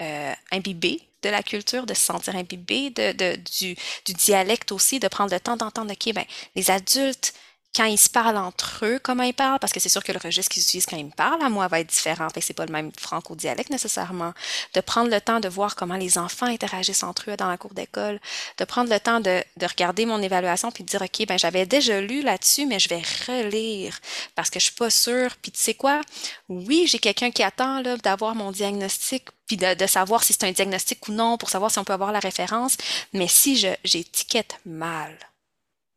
euh, 0.00 0.32
imbibé 0.50 1.00
de 1.22 1.28
la 1.28 1.42
culture, 1.42 1.86
de 1.86 1.94
se 1.94 2.00
sentir 2.00 2.36
imbibé 2.36 2.90
de, 2.90 3.36
du, 3.36 3.76
du 4.04 4.12
dialecte 4.12 4.72
aussi, 4.72 5.00
de 5.00 5.08
prendre 5.08 5.32
le 5.32 5.40
temps 5.40 5.56
d'entendre, 5.56 5.92
OK, 5.92 6.12
ben, 6.14 6.24
les 6.54 6.70
adultes, 6.70 7.34
quand 7.78 7.84
ils 7.84 7.96
se 7.96 8.10
parlent 8.10 8.36
entre 8.36 8.84
eux, 8.84 8.98
comment 9.00 9.22
ils 9.22 9.32
parlent, 9.32 9.60
parce 9.60 9.72
que 9.72 9.78
c'est 9.78 9.88
sûr 9.88 10.02
que 10.02 10.10
le 10.10 10.18
registre 10.18 10.52
qu'ils 10.52 10.64
utilisent 10.64 10.86
quand 10.86 10.96
ils 10.96 11.06
me 11.06 11.12
parlent 11.12 11.40
à 11.40 11.48
moi 11.48 11.68
va 11.68 11.78
être 11.78 11.86
différent, 11.86 12.28
fait 12.28 12.40
que 12.40 12.46
c'est 12.46 12.52
pas 12.52 12.66
le 12.66 12.72
même 12.72 12.90
franco-dialecte 12.98 13.70
nécessairement. 13.70 14.32
De 14.74 14.80
prendre 14.80 15.08
le 15.10 15.20
temps 15.20 15.38
de 15.38 15.48
voir 15.48 15.76
comment 15.76 15.94
les 15.94 16.18
enfants 16.18 16.46
interagissent 16.46 17.04
entre 17.04 17.30
eux 17.30 17.36
dans 17.36 17.46
la 17.46 17.56
cour 17.56 17.74
d'école, 17.74 18.18
de 18.58 18.64
prendre 18.64 18.90
le 18.90 18.98
temps 18.98 19.20
de, 19.20 19.44
de 19.56 19.66
regarder 19.66 20.06
mon 20.06 20.20
évaluation 20.20 20.72
puis 20.72 20.82
de 20.82 20.88
dire, 20.88 21.02
OK, 21.02 21.24
ben 21.28 21.38
j'avais 21.38 21.66
déjà 21.66 22.00
lu 22.00 22.22
là-dessus, 22.22 22.66
mais 22.66 22.80
je 22.80 22.88
vais 22.88 23.02
relire 23.28 23.96
parce 24.34 24.50
que 24.50 24.58
je 24.58 24.64
suis 24.64 24.74
pas 24.74 24.90
sûre. 24.90 25.36
Puis 25.40 25.52
tu 25.52 25.60
sais 25.60 25.74
quoi? 25.74 26.00
Oui, 26.48 26.88
j'ai 26.88 26.98
quelqu'un 26.98 27.30
qui 27.30 27.44
attend 27.44 27.80
là 27.80 27.96
d'avoir 27.98 28.34
mon 28.34 28.50
diagnostic 28.50 29.28
puis 29.46 29.56
de, 29.56 29.74
de, 29.74 29.86
savoir 29.86 30.24
si 30.24 30.32
c'est 30.32 30.44
un 30.44 30.52
diagnostic 30.52 31.06
ou 31.06 31.12
non, 31.12 31.38
pour 31.38 31.48
savoir 31.48 31.70
si 31.70 31.78
on 31.78 31.84
peut 31.84 31.92
avoir 31.92 32.10
la 32.10 32.18
référence. 32.18 32.76
Mais 33.12 33.28
si 33.28 33.56
je 33.56 33.68
j'étiquette 33.84 34.58
mal 34.66 35.16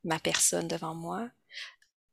ma 0.04 0.20
personne 0.20 0.68
devant 0.68 0.94
moi, 0.94 1.28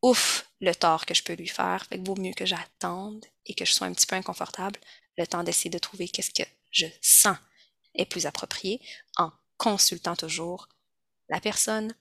ouf 0.03 0.51
le 0.61 0.75
tort 0.75 1.07
que 1.07 1.15
je 1.15 1.23
peux 1.23 1.35
lui 1.35 1.49
faire. 1.49 1.87
Fait 1.87 1.99
que 1.99 2.07
vaut 2.07 2.17
mieux 2.17 2.33
que 2.33 2.47
j'attende 2.47 3.25
et 3.47 3.55
que 3.55 3.65
je 3.65 3.73
sois 3.73 3.87
un 3.87 3.93
petit 3.93 4.07
peu 4.07 4.17
inconfortable, 4.17 4.79
le 5.17 5.27
temps 5.27 5.43
d'essayer 5.43 5.71
de 5.71 5.79
trouver 5.79 6.09
qu'est-ce 6.09 6.31
que 6.31 6.49
je 6.71 6.87
sens 7.01 7.37
est 7.95 8.07
plus 8.07 8.27
approprié 8.27 8.81
en 9.17 9.31
consultant 9.57 10.17
toujours 10.17 10.69
la 11.29 11.41
personne, 11.41 11.95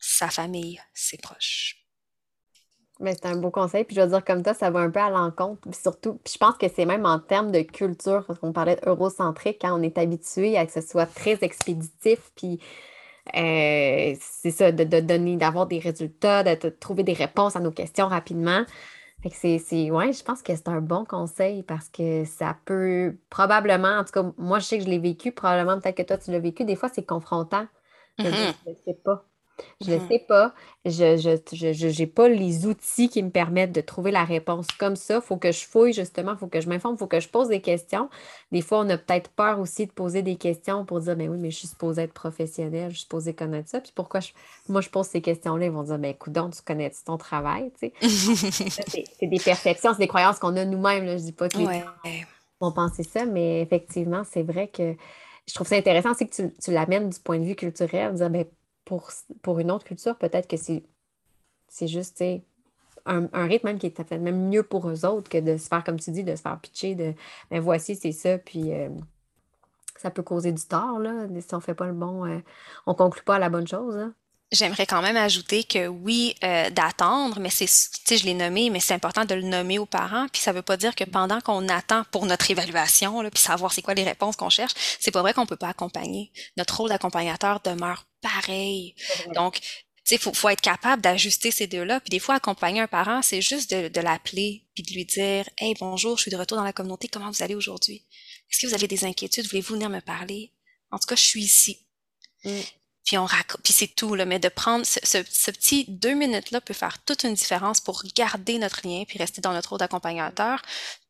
sa 0.00 0.28
famille, 0.28 0.80
ses 0.94 1.18
proches. 1.18 1.78
Mais 3.00 3.14
c'est 3.14 3.26
un 3.26 3.36
beau 3.36 3.50
conseil. 3.50 3.84
Puis 3.84 3.96
je 3.96 4.00
veux 4.00 4.08
dire, 4.08 4.24
comme 4.24 4.44
ça, 4.44 4.54
ça 4.54 4.70
va 4.70 4.80
un 4.80 4.90
peu 4.90 5.00
à 5.00 5.10
l'encontre. 5.10 5.60
Puis 5.62 5.80
surtout, 5.80 6.14
puis 6.24 6.34
je 6.34 6.38
pense 6.38 6.56
que 6.56 6.66
c'est 6.74 6.84
même 6.84 7.04
en 7.04 7.18
termes 7.18 7.50
de 7.50 7.62
culture, 7.62 8.24
parce 8.26 8.38
qu'on 8.38 8.52
parlait 8.52 8.76
d'eurocentrique, 8.76 9.58
quand 9.60 9.78
on 9.78 9.82
est 9.82 9.98
habitué 9.98 10.56
à 10.56 10.66
que 10.66 10.72
ce 10.72 10.80
soit 10.80 11.06
très 11.06 11.38
expéditif, 11.42 12.30
puis 12.36 12.60
euh, 13.34 14.14
c'est 14.20 14.50
ça, 14.50 14.72
de, 14.72 14.84
donner, 15.00 15.36
d'avoir 15.36 15.66
des 15.66 15.78
résultats, 15.78 16.42
de, 16.42 16.68
trouver 16.68 17.02
des 17.04 17.12
réponses 17.12 17.56
à 17.56 17.60
nos 17.60 17.70
questions 17.70 18.08
rapidement. 18.08 18.64
Fait 19.22 19.30
que 19.30 19.36
c'est, 19.36 19.90
ouais, 19.90 20.12
je 20.12 20.24
pense 20.24 20.42
que 20.42 20.54
c'est 20.56 20.68
un 20.68 20.80
bon 20.80 21.04
conseil 21.04 21.62
parce 21.62 21.88
que 21.88 22.24
ça 22.24 22.58
peut 22.64 23.16
probablement, 23.30 23.98
en 23.98 24.04
tout 24.04 24.12
cas, 24.12 24.32
moi, 24.36 24.58
je 24.58 24.64
sais 24.64 24.78
que 24.78 24.84
je 24.84 24.90
l'ai 24.90 24.98
vécu, 24.98 25.30
probablement, 25.30 25.80
peut-être 25.80 25.96
que 25.96 26.02
toi, 26.02 26.18
tu 26.18 26.32
l'as 26.32 26.40
vécu. 26.40 26.64
Des 26.64 26.74
fois, 26.74 26.88
c'est 26.92 27.06
confrontant. 27.06 27.66
Je 28.18 28.24
ne 28.24 28.74
sais 28.84 28.94
pas. 29.04 29.24
Je 29.80 29.92
ne 29.92 29.96
mmh. 29.96 30.08
sais 30.08 30.24
pas. 30.26 30.54
Je 30.84 32.00
n'ai 32.00 32.06
pas 32.06 32.28
les 32.28 32.66
outils 32.66 33.08
qui 33.08 33.22
me 33.22 33.30
permettent 33.30 33.72
de 33.72 33.80
trouver 33.80 34.10
la 34.10 34.24
réponse 34.24 34.66
comme 34.78 34.96
ça. 34.96 35.16
Il 35.16 35.20
faut 35.20 35.36
que 35.36 35.52
je 35.52 35.64
fouille, 35.64 35.92
justement. 35.92 36.32
Il 36.32 36.38
faut 36.38 36.46
que 36.46 36.60
je 36.60 36.68
m'informe. 36.68 36.94
Il 36.96 36.98
faut 36.98 37.06
que 37.06 37.20
je 37.20 37.28
pose 37.28 37.48
des 37.48 37.60
questions. 37.60 38.08
Des 38.50 38.62
fois, 38.62 38.80
on 38.80 38.88
a 38.90 38.98
peut-être 38.98 39.30
peur 39.30 39.60
aussi 39.60 39.86
de 39.86 39.92
poser 39.92 40.22
des 40.22 40.36
questions 40.36 40.84
pour 40.84 41.00
dire, 41.00 41.16
mais 41.16 41.26
ben 41.26 41.34
oui, 41.34 41.38
mais 41.38 41.50
je 41.50 41.58
suis 41.58 41.68
supposée 41.68 42.02
être 42.02 42.12
professionnelle, 42.12 42.90
je 42.90 42.96
suis 42.96 43.02
supposée 43.02 43.34
connaître 43.34 43.68
ça. 43.68 43.80
Puis 43.80 43.92
pourquoi 43.94 44.20
moi, 44.68 44.80
je 44.80 44.90
pose 44.90 45.06
ces 45.06 45.20
questions-là? 45.20 45.66
Ils 45.66 45.72
vont 45.72 45.82
dire, 45.84 45.98
ben 45.98 46.10
écoute, 46.10 46.32
donc, 46.32 46.54
tu 46.54 46.62
connais 46.62 46.90
ton 47.04 47.16
travail? 47.16 47.70
c'est 47.80 49.26
des 49.26 49.38
perceptions, 49.38 49.92
c'est 49.92 50.00
des 50.00 50.08
croyances 50.08 50.38
qu'on 50.38 50.56
a 50.56 50.64
nous-mêmes. 50.64 51.06
Je 51.06 51.12
ne 51.12 51.18
dis 51.18 51.32
pas 51.32 51.48
que 51.48 51.58
les 51.58 52.24
vont 52.60 52.72
penser 52.72 53.02
ça, 53.02 53.24
mais 53.24 53.60
effectivement, 53.60 54.22
c'est 54.24 54.42
vrai 54.42 54.68
que 54.68 54.94
je 55.46 55.54
trouve 55.54 55.66
ça 55.66 55.76
intéressant 55.76 56.12
aussi 56.12 56.28
que 56.28 56.34
tu, 56.34 56.54
tu 56.62 56.70
l'amènes 56.70 57.10
du 57.10 57.18
point 57.18 57.38
de 57.38 57.44
vue 57.44 57.56
culturel, 57.56 58.14
dire, 58.14 58.30
ben, 58.30 58.44
pour, 58.84 59.10
pour 59.42 59.58
une 59.58 59.70
autre 59.70 59.84
culture, 59.84 60.16
peut-être 60.16 60.48
que 60.48 60.56
c'est, 60.56 60.82
juste 61.86 62.22
un, 63.06 63.28
un, 63.32 63.46
rythme 63.46 63.68
même 63.68 63.78
qui 63.78 63.86
est 63.86 63.90
peut-être 63.90 64.20
même 64.20 64.48
mieux 64.48 64.62
pour 64.62 64.88
eux 64.88 65.04
autres 65.04 65.28
que 65.30 65.38
de 65.38 65.56
se 65.56 65.68
faire, 65.68 65.84
comme 65.84 65.98
tu 65.98 66.10
dis, 66.10 66.24
de 66.24 66.36
se 66.36 66.42
faire 66.42 66.58
pitcher 66.60 66.94
de 66.94 67.14
ben 67.50 67.60
voici, 67.60 67.96
c'est 67.96 68.12
ça, 68.12 68.38
puis 68.38 68.72
euh, 68.72 68.88
ça 69.98 70.10
peut 70.10 70.22
causer 70.22 70.52
du 70.52 70.62
tort, 70.62 70.98
là, 70.98 71.26
si 71.40 71.54
on 71.54 71.60
fait 71.60 71.74
pas 71.74 71.86
le 71.86 71.92
bon, 71.92 72.26
euh, 72.26 72.38
on 72.86 72.94
conclut 72.94 73.22
pas 73.22 73.36
à 73.36 73.38
la 73.38 73.48
bonne 73.48 73.66
chose. 73.66 73.96
Hein. 73.96 74.14
J'aimerais 74.52 74.84
quand 74.84 75.00
même 75.00 75.16
ajouter 75.16 75.64
que 75.64 75.86
oui, 75.86 76.34
euh, 76.44 76.68
d'attendre, 76.68 77.40
mais 77.40 77.48
c'est, 77.48 77.64
tu 77.64 78.00
sais, 78.04 78.18
je 78.18 78.26
l'ai 78.26 78.34
nommé, 78.34 78.68
mais 78.68 78.80
c'est 78.80 78.92
important 78.92 79.24
de 79.24 79.34
le 79.34 79.42
nommer 79.42 79.78
aux 79.78 79.86
parents. 79.86 80.26
Puis 80.30 80.42
ça 80.42 80.52
veut 80.52 80.60
pas 80.60 80.76
dire 80.76 80.94
que 80.94 81.04
pendant 81.04 81.40
qu'on 81.40 81.66
attend 81.70 82.02
pour 82.10 82.26
notre 82.26 82.50
évaluation, 82.50 83.22
là, 83.22 83.30
puis 83.30 83.40
savoir 83.40 83.72
c'est 83.72 83.80
quoi 83.80 83.94
les 83.94 84.04
réponses 84.04 84.36
qu'on 84.36 84.50
cherche, 84.50 84.74
c'est 85.00 85.10
pas 85.10 85.22
vrai 85.22 85.32
qu'on 85.32 85.46
peut 85.46 85.56
pas 85.56 85.68
accompagner. 85.68 86.30
Notre 86.58 86.76
rôle 86.76 86.90
d'accompagnateur 86.90 87.60
demeure 87.60 88.04
pareil. 88.22 88.94
Donc, 89.34 89.60
tu 89.60 89.68
sais, 90.04 90.18
faut, 90.18 90.32
faut 90.32 90.48
être 90.48 90.60
capable 90.60 91.02
d'ajuster 91.02 91.50
ces 91.50 91.66
deux-là. 91.66 92.00
Puis 92.00 92.10
des 92.10 92.18
fois, 92.18 92.36
accompagner 92.36 92.80
un 92.80 92.88
parent, 92.88 93.22
c'est 93.22 93.42
juste 93.42 93.72
de, 93.72 93.88
de 93.88 94.00
l'appeler 94.00 94.64
puis 94.74 94.82
de 94.82 94.92
lui 94.92 95.04
dire, 95.04 95.48
hey, 95.58 95.74
bonjour, 95.78 96.16
je 96.16 96.22
suis 96.22 96.30
de 96.30 96.36
retour 96.36 96.56
dans 96.56 96.64
la 96.64 96.72
communauté. 96.72 97.08
Comment 97.08 97.30
vous 97.30 97.42
allez 97.42 97.54
aujourd'hui? 97.54 98.06
Est-ce 98.50 98.60
que 98.60 98.66
vous 98.66 98.74
avez 98.74 98.88
des 98.88 99.04
inquiétudes? 99.04 99.46
Voulez-vous 99.48 99.74
venir 99.74 99.90
me 99.90 100.00
parler? 100.00 100.52
En 100.90 100.98
tout 100.98 101.06
cas, 101.06 101.16
je 101.16 101.22
suis 101.22 101.42
ici. 101.42 101.86
Mm 102.44 102.60
puis 103.04 103.18
on 103.18 103.26
puis 103.62 103.72
c'est 103.72 103.94
tout 103.94 104.14
là. 104.14 104.24
Mais 104.24 104.38
de 104.38 104.48
prendre 104.48 104.84
ce, 104.86 105.50
petit 105.50 105.86
deux 105.88 106.14
minutes 106.14 106.50
là 106.50 106.60
peut 106.60 106.74
faire 106.74 107.02
toute 107.04 107.24
une 107.24 107.34
différence 107.34 107.80
pour 107.80 108.02
garder 108.14 108.58
notre 108.58 108.86
lien 108.86 109.04
puis 109.06 109.18
rester 109.18 109.40
dans 109.40 109.52
notre 109.52 109.70
rôle 109.70 109.78
d'accompagnateur 109.78 110.62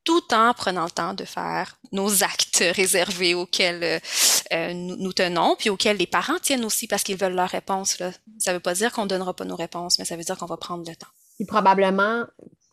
tout 0.04 0.34
en 0.34 0.52
prenant 0.52 0.84
le 0.84 0.90
temps 0.90 1.14
de 1.14 1.24
faire 1.24 1.78
nos 1.92 2.24
actes 2.24 2.64
réservés 2.74 3.34
auxquels 3.34 4.00
euh, 4.52 4.72
nous, 4.74 5.12
tenons 5.12 5.54
puis 5.56 5.70
auxquels 5.70 5.96
les 5.96 6.06
parents 6.06 6.38
tiennent 6.40 6.64
aussi 6.64 6.88
parce 6.88 7.02
qu'ils 7.02 7.16
veulent 7.16 7.34
leur 7.34 7.50
réponse 7.50 7.98
là. 7.98 8.10
Ça 8.38 8.52
veut 8.52 8.60
pas 8.60 8.74
dire 8.74 8.92
qu'on 8.92 9.06
donnera 9.06 9.34
pas 9.34 9.44
nos 9.44 9.56
réponses 9.56 9.98
mais 9.98 10.04
ça 10.04 10.16
veut 10.16 10.24
dire 10.24 10.36
qu'on 10.36 10.46
va 10.46 10.56
prendre 10.56 10.88
le 10.88 10.96
temps. 10.96 11.08
Et 11.40 11.46
probablement 11.46 12.24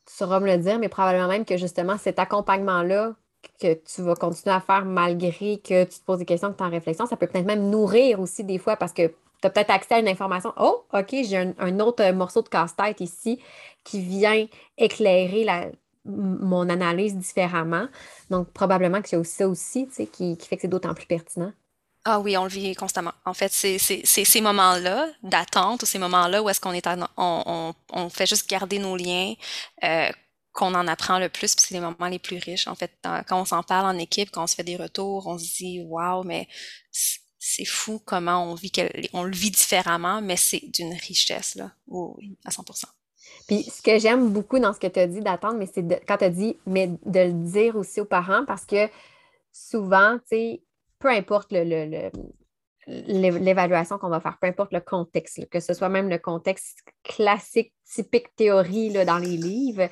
tu 0.07 0.15
sauras 0.15 0.39
me 0.39 0.47
le 0.47 0.57
dire 0.57 0.79
mais 0.79 0.89
probablement 0.89 1.27
même 1.27 1.45
que 1.45 1.57
justement 1.57 1.97
cet 1.97 2.19
accompagnement 2.19 2.83
là 2.83 3.13
que 3.59 3.73
tu 3.73 4.01
vas 4.01 4.15
continuer 4.15 4.55
à 4.55 4.61
faire 4.61 4.85
malgré 4.85 5.57
que 5.57 5.83
tu 5.83 5.99
te 5.99 6.05
poses 6.05 6.19
des 6.19 6.25
questions, 6.25 6.51
que 6.51 6.57
tu 6.57 6.63
es 6.63 6.67
en 6.67 6.69
réflexion. 6.69 7.05
Ça 7.05 7.17
peut 7.17 7.27
peut-être 7.27 7.45
même 7.45 7.69
nourrir 7.69 8.19
aussi 8.19 8.43
des 8.43 8.57
fois 8.57 8.75
parce 8.75 8.93
que 8.93 9.07
tu 9.41 9.47
as 9.47 9.49
peut-être 9.49 9.69
accès 9.69 9.95
à 9.95 9.99
une 9.99 10.07
information. 10.07 10.53
Oh, 10.57 10.83
OK, 10.93 11.09
j'ai 11.11 11.53
un, 11.57 11.79
autre 11.79 12.09
morceau 12.11 12.41
de 12.41 12.49
casse-tête 12.49 13.01
ici 13.01 13.39
qui 13.83 14.01
vient 14.01 14.45
éclairer 14.77 15.71
mon 16.05 16.69
analyse 16.69 17.15
différemment. 17.15 17.87
Donc, 18.29 18.51
probablement 18.51 18.99
y 19.11 19.15
a 19.15 19.19
aussi 19.19 19.35
ça 19.35 19.47
aussi 19.47 19.87
qui, 19.87 20.37
qui 20.37 20.47
fait 20.47 20.55
que 20.55 20.63
c'est 20.63 20.67
d'autant 20.67 20.93
plus 20.93 21.05
pertinent. 21.05 21.51
Ah 22.05 22.19
oui, 22.19 22.37
on 22.37 22.43
le 22.43 22.49
vit 22.49 22.73
constamment. 22.75 23.11
En 23.25 23.33
fait, 23.33 23.51
c'est 23.51 23.77
ces 23.77 24.41
moments-là 24.41 25.07
d'attente 25.21 25.83
ou 25.83 25.85
ces 25.85 25.99
moments-là 25.99 26.41
où 26.41 26.49
est-ce 26.49 26.61
qu'on 26.61 26.71
est, 26.71 26.87
on, 27.17 27.73
on, 27.93 28.09
fait 28.09 28.25
juste 28.25 28.49
garder 28.49 28.79
nos 28.79 28.95
liens, 28.95 29.33
euh, 29.83 30.09
qu'on 30.53 30.73
en 30.75 30.87
apprend 30.87 31.19
le 31.19 31.29
plus, 31.29 31.55
puis 31.55 31.65
c'est 31.67 31.73
les 31.73 31.79
moments 31.79 32.07
les 32.07 32.19
plus 32.19 32.37
riches. 32.37 32.67
En 32.67 32.75
fait, 32.75 32.91
quand 33.27 33.41
on 33.41 33.45
s'en 33.45 33.63
parle 33.63 33.85
en 33.85 33.97
équipe, 33.99 34.31
quand 34.31 34.43
on 34.43 34.47
se 34.47 34.55
fait 34.55 34.63
des 34.63 34.75
retours, 34.75 35.27
on 35.27 35.37
se 35.37 35.57
dit 35.57 35.81
waouh, 35.85 36.23
mais 36.23 36.47
c'est 37.39 37.65
fou 37.65 38.01
comment 38.03 38.43
on 38.51 38.55
vit, 38.55 38.71
on 39.13 39.23
le 39.23 39.35
vit 39.35 39.51
différemment, 39.51 40.21
mais 40.21 40.35
c'est 40.35 40.61
d'une 40.73 40.93
richesse 40.93 41.55
là, 41.55 41.71
oui, 41.87 42.37
à 42.45 42.49
100%. 42.49 42.85
Puis 43.47 43.63
ce 43.63 43.81
que 43.81 43.97
j'aime 43.97 44.29
beaucoup 44.31 44.59
dans 44.59 44.73
ce 44.73 44.79
que 44.79 44.87
tu 44.87 44.99
as 44.99 45.07
dit 45.07 45.21
d'attendre, 45.21 45.57
mais 45.57 45.65
c'est 45.65 45.83
quand 46.05 46.17
tu 46.17 46.25
as 46.25 46.29
dit, 46.29 46.57
mais 46.65 46.87
de 46.87 47.19
le 47.19 47.33
dire 47.49 47.75
aussi 47.75 48.01
aux 48.01 48.05
parents, 48.05 48.45
parce 48.45 48.65
que 48.65 48.89
souvent, 49.51 50.17
tu 50.19 50.37
sais, 50.37 50.63
peu 50.99 51.09
importe 51.09 51.47
le, 51.51 52.11
l'évaluation 52.89 53.97
qu'on 53.97 54.09
va 54.09 54.19
faire, 54.19 54.37
peu 54.39 54.47
importe 54.47 54.73
le 54.73 54.79
contexte, 54.79 55.47
que 55.49 55.59
ce 55.59 55.73
soit 55.73 55.89
même 55.89 56.09
le 56.09 56.17
contexte 56.17 56.79
classique, 57.03 57.73
typique 57.85 58.35
théorie 58.35 58.89
là, 58.89 59.05
dans 59.05 59.17
les 59.17 59.37
livres, 59.37 59.89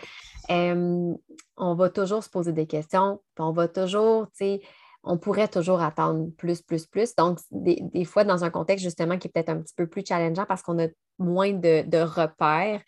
on 0.50 1.76
va 1.76 1.90
toujours 1.90 2.24
se 2.24 2.30
poser 2.30 2.54
des 2.54 2.68
questions, 2.68 3.22
on 3.38 3.52
va 3.52 3.68
toujours, 3.68 4.28
tu 4.28 4.46
sais, 4.46 4.62
on 5.04 5.18
pourrait 5.18 5.48
toujours 5.48 5.82
attendre 5.82 6.30
plus, 6.38 6.62
plus, 6.62 6.86
plus. 6.86 7.16
Donc, 7.16 7.40
des, 7.52 8.06
fois, 8.06 8.24
dans 8.24 8.44
un 8.44 8.50
contexte 8.50 8.84
justement 8.84 9.18
qui 9.18 9.28
est 9.28 9.32
peut-être 9.32 9.50
un 9.50 9.62
petit 9.62 9.74
peu 9.76 9.88
plus 9.88 10.04
challengeant 10.06 10.46
parce 10.46 10.62
qu'on 10.62 10.84
a 10.84 10.88
moins 11.18 11.54
de, 11.54 12.02
repères, 12.02 12.82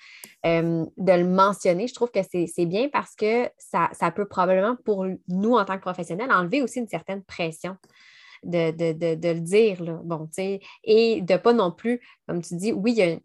de 0.43 1.13
le 1.13 1.25
mentionner, 1.25 1.87
je 1.87 1.93
trouve 1.93 2.11
que 2.11 2.19
c'est 2.23 2.65
bien 2.65 2.89
parce 2.89 3.15
que 3.15 3.49
ça, 3.57 3.89
ça, 3.93 4.11
peut 4.11 4.27
probablement, 4.27 4.75
pour 4.83 5.05
nous 5.27 5.53
en 5.53 5.65
tant 5.65 5.77
que 5.77 5.81
professionnels, 5.81 6.31
enlever 6.31 6.61
aussi 6.61 6.79
une 6.79 6.87
certaine 6.87 7.23
pression. 7.23 7.77
De, 8.43 9.33
le 9.33 9.39
dire, 9.39 9.83
là. 9.83 9.99
bon, 10.03 10.29
et 10.83 11.21
de 11.21 11.37
pas 11.37 11.53
non 11.53 11.71
plus, 11.71 12.01
comme 12.27 12.41
tu 12.41 12.55
dis, 12.55 12.71
oui, 12.71 13.19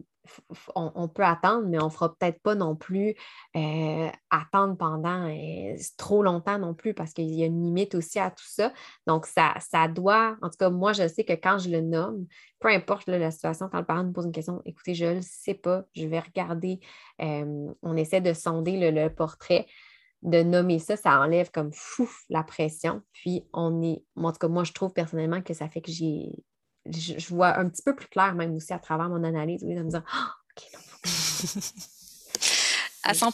on, 0.74 1.08
peut 1.08 1.24
attendre, 1.24 1.66
mais 1.66 1.80
on 1.80 1.86
ne 1.86 1.90
fera 1.90 2.14
peut-être 2.14 2.40
pas 2.40 2.54
non 2.54 2.76
plus 2.76 3.14
euh, 3.56 4.08
attendre 4.30 4.76
pendant 4.76 5.28
euh, 5.28 5.76
trop 5.96 6.22
longtemps 6.22 6.58
non 6.58 6.74
plus 6.74 6.94
parce 6.94 7.12
qu'il 7.12 7.30
y 7.30 7.42
a 7.42 7.46
une 7.46 7.62
limite 7.62 7.94
aussi 7.94 8.18
à 8.18 8.30
tout 8.30 8.46
ça. 8.46 8.72
Donc, 9.06 9.26
ça, 9.26 9.54
ça 9.60 9.88
doit, 9.88 10.36
en 10.42 10.48
tout 10.48 10.56
cas, 10.58 10.70
moi, 10.70 10.92
je 10.92 11.06
sais 11.08 11.24
que 11.24 11.34
quand 11.34 11.58
je 11.58 11.68
le 11.68 11.80
nomme, 11.80 12.26
peu 12.60 12.68
importe 12.68 13.06
la 13.08 13.30
situation, 13.30 13.68
quand 13.70 13.78
le 13.78 13.84
parent 13.84 14.04
nous 14.04 14.12
pose 14.12 14.26
une 14.26 14.32
question, 14.32 14.62
écoutez, 14.64 14.94
je 14.94 15.04
ne 15.06 15.14
le 15.16 15.22
sais 15.22 15.54
pas, 15.54 15.84
je 15.94 16.06
vais 16.06 16.20
regarder, 16.20 16.80
euh, 17.20 17.72
on 17.82 17.96
essaie 17.96 18.20
de 18.20 18.32
sonder 18.32 18.90
le, 18.90 19.08
portrait 19.08 19.66
de 20.24 20.42
nommer 20.42 20.78
ça, 20.78 20.96
ça 20.96 21.20
enlève 21.20 21.50
comme 21.50 21.72
fou 21.72 22.10
la 22.30 22.42
pression. 22.42 23.02
Puis 23.12 23.46
on 23.52 23.82
est, 23.82 24.02
en 24.16 24.32
tout 24.32 24.38
cas, 24.38 24.48
moi, 24.48 24.64
je 24.64 24.72
trouve 24.72 24.92
personnellement 24.92 25.42
que 25.42 25.54
ça 25.54 25.68
fait 25.68 25.80
que 25.80 25.92
j'ai 25.92 26.32
je, 26.90 27.28
vois 27.28 27.58
un 27.58 27.68
petit 27.68 27.82
peu 27.82 27.94
plus 27.94 28.08
clair 28.08 28.34
même 28.34 28.54
aussi 28.54 28.72
à 28.72 28.78
travers 28.78 29.08
mon 29.08 29.24
analyse, 29.24 29.62
oui, 29.64 29.74
de 29.74 29.82
me 29.82 29.90
dire 29.90 30.02
ah, 30.12 30.34
OK, 30.56 30.64
non. 30.72 31.60
à 33.06 33.12
100 33.12 33.32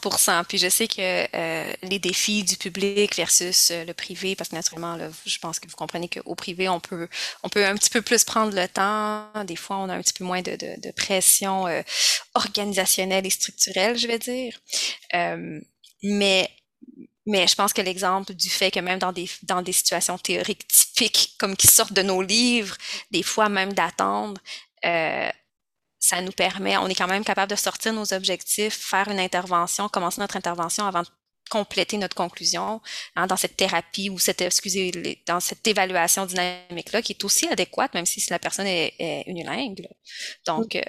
Puis 0.49 0.59
je 0.59 0.69
sais 0.69 0.89
que 0.89 1.37
euh, 1.37 1.73
les 1.83 2.01
défis 2.01 2.43
du 2.43 2.57
public 2.57 3.15
versus 3.17 3.71
euh, 3.71 3.85
le 3.85 3.95
privé, 3.95 4.35
parce 4.35 4.51
que 4.51 4.57
naturellement, 4.57 4.99
je 5.25 5.39
pense 5.39 5.61
que 5.61 5.69
vous 5.69 5.77
comprenez 5.77 6.09
qu'au 6.09 6.35
privé, 6.35 6.69
on 6.69 6.81
peut, 6.81 7.09
on 7.45 7.49
peut 7.49 7.65
un 7.65 7.77
petit 7.77 7.91
peu 7.91 8.03
plus 8.03 8.25
prendre 8.25 8.53
le 8.53 8.67
temps. 8.67 9.29
Des 9.45 9.57
fois, 9.57 9.77
on 9.79 9.89
a 9.89 9.95
un 9.95 10.01
petit 10.01 10.13
peu 10.13 10.25
moins 10.25 10.43
de, 10.43 10.57
de, 10.57 10.91
pression 10.91 11.69
euh, 11.69 11.83
organisationnelle 12.35 13.27
et 13.27 13.31
structurelle, 13.31 13.97
je 13.97 14.09
vais 14.09 14.19
dire. 14.19 14.59
mais 16.03 16.51
mais 17.27 17.47
je 17.47 17.55
pense 17.55 17.73
que 17.73 17.83
l'exemple 17.83 18.35
du 18.35 18.51
fait 18.51 18.71
que 18.71 18.81
même 18.81 18.99
dans 18.99 19.13
des, 19.13 19.29
dans 19.43 19.63
des 19.63 19.73
situations 19.73 20.19
théoriques 20.19 20.67
typiques, 20.67 21.35
comme 21.39 21.57
qui 21.57 21.67
sortent 21.67 21.93
de 21.93 22.03
nos 22.03 22.23
livres, 22.23 22.77
des 23.11 23.23
fois 23.23 23.49
même 23.49 23.73
d'attendre, 23.73 24.41
euh, 24.85 25.31
ça 25.99 26.23
nous 26.23 26.33
permet, 26.33 26.77
on 26.79 26.89
est 26.89 26.95
quand 26.95 27.07
même 27.07 27.25
capable 27.25 27.51
de 27.51 27.57
sortir 27.57 27.93
nos 27.93 28.13
objectifs, 28.15 28.75
faire 28.75 29.09
une 29.09 29.21
intervention, 29.21 29.89
commencer 29.89 30.21
notre 30.21 30.37
intervention 30.37 30.87
avant 30.87 31.03
de 31.03 31.09
compléter 31.51 31.99
notre 31.99 32.17
conclusion 32.17 32.81
hein, 33.17 33.27
dans 33.27 33.37
cette 33.37 33.57
thérapie 33.57 34.09
ou 34.09 34.19
cette, 34.19 34.41
excusez, 34.41 35.21
dans 35.27 35.41
cette 35.41 35.67
évaluation 35.67 36.25
dynamique-là 36.25 37.03
qui 37.03 37.13
est 37.13 37.25
aussi 37.25 37.49
adéquate, 37.49 37.93
même 37.93 38.07
si 38.07 38.25
la 38.31 38.39
personne 38.39 38.67
est, 38.67 38.95
est 38.99 39.25
unilingue. 39.27 39.87
Donc, 40.47 40.77
euh, 40.77 40.83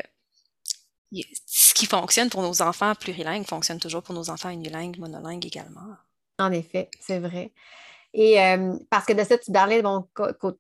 ce 1.45 1.73
qui 1.73 1.85
fonctionne 1.85 2.29
pour 2.29 2.41
nos 2.41 2.61
enfants 2.61 2.93
plurilingues 2.95 3.45
fonctionne 3.45 3.79
toujours 3.79 4.03
pour 4.03 4.15
nos 4.15 4.29
enfants 4.29 4.49
unilingues, 4.49 4.97
monolingues 4.97 5.45
également. 5.45 5.95
En 6.39 6.51
effet, 6.51 6.89
c'est 6.99 7.19
vrai. 7.19 7.51
Et 8.13 8.35
parce 8.89 9.05
que 9.05 9.13
de 9.13 9.23
ça, 9.23 9.37
tu 9.37 9.51
parlais 9.51 9.81
de 9.81 9.87
mon 9.87 10.05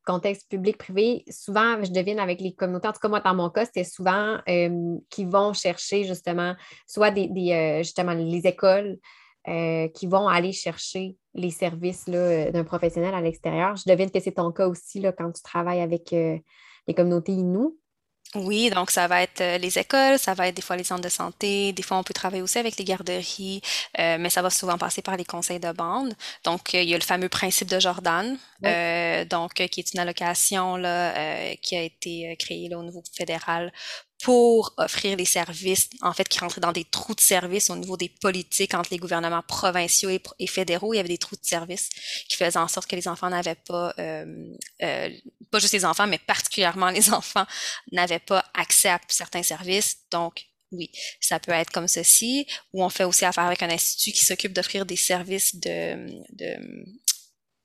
contexte 0.05 0.49
public-privé. 0.49 1.25
Souvent, 1.29 1.83
je 1.83 1.91
devine 1.91 2.19
avec 2.19 2.39
les 2.39 2.53
communautés, 2.53 2.87
en 2.87 2.93
tout 2.93 2.99
cas, 2.99 3.09
moi, 3.09 3.19
dans 3.19 3.35
mon 3.35 3.49
cas, 3.49 3.65
c'était 3.65 3.83
souvent 3.83 4.39
qui 5.09 5.25
vont 5.25 5.51
chercher 5.53 6.05
justement, 6.05 6.55
soit 6.87 7.11
des, 7.11 7.29
euh, 7.51 7.79
justement 7.79 8.13
les 8.13 8.47
écoles 8.47 8.99
euh, 9.47 9.87
qui 9.89 10.05
vont 10.05 10.27
aller 10.27 10.51
chercher 10.51 11.17
les 11.33 11.49
services 11.49 12.05
d'un 12.05 12.63
professionnel 12.63 13.15
à 13.15 13.21
l'extérieur. 13.21 13.75
Je 13.75 13.89
devine 13.89 14.11
que 14.11 14.19
c'est 14.19 14.33
ton 14.33 14.51
cas 14.51 14.67
aussi 14.67 14.99
là, 14.99 15.11
quand 15.11 15.31
tu 15.31 15.41
travailles 15.41 15.81
avec 15.81 16.13
euh, 16.13 16.37
les 16.87 16.93
communautés 16.93 17.31
Inou. 17.31 17.77
Oui, 18.35 18.69
donc 18.69 18.91
ça 18.91 19.07
va 19.09 19.21
être 19.23 19.41
euh, 19.41 19.57
les 19.57 19.77
écoles, 19.77 20.17
ça 20.17 20.33
va 20.33 20.47
être 20.47 20.55
des 20.55 20.61
fois 20.61 20.77
les 20.77 20.85
centres 20.85 21.01
de 21.01 21.09
santé, 21.09 21.73
des 21.73 21.83
fois 21.83 21.97
on 21.97 22.03
peut 22.03 22.13
travailler 22.13 22.41
aussi 22.41 22.59
avec 22.59 22.77
les 22.77 22.85
garderies, 22.85 23.61
euh, 23.99 24.17
mais 24.17 24.29
ça 24.29 24.41
va 24.41 24.49
souvent 24.49 24.77
passer 24.77 25.01
par 25.01 25.17
les 25.17 25.25
conseils 25.25 25.59
de 25.59 25.69
bande. 25.73 26.13
Donc 26.45 26.73
euh, 26.73 26.81
il 26.81 26.87
y 26.87 26.93
a 26.93 26.97
le 26.97 27.03
fameux 27.03 27.27
principe 27.27 27.67
de 27.67 27.77
Jordan, 27.77 28.37
donc 29.29 29.53
qui 29.55 29.79
est 29.81 29.93
une 29.93 29.99
allocation 29.99 30.77
là, 30.77 31.55
qui 31.57 31.75
a 31.75 31.81
été 31.81 32.35
créée 32.39 32.69
là, 32.69 32.77
au 32.77 32.83
niveau 32.83 33.03
fédéral 33.13 33.73
pour 34.21 34.73
offrir 34.77 35.17
les 35.17 35.25
services, 35.25 35.89
en 36.01 36.13
fait, 36.13 36.27
qui 36.27 36.39
rentraient 36.39 36.61
dans 36.61 36.71
des 36.71 36.83
trous 36.83 37.15
de 37.15 37.21
services 37.21 37.69
au 37.69 37.75
niveau 37.75 37.97
des 37.97 38.09
politiques 38.09 38.73
entre 38.73 38.89
les 38.91 38.97
gouvernements 38.97 39.41
provinciaux 39.41 40.09
et, 40.09 40.47
fédéraux. 40.47 40.93
Il 40.93 40.97
y 40.97 40.99
avait 40.99 41.09
des 41.09 41.17
trous 41.17 41.35
de 41.35 41.45
services 41.45 41.89
qui 42.29 42.35
faisaient 42.35 42.59
en 42.59 42.67
sorte 42.67 42.89
que 42.89 42.95
les 42.95 43.07
enfants 43.07 43.29
n'avaient 43.29 43.55
pas, 43.55 43.93
euh, 43.97 44.55
euh, 44.83 45.09
pas 45.49 45.59
juste 45.59 45.73
les 45.73 45.85
enfants, 45.85 46.07
mais 46.07 46.19
particulièrement 46.19 46.89
les 46.89 47.09
enfants 47.13 47.45
n'avaient 47.91 48.19
pas 48.19 48.45
accès 48.53 48.89
à 48.89 48.99
certains 49.07 49.43
services. 49.43 49.97
Donc, 50.11 50.45
oui, 50.71 50.91
ça 51.19 51.39
peut 51.39 51.51
être 51.51 51.71
comme 51.71 51.87
ceci, 51.87 52.47
ou 52.73 52.83
on 52.83 52.89
fait 52.89 53.03
aussi 53.03 53.25
affaire 53.25 53.45
avec 53.45 53.61
un 53.63 53.69
institut 53.69 54.11
qui 54.11 54.23
s'occupe 54.23 54.53
d'offrir 54.53 54.85
des 54.85 54.95
services 54.95 55.55
de, 55.55 56.07
de 56.29 56.85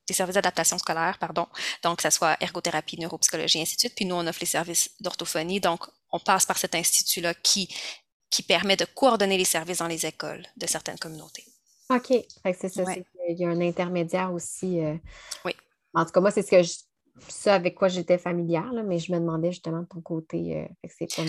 des 0.07 0.15
services 0.15 0.35
d'adaptation 0.35 0.79
scolaire, 0.79 1.19
pardon. 1.19 1.47
Donc, 1.83 1.99
que 1.99 2.03
ce 2.03 2.11
soit 2.11 2.37
ergothérapie, 2.41 2.99
neuropsychologie, 3.01 3.61
ainsi 3.61 3.77
de 3.77 3.81
suite. 3.81 3.95
Puis 3.95 4.05
nous, 4.05 4.15
on 4.15 4.27
offre 4.27 4.41
les 4.41 4.47
services 4.47 4.91
d'orthophonie. 5.01 5.61
Donc, 5.61 5.85
on 6.13 6.19
passe 6.19 6.47
par 6.47 6.59
cet 6.59 6.75
institut-là 6.75 7.35
qui, 7.35 7.75
qui 8.31 8.43
permet 8.43 8.77
de 8.77 8.85
coordonner 8.85 9.39
les 9.39 9.45
services 9.45 9.79
dans 9.79 9.89
les 9.89 10.07
écoles 10.07 10.47
de 10.57 10.67
certaines 10.67 10.99
communautés. 10.99 11.45
OK. 11.91 12.13
c'est 12.59 12.69
ça. 12.69 12.83
Il 13.29 13.39
y 13.39 13.45
a 13.45 13.49
un 13.49 13.61
intermédiaire 13.61 14.33
aussi. 14.33 14.81
Euh, 14.81 14.95
oui. 15.45 15.53
En 15.95 16.05
tout 16.05 16.13
cas, 16.13 16.21
moi, 16.21 16.31
c'est 16.31 16.43
ce 16.43 16.51
que 16.51 16.63
je 16.63 16.73
ça 17.29 17.55
avec 17.55 17.75
quoi 17.75 17.89
j'étais 17.89 18.19
familière, 18.19 18.73
mais 18.85 18.99
je 18.99 19.13
me 19.13 19.19
demandais 19.19 19.53
justement 19.53 19.81
de 19.81 19.87
ton 19.87 20.01
côté, 20.01 20.57
euh, 20.57 20.89
c'est 20.99 21.15
pas 21.15 21.23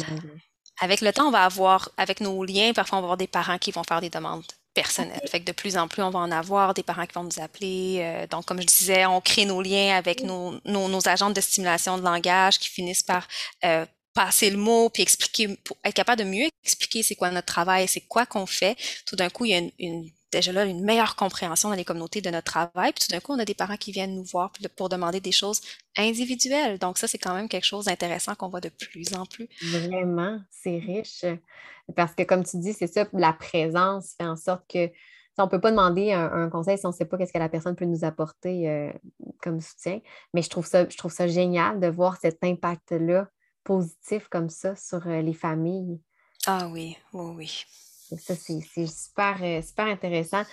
Avec 0.82 1.02
le 1.02 1.12
temps, 1.12 1.28
on 1.28 1.32
va 1.32 1.44
avoir, 1.44 1.90
avec 1.98 2.22
nos 2.22 2.44
liens, 2.44 2.74
parfois 2.74 2.98
on 2.98 3.02
va 3.02 3.06
avoir 3.06 3.18
des 3.18 3.28
parents 3.28 3.58
qui 3.58 3.72
vont 3.72 3.84
faire 3.84 4.02
des 4.02 4.10
demandes 4.10 4.46
personnelles. 4.78 5.28
Fait 5.28 5.40
que 5.40 5.46
de 5.46 5.52
plus 5.52 5.76
en 5.76 5.88
plus, 5.88 6.04
on 6.04 6.12
va 6.12 6.20
en 6.20 6.32
avoir 6.32 6.76
des 6.76 6.84
parents 6.84 7.08
qui 7.08 7.14
vont 7.16 7.24
nous 7.24 7.42
appeler. 7.42 7.98
Euh, 8.00 8.28
donc, 8.28 8.46
comme 8.46 8.62
je 8.62 8.68
disais, 8.68 9.08
on 9.08 9.20
crée 9.22 9.46
nos 9.46 9.62
liens 9.62 9.98
avec 9.98 10.22
nos, 10.22 10.54
nos, 10.66 10.88
nos 10.88 11.08
agents 11.08 11.32
de 11.32 11.42
stimulation 11.42 11.98
de 11.98 12.04
langage 12.04 12.60
qui 12.60 12.70
finissent 12.70 13.02
par 13.02 13.28
euh, 13.66 13.88
passer 14.14 14.52
le 14.52 14.58
mot, 14.58 14.90
puis 14.90 15.02
expliquer, 15.02 15.58
être 15.84 15.96
capable 15.96 16.24
de 16.24 16.30
mieux 16.30 16.50
expliquer 16.64 17.02
c'est 17.02 17.16
quoi 17.16 17.32
notre 17.32 17.48
travail, 17.48 17.88
c'est 17.88 18.02
quoi 18.02 18.26
qu'on 18.28 18.46
fait. 18.46 18.78
Tout 19.08 19.16
d'un 19.16 19.30
coup, 19.30 19.46
il 19.46 19.52
y 19.52 19.56
a 19.56 19.60
une, 19.60 19.72
une 19.80 20.12
déjà 20.38 20.52
là 20.52 20.66
une 20.66 20.84
meilleure 20.84 21.16
compréhension 21.16 21.70
dans 21.70 21.76
les 21.76 21.86
communautés 21.86 22.22
de 22.22 22.30
notre 22.30 22.52
travail. 22.52 22.94
Puis 22.94 23.06
tout 23.06 23.12
d'un 23.12 23.20
coup, 23.20 23.34
on 23.34 23.40
a 23.40 23.46
des 23.46 23.54
parents 23.54 23.78
qui 23.78 23.92
viennent 23.92 24.16
nous 24.16 24.24
voir 24.24 24.52
pour 24.76 24.90
demander 24.90 25.20
des 25.20 25.32
choses 25.32 25.62
individuelles. 25.98 26.78
Donc 26.80 26.98
ça, 26.98 27.08
c'est 27.08 27.18
quand 27.18 27.34
même 27.34 27.50
quelque 27.50 27.66
chose 27.66 27.86
d'intéressant 27.86 28.36
qu'on 28.36 28.50
voit 28.50 28.62
de 28.62 28.70
plus 28.70 29.14
en 29.14 29.26
plus. 29.26 29.48
Vraiment, 29.62 30.40
c'est 30.52 30.78
riche. 30.78 31.26
Parce 31.96 32.14
que 32.14 32.24
comme 32.24 32.44
tu 32.44 32.58
dis, 32.58 32.74
c'est 32.74 32.88
ça, 32.88 33.06
la 33.14 33.34
présence 33.34 34.14
fait 34.18 34.28
en 34.28 34.36
sorte 34.36 34.64
que 34.70 34.90
on 35.40 35.46
ne 35.46 35.50
peut 35.50 35.62
pas 35.62 35.70
demander 35.70 36.14
un, 36.14 36.50
conseil 36.50 36.80
si 36.80 36.86
on 36.88 36.90
ne 36.90 36.96
sait 36.96 37.06
pas 37.06 37.16
qu'est-ce 37.16 37.32
que 37.32 37.38
la 37.38 37.50
personne 37.50 37.76
peut 37.76 37.86
nous 37.86 38.04
apporter 38.04 38.68
euh, 38.70 38.92
comme 39.40 39.62
soutien. 39.62 40.00
Mais 40.34 40.42
je 40.42 40.50
trouve, 40.50 40.66
ça, 40.66 40.90
je 40.90 40.98
trouve 40.98 41.12
ça 41.12 41.28
génial 41.28 41.80
de 41.80 41.88
voir 41.88 42.18
cet 42.18 42.44
impact-là 42.44 43.30
positif 43.64 44.30
comme 44.30 44.50
ça 44.50 44.76
sur 44.76 45.06
euh, 45.08 45.22
les 45.22 45.34
familles. 45.34 46.02
Ah 46.48 46.70
oui, 46.72 46.98
oui, 47.14 47.34
oui. 47.36 47.66
Ça, 48.16 48.36
c'est 48.36 48.88
super, 48.88 49.38
euh, 49.42 49.62
super 49.62 49.88
intéressant. 49.88 50.44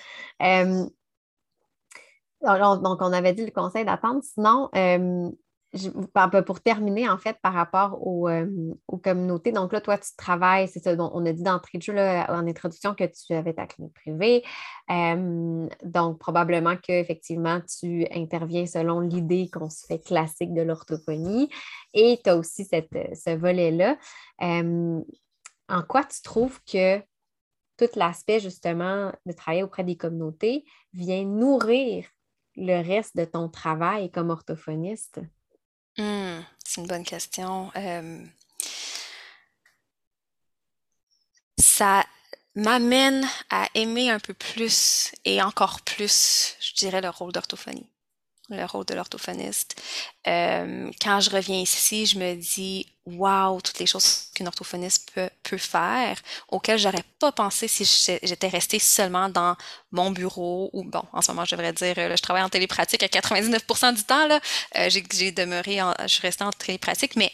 donc, 2.41 2.99
on 3.01 3.13
avait 3.13 3.33
dit 3.33 3.45
le 3.45 3.53
conseil 3.53 3.85
d'attendre. 3.85 4.23
Sinon, 4.23 4.71
pour 6.47 6.61
terminer, 6.61 7.09
en 7.09 7.19
fait, 7.19 7.37
par 7.43 7.53
rapport 7.53 7.95
euh, 8.29 8.47
aux, 8.89 8.99
communautés, 8.99 9.53
donc 9.53 9.73
là, 9.73 9.81
toi, 9.81 9.99
tu 9.99 10.11
travailles, 10.17 10.69
c'est 10.69 10.81
ça, 10.81 10.95
on 10.99 11.27
a 11.27 11.33
dit 11.33 11.43
d'entrée 11.43 11.79
de 11.79 11.83
jeu 11.83 11.97
en 11.97 12.47
introduction 12.47 12.95
que 12.95 13.05
tu 13.05 13.35
avais 13.35 13.55
ta 13.55 13.67
clinique 13.67 13.95
privée. 13.95 14.45
donc, 14.89 16.19
probablement 16.19 16.77
qu'effectivement, 16.77 17.61
tu 17.81 18.07
interviens 18.13 18.67
selon 18.67 19.01
l'idée 19.01 19.49
qu'on 19.53 19.71
se 19.71 19.87
fait 19.87 19.99
classique 19.99 20.55
de 20.55 20.63
l'orthophonie 20.63 21.49
et 21.93 22.21
tu 22.23 22.31
as 22.31 22.37
aussi 22.37 22.65
cette, 22.65 22.91
ce 22.93 23.37
volet-là. 23.37 23.97
en 24.41 25.83
quoi 25.89 26.05
tu 26.05 26.23
trouves 26.23 26.61
que 26.65 27.01
tout 27.77 27.89
l'aspect, 27.97 28.41
justement, 28.41 29.13
de 29.27 29.33
travailler 29.33 29.63
auprès 29.63 29.85
des 29.85 29.97
communautés 29.97 30.65
vient 30.93 31.25
nourrir 31.25 32.07
le 32.57 32.87
reste 32.87 33.17
de 33.17 33.25
ton 33.25 33.49
travail 33.49 34.11
comme 34.11 34.31
orthophoniste? 34.31 35.21
Mmh, 35.99 36.41
c'est 36.65 36.81
une 36.81 36.87
bonne 36.87 37.05
question. 37.05 37.71
ça 41.59 42.05
m'amène 42.55 43.27
à 43.51 43.69
aimer 43.75 44.11
un 44.11 44.21
peu 44.21 44.35
plus 44.35 45.13
et 45.25 45.43
encore 45.43 45.81
plus, 45.81 46.57
je 46.61 46.75
dirais, 46.75 47.01
le 47.01 47.09
rôle 47.09 47.33
d'orthophonie 47.33 47.89
le 48.51 48.65
rôle 48.65 48.85
de 48.85 48.95
l'orthophoniste. 48.95 49.81
Quand 50.25 51.21
je 51.21 51.31
reviens 51.31 51.61
ici, 51.61 52.07
je 52.07 52.19
me 52.19 52.35
dis 52.35 52.94
waouh, 53.07 53.61
toutes 53.61 53.79
les 53.79 53.87
choses 53.87 54.29
qu'une 54.35 54.49
orthophoniste 54.49 55.13
peut, 55.43 55.59
faire, 55.59 56.19
auxquelles 56.49 56.79
j'aurais 56.79 57.05
pas 57.21 57.33
pensé 57.33 57.69
si 57.69 57.85
j'étais 58.23 58.49
restée 58.49 58.79
seulement 58.79 59.29
dans 59.29 59.57
mon 59.93 60.11
bureau, 60.11 60.71
ou 60.73 60.85
bon, 60.85 61.03
en 61.13 61.23
ce 61.23 61.31
moment, 61.31 61.45
je 61.45 61.55
devrais 61.55 61.73
dire, 61.73 61.95
je 61.95 62.23
travaille 62.23 62.43
en 62.43 62.49
télépratique 62.49 63.03
à 63.03 63.07
99% 63.07 63.95
du 63.95 64.05
temps, 64.05 64.27
là. 64.27 64.41
Euh, 64.77 64.89
j'ai 64.91 65.33
demeuré, 65.33 65.83
en, 65.83 65.95
je 66.03 66.09
suis 66.09 66.23
restée 66.23 66.45
en 66.45 66.51
télépratique, 66.51 67.15
mais 67.17 67.31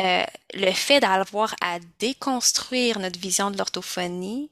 euh, 0.00 0.24
le 0.54 0.72
fait 0.72 1.00
d'avoir 1.00 1.54
à 1.60 1.78
déconstruire 1.98 2.98
notre 2.98 3.20
vision 3.20 3.50
de 3.50 3.58
l'orthophonie, 3.58 4.50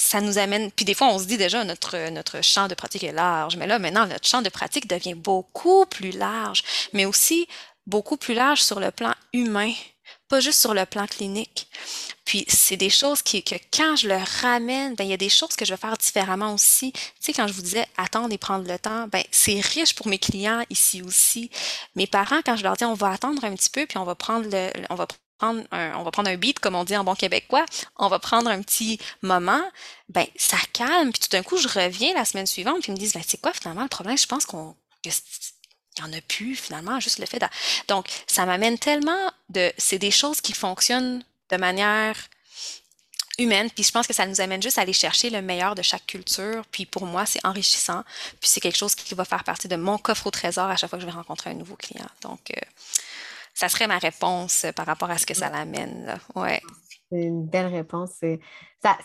ça 0.00 0.20
nous 0.20 0.38
amène, 0.38 0.72
puis 0.72 0.84
des 0.84 0.94
fois 0.94 1.08
on 1.08 1.18
se 1.18 1.24
dit 1.24 1.36
déjà 1.36 1.62
notre, 1.64 2.08
notre 2.08 2.42
champ 2.42 2.68
de 2.68 2.74
pratique 2.74 3.04
est 3.04 3.12
large, 3.12 3.56
mais 3.56 3.66
là 3.66 3.78
maintenant 3.78 4.06
notre 4.06 4.26
champ 4.26 4.40
de 4.40 4.48
pratique 4.48 4.86
devient 4.86 5.14
beaucoup 5.14 5.84
plus 5.86 6.10
large, 6.12 6.64
mais 6.94 7.04
aussi 7.04 7.46
beaucoup 7.86 8.16
plus 8.16 8.34
large 8.34 8.62
sur 8.62 8.80
le 8.80 8.90
plan 8.90 9.14
humain, 9.32 9.72
pas 10.28 10.40
juste 10.40 10.60
sur 10.60 10.74
le 10.74 10.86
plan 10.86 11.06
clinique. 11.06 11.68
Puis 12.24 12.44
c'est 12.48 12.76
des 12.76 12.90
choses 12.90 13.22
qui, 13.22 13.42
que 13.42 13.56
quand 13.72 13.96
je 13.96 14.08
le 14.08 14.18
ramène, 14.40 14.94
ben 14.94 15.04
il 15.04 15.10
y 15.10 15.14
a 15.14 15.16
des 15.16 15.28
choses 15.28 15.56
que 15.56 15.64
je 15.64 15.74
vais 15.74 15.80
faire 15.80 15.96
différemment 15.96 16.54
aussi. 16.54 16.92
Tu 16.92 17.00
sais, 17.20 17.32
quand 17.32 17.48
je 17.48 17.52
vous 17.52 17.62
disais 17.62 17.86
attendre 17.96 18.32
et 18.32 18.38
prendre 18.38 18.68
le 18.68 18.78
temps, 18.78 19.08
ben 19.08 19.24
c'est 19.32 19.58
riche 19.60 19.94
pour 19.94 20.06
mes 20.06 20.18
clients 20.18 20.64
ici 20.70 21.02
aussi. 21.02 21.50
Mes 21.96 22.06
parents, 22.06 22.40
quand 22.44 22.56
je 22.56 22.62
leur 22.62 22.76
dis 22.76 22.84
on 22.84 22.94
va 22.94 23.10
attendre 23.10 23.44
un 23.44 23.54
petit 23.54 23.70
peu, 23.70 23.86
puis 23.86 23.98
on 23.98 24.04
va 24.04 24.14
prendre 24.14 24.48
le, 24.48 24.70
on 24.90 24.94
va 24.94 25.06
on 25.42 26.02
va 26.02 26.10
prendre 26.10 26.28
un 26.28 26.36
beat, 26.36 26.58
comme 26.58 26.74
on 26.74 26.84
dit 26.84 26.96
en 26.96 27.04
bon 27.04 27.14
québécois, 27.14 27.64
on 27.96 28.08
va 28.08 28.18
prendre 28.18 28.50
un 28.50 28.60
petit 28.62 28.98
moment, 29.22 29.62
ben 30.08 30.26
ça 30.36 30.58
calme, 30.72 31.12
puis 31.12 31.20
tout 31.20 31.30
d'un 31.30 31.42
coup, 31.42 31.56
je 31.56 31.66
reviens 31.66 32.12
la 32.14 32.24
semaine 32.24 32.46
suivante, 32.46 32.82
puis 32.82 32.92
ils 32.92 32.94
me 32.94 32.98
disent, 32.98 33.14
ben 33.14 33.22
c'est 33.26 33.40
quoi 33.40 33.52
finalement 33.52 33.82
le 33.82 33.88
problème? 33.88 34.18
Je 34.18 34.26
pense 34.26 34.44
qu'on 34.44 34.76
qu'il 35.94 36.04
n'y 36.04 36.10
en 36.10 36.18
a 36.18 36.20
plus 36.20 36.56
finalement, 36.56 37.00
juste 37.00 37.18
le 37.18 37.26
fait 37.26 37.38
de... 37.38 37.46
Donc, 37.88 38.06
ça 38.26 38.46
m'amène 38.46 38.78
tellement 38.78 39.32
de... 39.48 39.72
C'est 39.78 39.98
des 39.98 40.10
choses 40.10 40.40
qui 40.40 40.52
fonctionnent 40.52 41.22
de 41.50 41.56
manière 41.56 42.16
humaine, 43.38 43.70
puis 43.70 43.84
je 43.84 43.90
pense 43.90 44.06
que 44.06 44.12
ça 44.12 44.26
nous 44.26 44.40
amène 44.40 44.62
juste 44.62 44.78
à 44.78 44.82
aller 44.82 44.92
chercher 44.92 45.30
le 45.30 45.42
meilleur 45.42 45.74
de 45.74 45.82
chaque 45.82 46.06
culture, 46.06 46.64
puis 46.70 46.86
pour 46.86 47.06
moi, 47.06 47.26
c'est 47.26 47.44
enrichissant, 47.44 48.04
puis 48.40 48.48
c'est 48.48 48.60
quelque 48.60 48.76
chose 48.76 48.94
qui 48.94 49.14
va 49.14 49.24
faire 49.24 49.44
partie 49.44 49.68
de 49.68 49.76
mon 49.76 49.98
coffre 49.98 50.26
au 50.26 50.30
trésor 50.30 50.68
à 50.68 50.76
chaque 50.76 50.90
fois 50.90 50.98
que 50.98 51.04
je 51.04 51.10
vais 51.10 51.16
rencontrer 51.16 51.50
un 51.50 51.54
nouveau 51.54 51.76
client. 51.76 52.06
Donc, 52.20 52.50
euh, 52.50 52.60
ça 53.54 53.68
serait 53.68 53.86
ma 53.86 53.98
réponse 53.98 54.66
par 54.76 54.86
rapport 54.86 55.10
à 55.10 55.18
ce 55.18 55.26
que 55.26 55.34
ça 55.34 55.48
l'amène. 55.48 56.18
Ouais. 56.34 56.62
C'est 57.10 57.22
une 57.24 57.46
belle 57.46 57.66
réponse. 57.66 58.20
Ça, 58.80 58.98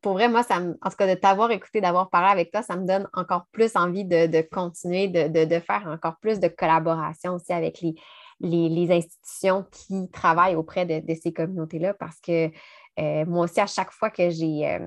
pour 0.00 0.12
vrai, 0.12 0.28
moi, 0.28 0.42
en 0.50 0.90
tout 0.90 0.96
cas, 0.96 1.12
de 1.12 1.18
t'avoir 1.18 1.50
écouté, 1.50 1.80
d'avoir 1.80 2.08
parlé 2.08 2.28
avec 2.30 2.52
toi, 2.52 2.62
ça 2.62 2.76
me 2.76 2.86
donne 2.86 3.08
encore 3.14 3.46
plus 3.52 3.74
envie 3.74 4.04
de, 4.04 4.40
continuer, 4.42 5.08
de, 5.08 5.58
faire 5.60 5.86
encore 5.88 6.16
plus 6.18 6.38
de 6.40 6.48
collaboration 6.48 7.34
aussi 7.34 7.52
avec 7.52 7.82
les, 8.40 8.92
institutions 8.92 9.66
qui 9.70 10.08
travaillent 10.10 10.56
auprès 10.56 10.86
de, 10.86 11.14
ces 11.14 11.32
communautés-là 11.32 11.94
parce 11.94 12.20
que 12.20 12.50
euh, 13.00 13.24
moi 13.26 13.44
aussi, 13.44 13.60
à 13.60 13.66
chaque 13.66 13.90
fois 13.90 14.10
que 14.10 14.28
j'ai 14.28 14.68
euh, 14.68 14.86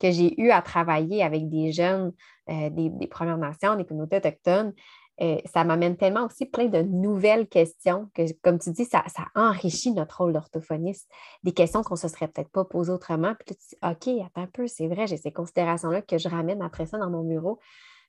que 0.00 0.10
j'ai 0.10 0.40
eu 0.40 0.50
à 0.50 0.62
travailler 0.62 1.22
avec 1.22 1.48
des 1.48 1.72
jeunes 1.72 2.12
euh, 2.50 2.70
des, 2.70 3.06
Premières 3.06 3.38
Nations, 3.38 3.76
des 3.76 3.84
communautés 3.84 4.16
autochtones, 4.16 4.72
euh, 5.20 5.38
ça 5.52 5.64
m'amène 5.64 5.96
tellement 5.96 6.26
aussi 6.26 6.44
plein 6.46 6.66
de 6.66 6.82
nouvelles 6.82 7.48
questions 7.48 8.10
que, 8.14 8.22
comme 8.42 8.58
tu 8.58 8.70
dis, 8.70 8.84
ça, 8.84 9.02
enrichit 9.34 9.92
notre 9.92 10.18
rôle 10.18 10.32
d'orthophoniste. 10.32 11.08
Des 11.42 11.52
questions 11.52 11.82
qu'on 11.82 11.94
ne 11.94 11.98
se 11.98 12.08
serait 12.08 12.28
peut-être 12.28 12.50
pas 12.50 12.64
posées 12.64 12.92
autrement. 12.92 13.34
Puis 13.34 13.56
tu 13.56 13.68
dis, 13.68 13.76
OK, 13.82 14.26
attends 14.26 14.42
un 14.42 14.46
peu, 14.46 14.66
c'est 14.66 14.88
vrai, 14.88 15.06
j'ai 15.06 15.16
ces 15.16 15.32
considérations-là 15.32 16.02
que 16.02 16.18
je 16.18 16.28
ramène 16.28 16.60
après 16.60 16.86
ça 16.86 16.98
dans 16.98 17.10
mon 17.10 17.22
bureau. 17.22 17.58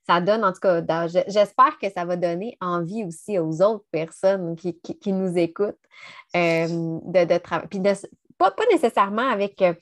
Ça 0.05 0.21
donne, 0.21 0.43
en 0.43 0.53
tout 0.53 0.59
cas, 0.61 0.81
j'espère 1.27 1.77
que 1.79 1.89
ça 1.89 2.05
va 2.05 2.15
donner 2.15 2.57
envie 2.61 3.03
aussi 3.03 3.39
aux 3.39 3.61
autres 3.61 3.85
personnes 3.91 4.55
qui, 4.55 5.13
nous 5.13 5.37
écoutent 5.37 5.75
euh, 6.35 6.67
de, 6.67 7.37
travailler. 7.37 7.67
Puis 7.69 7.81
pas, 8.37 8.53
nécessairement 8.71 9.29
avec. 9.29 9.61
Euh, 9.61 9.73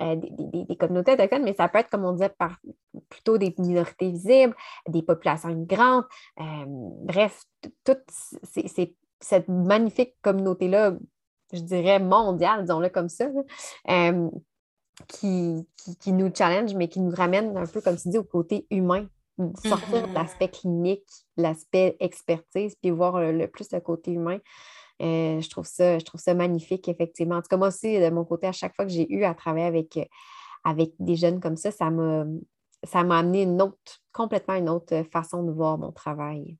euh, 0.00 0.16
des, 0.16 0.76
communautés 0.76 1.12
autochtones, 1.12 1.44
mais 1.44 1.54
ça 1.54 1.68
peut 1.68 1.78
être, 1.78 1.90
comme 1.90 2.04
on 2.04 2.12
disait, 2.12 2.30
par, 2.30 2.58
plutôt 3.10 3.36
des 3.36 3.54
minorités 3.58 4.10
visibles, 4.10 4.56
des 4.88 5.02
populations 5.02 5.50
immigrantes. 5.50 6.06
Euh, 6.40 6.64
bref, 6.66 7.44
toute 7.84 8.02
cette 9.20 9.48
magnifique 9.48 10.14
communauté-là, 10.22 10.94
je 11.52 11.60
dirais 11.60 11.98
mondiale, 11.98 12.62
disons-le 12.62 12.88
comme 12.88 13.10
ça, 13.10 13.28
euh, 13.90 14.30
qui, 15.08 15.68
qui, 16.00 16.12
nous 16.12 16.32
challenge, 16.34 16.74
mais 16.74 16.88
qui 16.88 17.00
nous 17.00 17.14
ramène 17.14 17.54
un 17.56 17.66
peu, 17.66 17.82
comme 17.82 17.96
tu 17.96 18.08
dis, 18.08 18.18
au 18.18 18.24
côté 18.24 18.66
humain, 18.70 19.06
sortir 19.62 20.02
de 20.02 20.06
mm-hmm. 20.06 20.14
l'aspect 20.14 20.48
clinique, 20.48 21.08
l'aspect 21.36 21.96
expertise, 22.00 22.76
puis 22.76 22.90
voir 22.90 23.20
le, 23.20 23.46
plus 23.46 23.70
le 23.72 23.80
côté 23.80 24.12
humain. 24.12 24.38
Euh, 25.00 25.40
je, 25.40 25.48
trouve 25.48 25.66
ça, 25.66 25.98
je 25.98 26.04
trouve 26.04 26.20
ça 26.20 26.34
magnifique, 26.34 26.88
effectivement. 26.88 27.36
En 27.36 27.42
tout 27.42 27.48
cas, 27.48 27.56
moi 27.56 27.68
aussi, 27.68 27.98
de 27.98 28.10
mon 28.10 28.24
côté, 28.24 28.46
à 28.46 28.52
chaque 28.52 28.74
fois 28.76 28.84
que 28.84 28.92
j'ai 28.92 29.10
eu 29.12 29.24
à 29.24 29.34
travailler 29.34 29.66
avec, 29.66 29.96
euh, 29.96 30.04
avec 30.64 30.92
des 30.98 31.16
jeunes 31.16 31.40
comme 31.40 31.56
ça, 31.56 31.70
ça 31.70 31.90
m'a, 31.90 32.24
ça 32.84 33.02
m'a 33.02 33.18
amené 33.18 33.42
une 33.42 33.60
autre, 33.62 34.00
complètement 34.12 34.54
une 34.54 34.68
autre 34.68 35.02
façon 35.10 35.42
de 35.42 35.52
voir 35.52 35.78
mon 35.78 35.92
travail. 35.92 36.56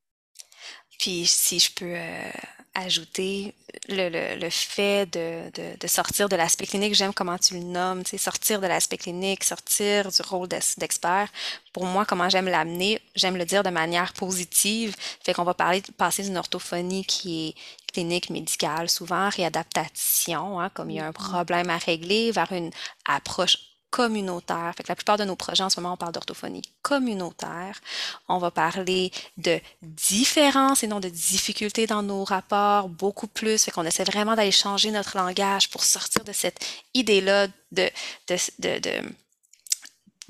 Puis 0.98 1.26
si 1.26 1.58
je 1.58 1.74
peux 1.74 1.94
euh, 1.96 2.30
ajouter 2.74 3.54
le, 3.88 4.36
le, 4.36 4.50
fait 4.50 5.06
de, 5.06 5.50
de, 5.54 5.76
de, 5.78 5.86
sortir 5.86 6.28
de 6.28 6.36
l'aspect 6.36 6.66
clinique, 6.66 6.94
j'aime 6.94 7.12
comment 7.12 7.38
tu 7.38 7.54
le 7.54 7.60
nommes, 7.60 8.02
tu 8.04 8.10
sais, 8.10 8.18
sortir 8.18 8.60
de 8.60 8.66
l'aspect 8.66 8.96
clinique, 8.96 9.44
sortir 9.44 10.10
du 10.10 10.22
rôle 10.22 10.48
d'expert. 10.48 11.28
Pour 11.72 11.84
moi, 11.84 12.04
comment 12.04 12.28
j'aime 12.28 12.48
l'amener, 12.48 13.00
j'aime 13.14 13.36
le 13.36 13.44
dire 13.44 13.62
de 13.62 13.70
manière 13.70 14.12
positive. 14.12 14.94
Fait 15.24 15.34
qu'on 15.34 15.44
va 15.44 15.54
parler, 15.54 15.82
passer 15.96 16.22
d'une 16.22 16.36
orthophonie 16.36 17.04
qui 17.04 17.48
est 17.48 17.54
clinique 17.92 18.30
médicale, 18.30 18.88
souvent 18.88 19.28
réadaptation, 19.28 20.60
hein, 20.60 20.70
comme 20.70 20.90
il 20.90 20.96
y 20.96 21.00
a 21.00 21.06
un 21.06 21.10
mm-hmm. 21.10 21.30
problème 21.30 21.70
à 21.70 21.78
régler, 21.78 22.30
vers 22.30 22.52
une 22.52 22.70
approche 23.06 23.58
communautaire. 23.92 24.72
Fait 24.76 24.82
que 24.82 24.88
la 24.88 24.96
plupart 24.96 25.18
de 25.18 25.24
nos 25.24 25.36
projets 25.36 25.62
en 25.62 25.70
ce 25.70 25.78
moment, 25.78 25.94
on 25.94 25.96
parle 25.98 26.12
d'orthophonie 26.12 26.62
communautaire. 26.80 27.78
On 28.26 28.38
va 28.38 28.50
parler 28.50 29.12
de 29.36 29.60
différences 29.82 30.82
et 30.82 30.88
non 30.88 30.98
de 30.98 31.10
difficultés 31.10 31.86
dans 31.86 32.02
nos 32.02 32.24
rapports, 32.24 32.88
beaucoup 32.88 33.28
plus. 33.28 33.62
Fait 33.62 33.70
qu'on 33.70 33.84
essaie 33.84 34.04
vraiment 34.04 34.34
d'aller 34.34 34.50
changer 34.50 34.90
notre 34.90 35.16
langage 35.16 35.68
pour 35.70 35.84
sortir 35.84 36.24
de 36.24 36.32
cette 36.32 36.58
idée-là 36.94 37.48
de, 37.70 37.88
de, 38.28 38.36
de, 38.58 38.78
de 38.80 38.92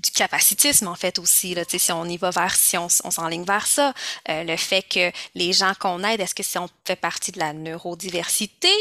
du 0.02 0.10
capacitisme 0.10 0.88
en 0.88 0.94
fait 0.94 1.18
aussi 1.18 1.54
là, 1.54 1.62
si 1.68 1.92
on 1.92 2.04
y 2.04 2.16
va 2.16 2.30
vers 2.30 2.54
si 2.54 2.76
on, 2.76 2.88
on 3.04 3.10
s'enligne 3.10 3.44
vers 3.44 3.66
ça 3.66 3.94
euh, 4.28 4.44
le 4.44 4.56
fait 4.56 4.82
que 4.82 5.12
les 5.34 5.52
gens 5.52 5.72
qu'on 5.78 6.02
aide 6.04 6.20
est-ce 6.20 6.34
que 6.34 6.42
si 6.42 6.58
on 6.58 6.68
fait 6.84 6.96
partie 6.96 7.32
de 7.32 7.38
la 7.38 7.52
neurodiversité 7.52 8.72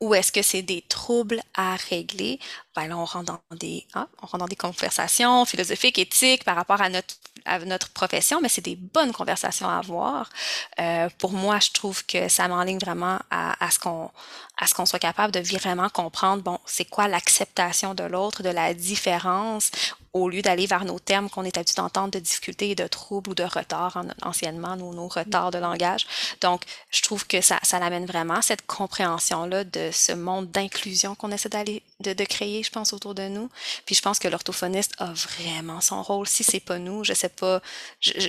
ou 0.00 0.14
est-ce 0.14 0.32
que 0.32 0.42
c'est 0.42 0.62
des 0.62 0.82
troubles 0.82 1.40
à 1.54 1.76
régler? 1.76 2.40
Ben 2.74 2.86
là 2.86 2.96
on 2.96 3.04
rentre 3.04 3.26
dans 3.26 3.56
des 3.56 3.86
hein, 3.94 4.08
on 4.22 4.26
rentre 4.26 4.38
dans 4.38 4.48
des 4.48 4.56
conversations 4.56 5.44
philosophiques 5.44 5.98
éthiques 5.98 6.44
par 6.44 6.56
rapport 6.56 6.80
à 6.80 6.88
notre 6.88 7.14
à 7.46 7.58
notre 7.60 7.88
profession 7.90 8.40
mais 8.40 8.48
c'est 8.48 8.60
des 8.60 8.76
bonnes 8.76 9.12
conversations 9.12 9.68
à 9.68 9.78
avoir. 9.78 10.30
Euh, 10.78 11.08
pour 11.18 11.32
moi 11.32 11.58
je 11.60 11.70
trouve 11.72 12.04
que 12.06 12.28
ça 12.28 12.48
m'enligne 12.48 12.78
vraiment 12.78 13.18
à, 13.30 13.64
à 13.64 13.70
ce 13.70 13.78
qu'on 13.78 14.10
à 14.58 14.66
ce 14.66 14.74
qu'on 14.74 14.86
soit 14.86 14.98
capable 14.98 15.32
de 15.32 15.40
vraiment 15.58 15.88
comprendre 15.88 16.42
bon 16.42 16.58
c'est 16.64 16.84
quoi 16.84 17.08
l'acceptation 17.08 17.94
de 17.94 18.04
l'autre 18.04 18.42
de 18.42 18.50
la 18.50 18.72
différence 18.74 19.70
au 20.12 20.28
lieu 20.28 20.42
d'aller 20.42 20.66
vers 20.66 20.84
nos 20.84 20.98
termes 20.98 21.30
qu'on 21.30 21.44
est 21.44 21.56
habitué 21.56 21.76
d'entendre 21.76 22.10
de 22.10 22.18
difficultés 22.18 22.70
et 22.70 22.74
de 22.74 22.86
troubles 22.86 23.30
ou 23.30 23.34
de 23.34 23.44
retards 23.44 24.02
anciennement, 24.22 24.76
nos, 24.76 24.92
nos 24.92 25.06
retards 25.06 25.52
de 25.52 25.58
langage. 25.58 26.06
Donc, 26.40 26.62
je 26.90 27.00
trouve 27.02 27.26
que 27.26 27.40
ça, 27.40 27.60
ça 27.62 27.78
l'amène 27.78 28.06
vraiment 28.06 28.42
cette 28.42 28.66
compréhension-là 28.66 29.64
de 29.64 29.90
ce 29.92 30.12
monde 30.12 30.50
d'inclusion 30.50 31.14
qu'on 31.14 31.30
essaie 31.30 31.48
d'aller 31.48 31.82
de, 32.00 32.24
créer, 32.24 32.62
je 32.62 32.70
pense, 32.70 32.92
autour 32.92 33.14
de 33.14 33.28
nous. 33.28 33.50
Puis 33.86 33.94
je 33.94 34.02
pense 34.02 34.18
que 34.18 34.26
l'orthophoniste 34.26 34.94
a 34.98 35.12
vraiment 35.12 35.80
son 35.80 36.02
rôle. 36.02 36.26
Si 36.26 36.42
c'est 36.42 36.60
pas 36.60 36.78
nous, 36.78 37.04
je 37.04 37.12
sais 37.12 37.28
pas, 37.28 37.60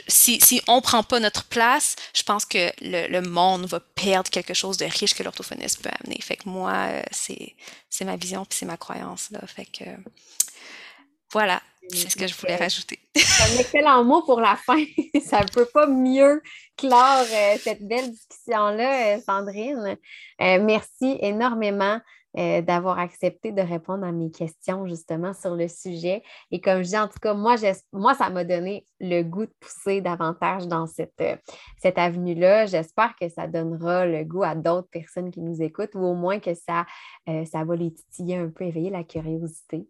si, 0.07 0.39
si 0.41 0.61
on 0.67 0.81
prend 0.81 1.03
pas 1.03 1.19
notre 1.19 1.45
place, 1.45 1.95
je 2.13 2.23
pense 2.23 2.45
que 2.45 2.71
le, 2.81 3.07
le 3.07 3.21
monde 3.21 3.65
va 3.65 3.79
perdre 3.79 4.29
quelque 4.29 4.53
chose 4.53 4.77
de 4.77 4.85
riche 4.85 5.15
que 5.15 5.23
l'orthophoniste 5.23 5.81
peut 5.81 5.89
amener. 6.03 6.19
Fait 6.21 6.35
que 6.35 6.47
moi, 6.47 6.73
euh, 6.73 7.01
c'est 7.11 8.05
ma 8.05 8.17
vision 8.17 8.45
puis 8.45 8.57
c'est 8.59 8.65
ma 8.65 8.77
croyance, 8.77 9.29
là. 9.31 9.39
Fait 9.47 9.65
que, 9.65 9.85
voilà, 11.31 11.61
c'est 11.89 12.09
ce 12.09 12.15
que 12.15 12.27
je 12.27 12.35
voulais 12.35 12.55
rajouter. 12.55 12.99
un 13.15 13.59
excellent 13.59 14.03
mot 14.03 14.21
pour 14.21 14.39
la 14.39 14.55
fin. 14.55 14.83
Ça 15.25 15.41
ne 15.41 15.47
peut 15.47 15.67
pas 15.73 15.87
mieux 15.87 16.41
clore 16.77 17.25
euh, 17.31 17.57
cette 17.59 17.85
belle 17.87 18.11
discussion-là, 18.11 19.15
euh, 19.15 19.21
Sandrine. 19.21 19.97
Euh, 20.41 20.59
merci 20.61 21.17
énormément. 21.21 21.99
Euh, 22.37 22.61
d'avoir 22.61 22.97
accepté 22.97 23.51
de 23.51 23.61
répondre 23.61 24.05
à 24.05 24.13
mes 24.13 24.31
questions 24.31 24.87
justement 24.87 25.33
sur 25.33 25.53
le 25.53 25.67
sujet. 25.67 26.23
Et 26.49 26.61
comme 26.61 26.81
je 26.81 26.87
dis, 26.87 26.97
en 26.97 27.09
tout 27.09 27.19
cas, 27.21 27.33
moi, 27.33 27.57
moi 27.91 28.13
ça 28.13 28.29
m'a 28.29 28.45
donné 28.45 28.85
le 29.01 29.21
goût 29.23 29.45
de 29.45 29.53
pousser 29.59 29.99
davantage 29.99 30.65
dans 30.65 30.87
cette, 30.87 31.19
euh, 31.19 31.35
cette 31.81 31.97
avenue-là. 31.97 32.67
J'espère 32.67 33.17
que 33.17 33.27
ça 33.27 33.47
donnera 33.47 34.05
le 34.05 34.23
goût 34.23 34.43
à 34.43 34.55
d'autres 34.55 34.87
personnes 34.87 35.29
qui 35.29 35.41
nous 35.41 35.61
écoutent 35.61 35.93
ou 35.93 36.05
au 36.05 36.13
moins 36.13 36.39
que 36.39 36.53
ça, 36.53 36.85
euh, 37.27 37.43
ça 37.43 37.65
va 37.65 37.75
les 37.75 37.93
titiller 37.93 38.37
un 38.37 38.47
peu, 38.47 38.63
éveiller 38.63 38.91
la 38.91 39.03
curiosité. 39.03 39.89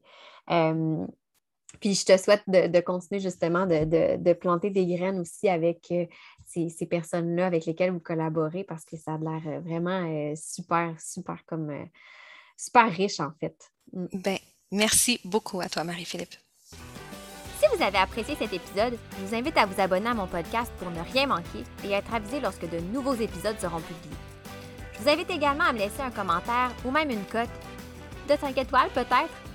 Puis 1.80 1.96
je 1.96 2.06
te 2.06 2.18
souhaite 2.18 2.44
de, 2.48 2.68
de 2.68 2.80
continuer 2.80 3.20
justement 3.20 3.66
de, 3.66 3.86
de, 3.86 4.18
de, 4.18 4.34
planter 4.34 4.70
des 4.70 4.86
graines 4.86 5.20
aussi 5.20 5.48
avec 5.48 5.88
euh, 5.92 6.06
ces, 6.46 6.70
ces 6.70 6.86
personnes-là 6.86 7.48
avec 7.48 7.66
lesquelles 7.66 7.92
vous 7.92 8.00
collaborez 8.00 8.64
parce 8.64 8.86
que 8.86 8.98
ça 8.98 9.14
a 9.14 9.18
l'air 9.18 9.62
vraiment 9.62 10.06
euh, 10.06 10.34
super, 10.36 10.94
super 11.00 11.46
comme 11.46 11.70
euh, 11.70 11.86
super 12.58 12.92
riche 12.92 13.20
en 13.20 13.32
fait. 13.40 13.72
Mm. 13.94 14.06
Ben, 14.14 14.38
merci 14.72 15.20
beaucoup 15.24 15.62
à 15.62 15.70
toi, 15.70 15.84
Marie-Philippe. 15.84 16.36
Si 16.70 17.68
vous 17.76 17.84
avez 17.84 18.00
apprécié 18.00 18.36
cet 18.36 18.54
épisode, 18.54 18.98
je 19.18 19.26
vous 19.26 19.36
invite 19.36 19.58
à 19.58 19.66
vous 19.66 19.80
abonner 19.80 20.10
à 20.10 20.14
mon 20.14 20.28
podcast 20.28 20.72
pour 20.80 20.90
ne 20.90 21.02
rien 21.14 21.28
manquer 21.28 21.64
et 21.86 21.92
être 21.92 22.14
avisé 22.14 22.40
lorsque 22.40 22.68
de 22.70 22.80
nouveaux 22.80 23.14
épisodes 23.14 23.60
seront 23.60 23.82
publiés. 23.82 24.18
Je 24.94 25.04
vous 25.04 25.10
invite 25.10 25.30
également 25.30 25.66
à 25.66 25.74
me 25.74 25.80
laisser 25.80 26.02
un 26.02 26.12
commentaire 26.12 26.72
ou 26.84 26.92
même 26.92 27.10
une 27.10 27.26
cote 27.26 27.50
de 28.28 28.36
5 28.36 28.58
étoiles 28.58 28.90
peut-être 28.94 29.41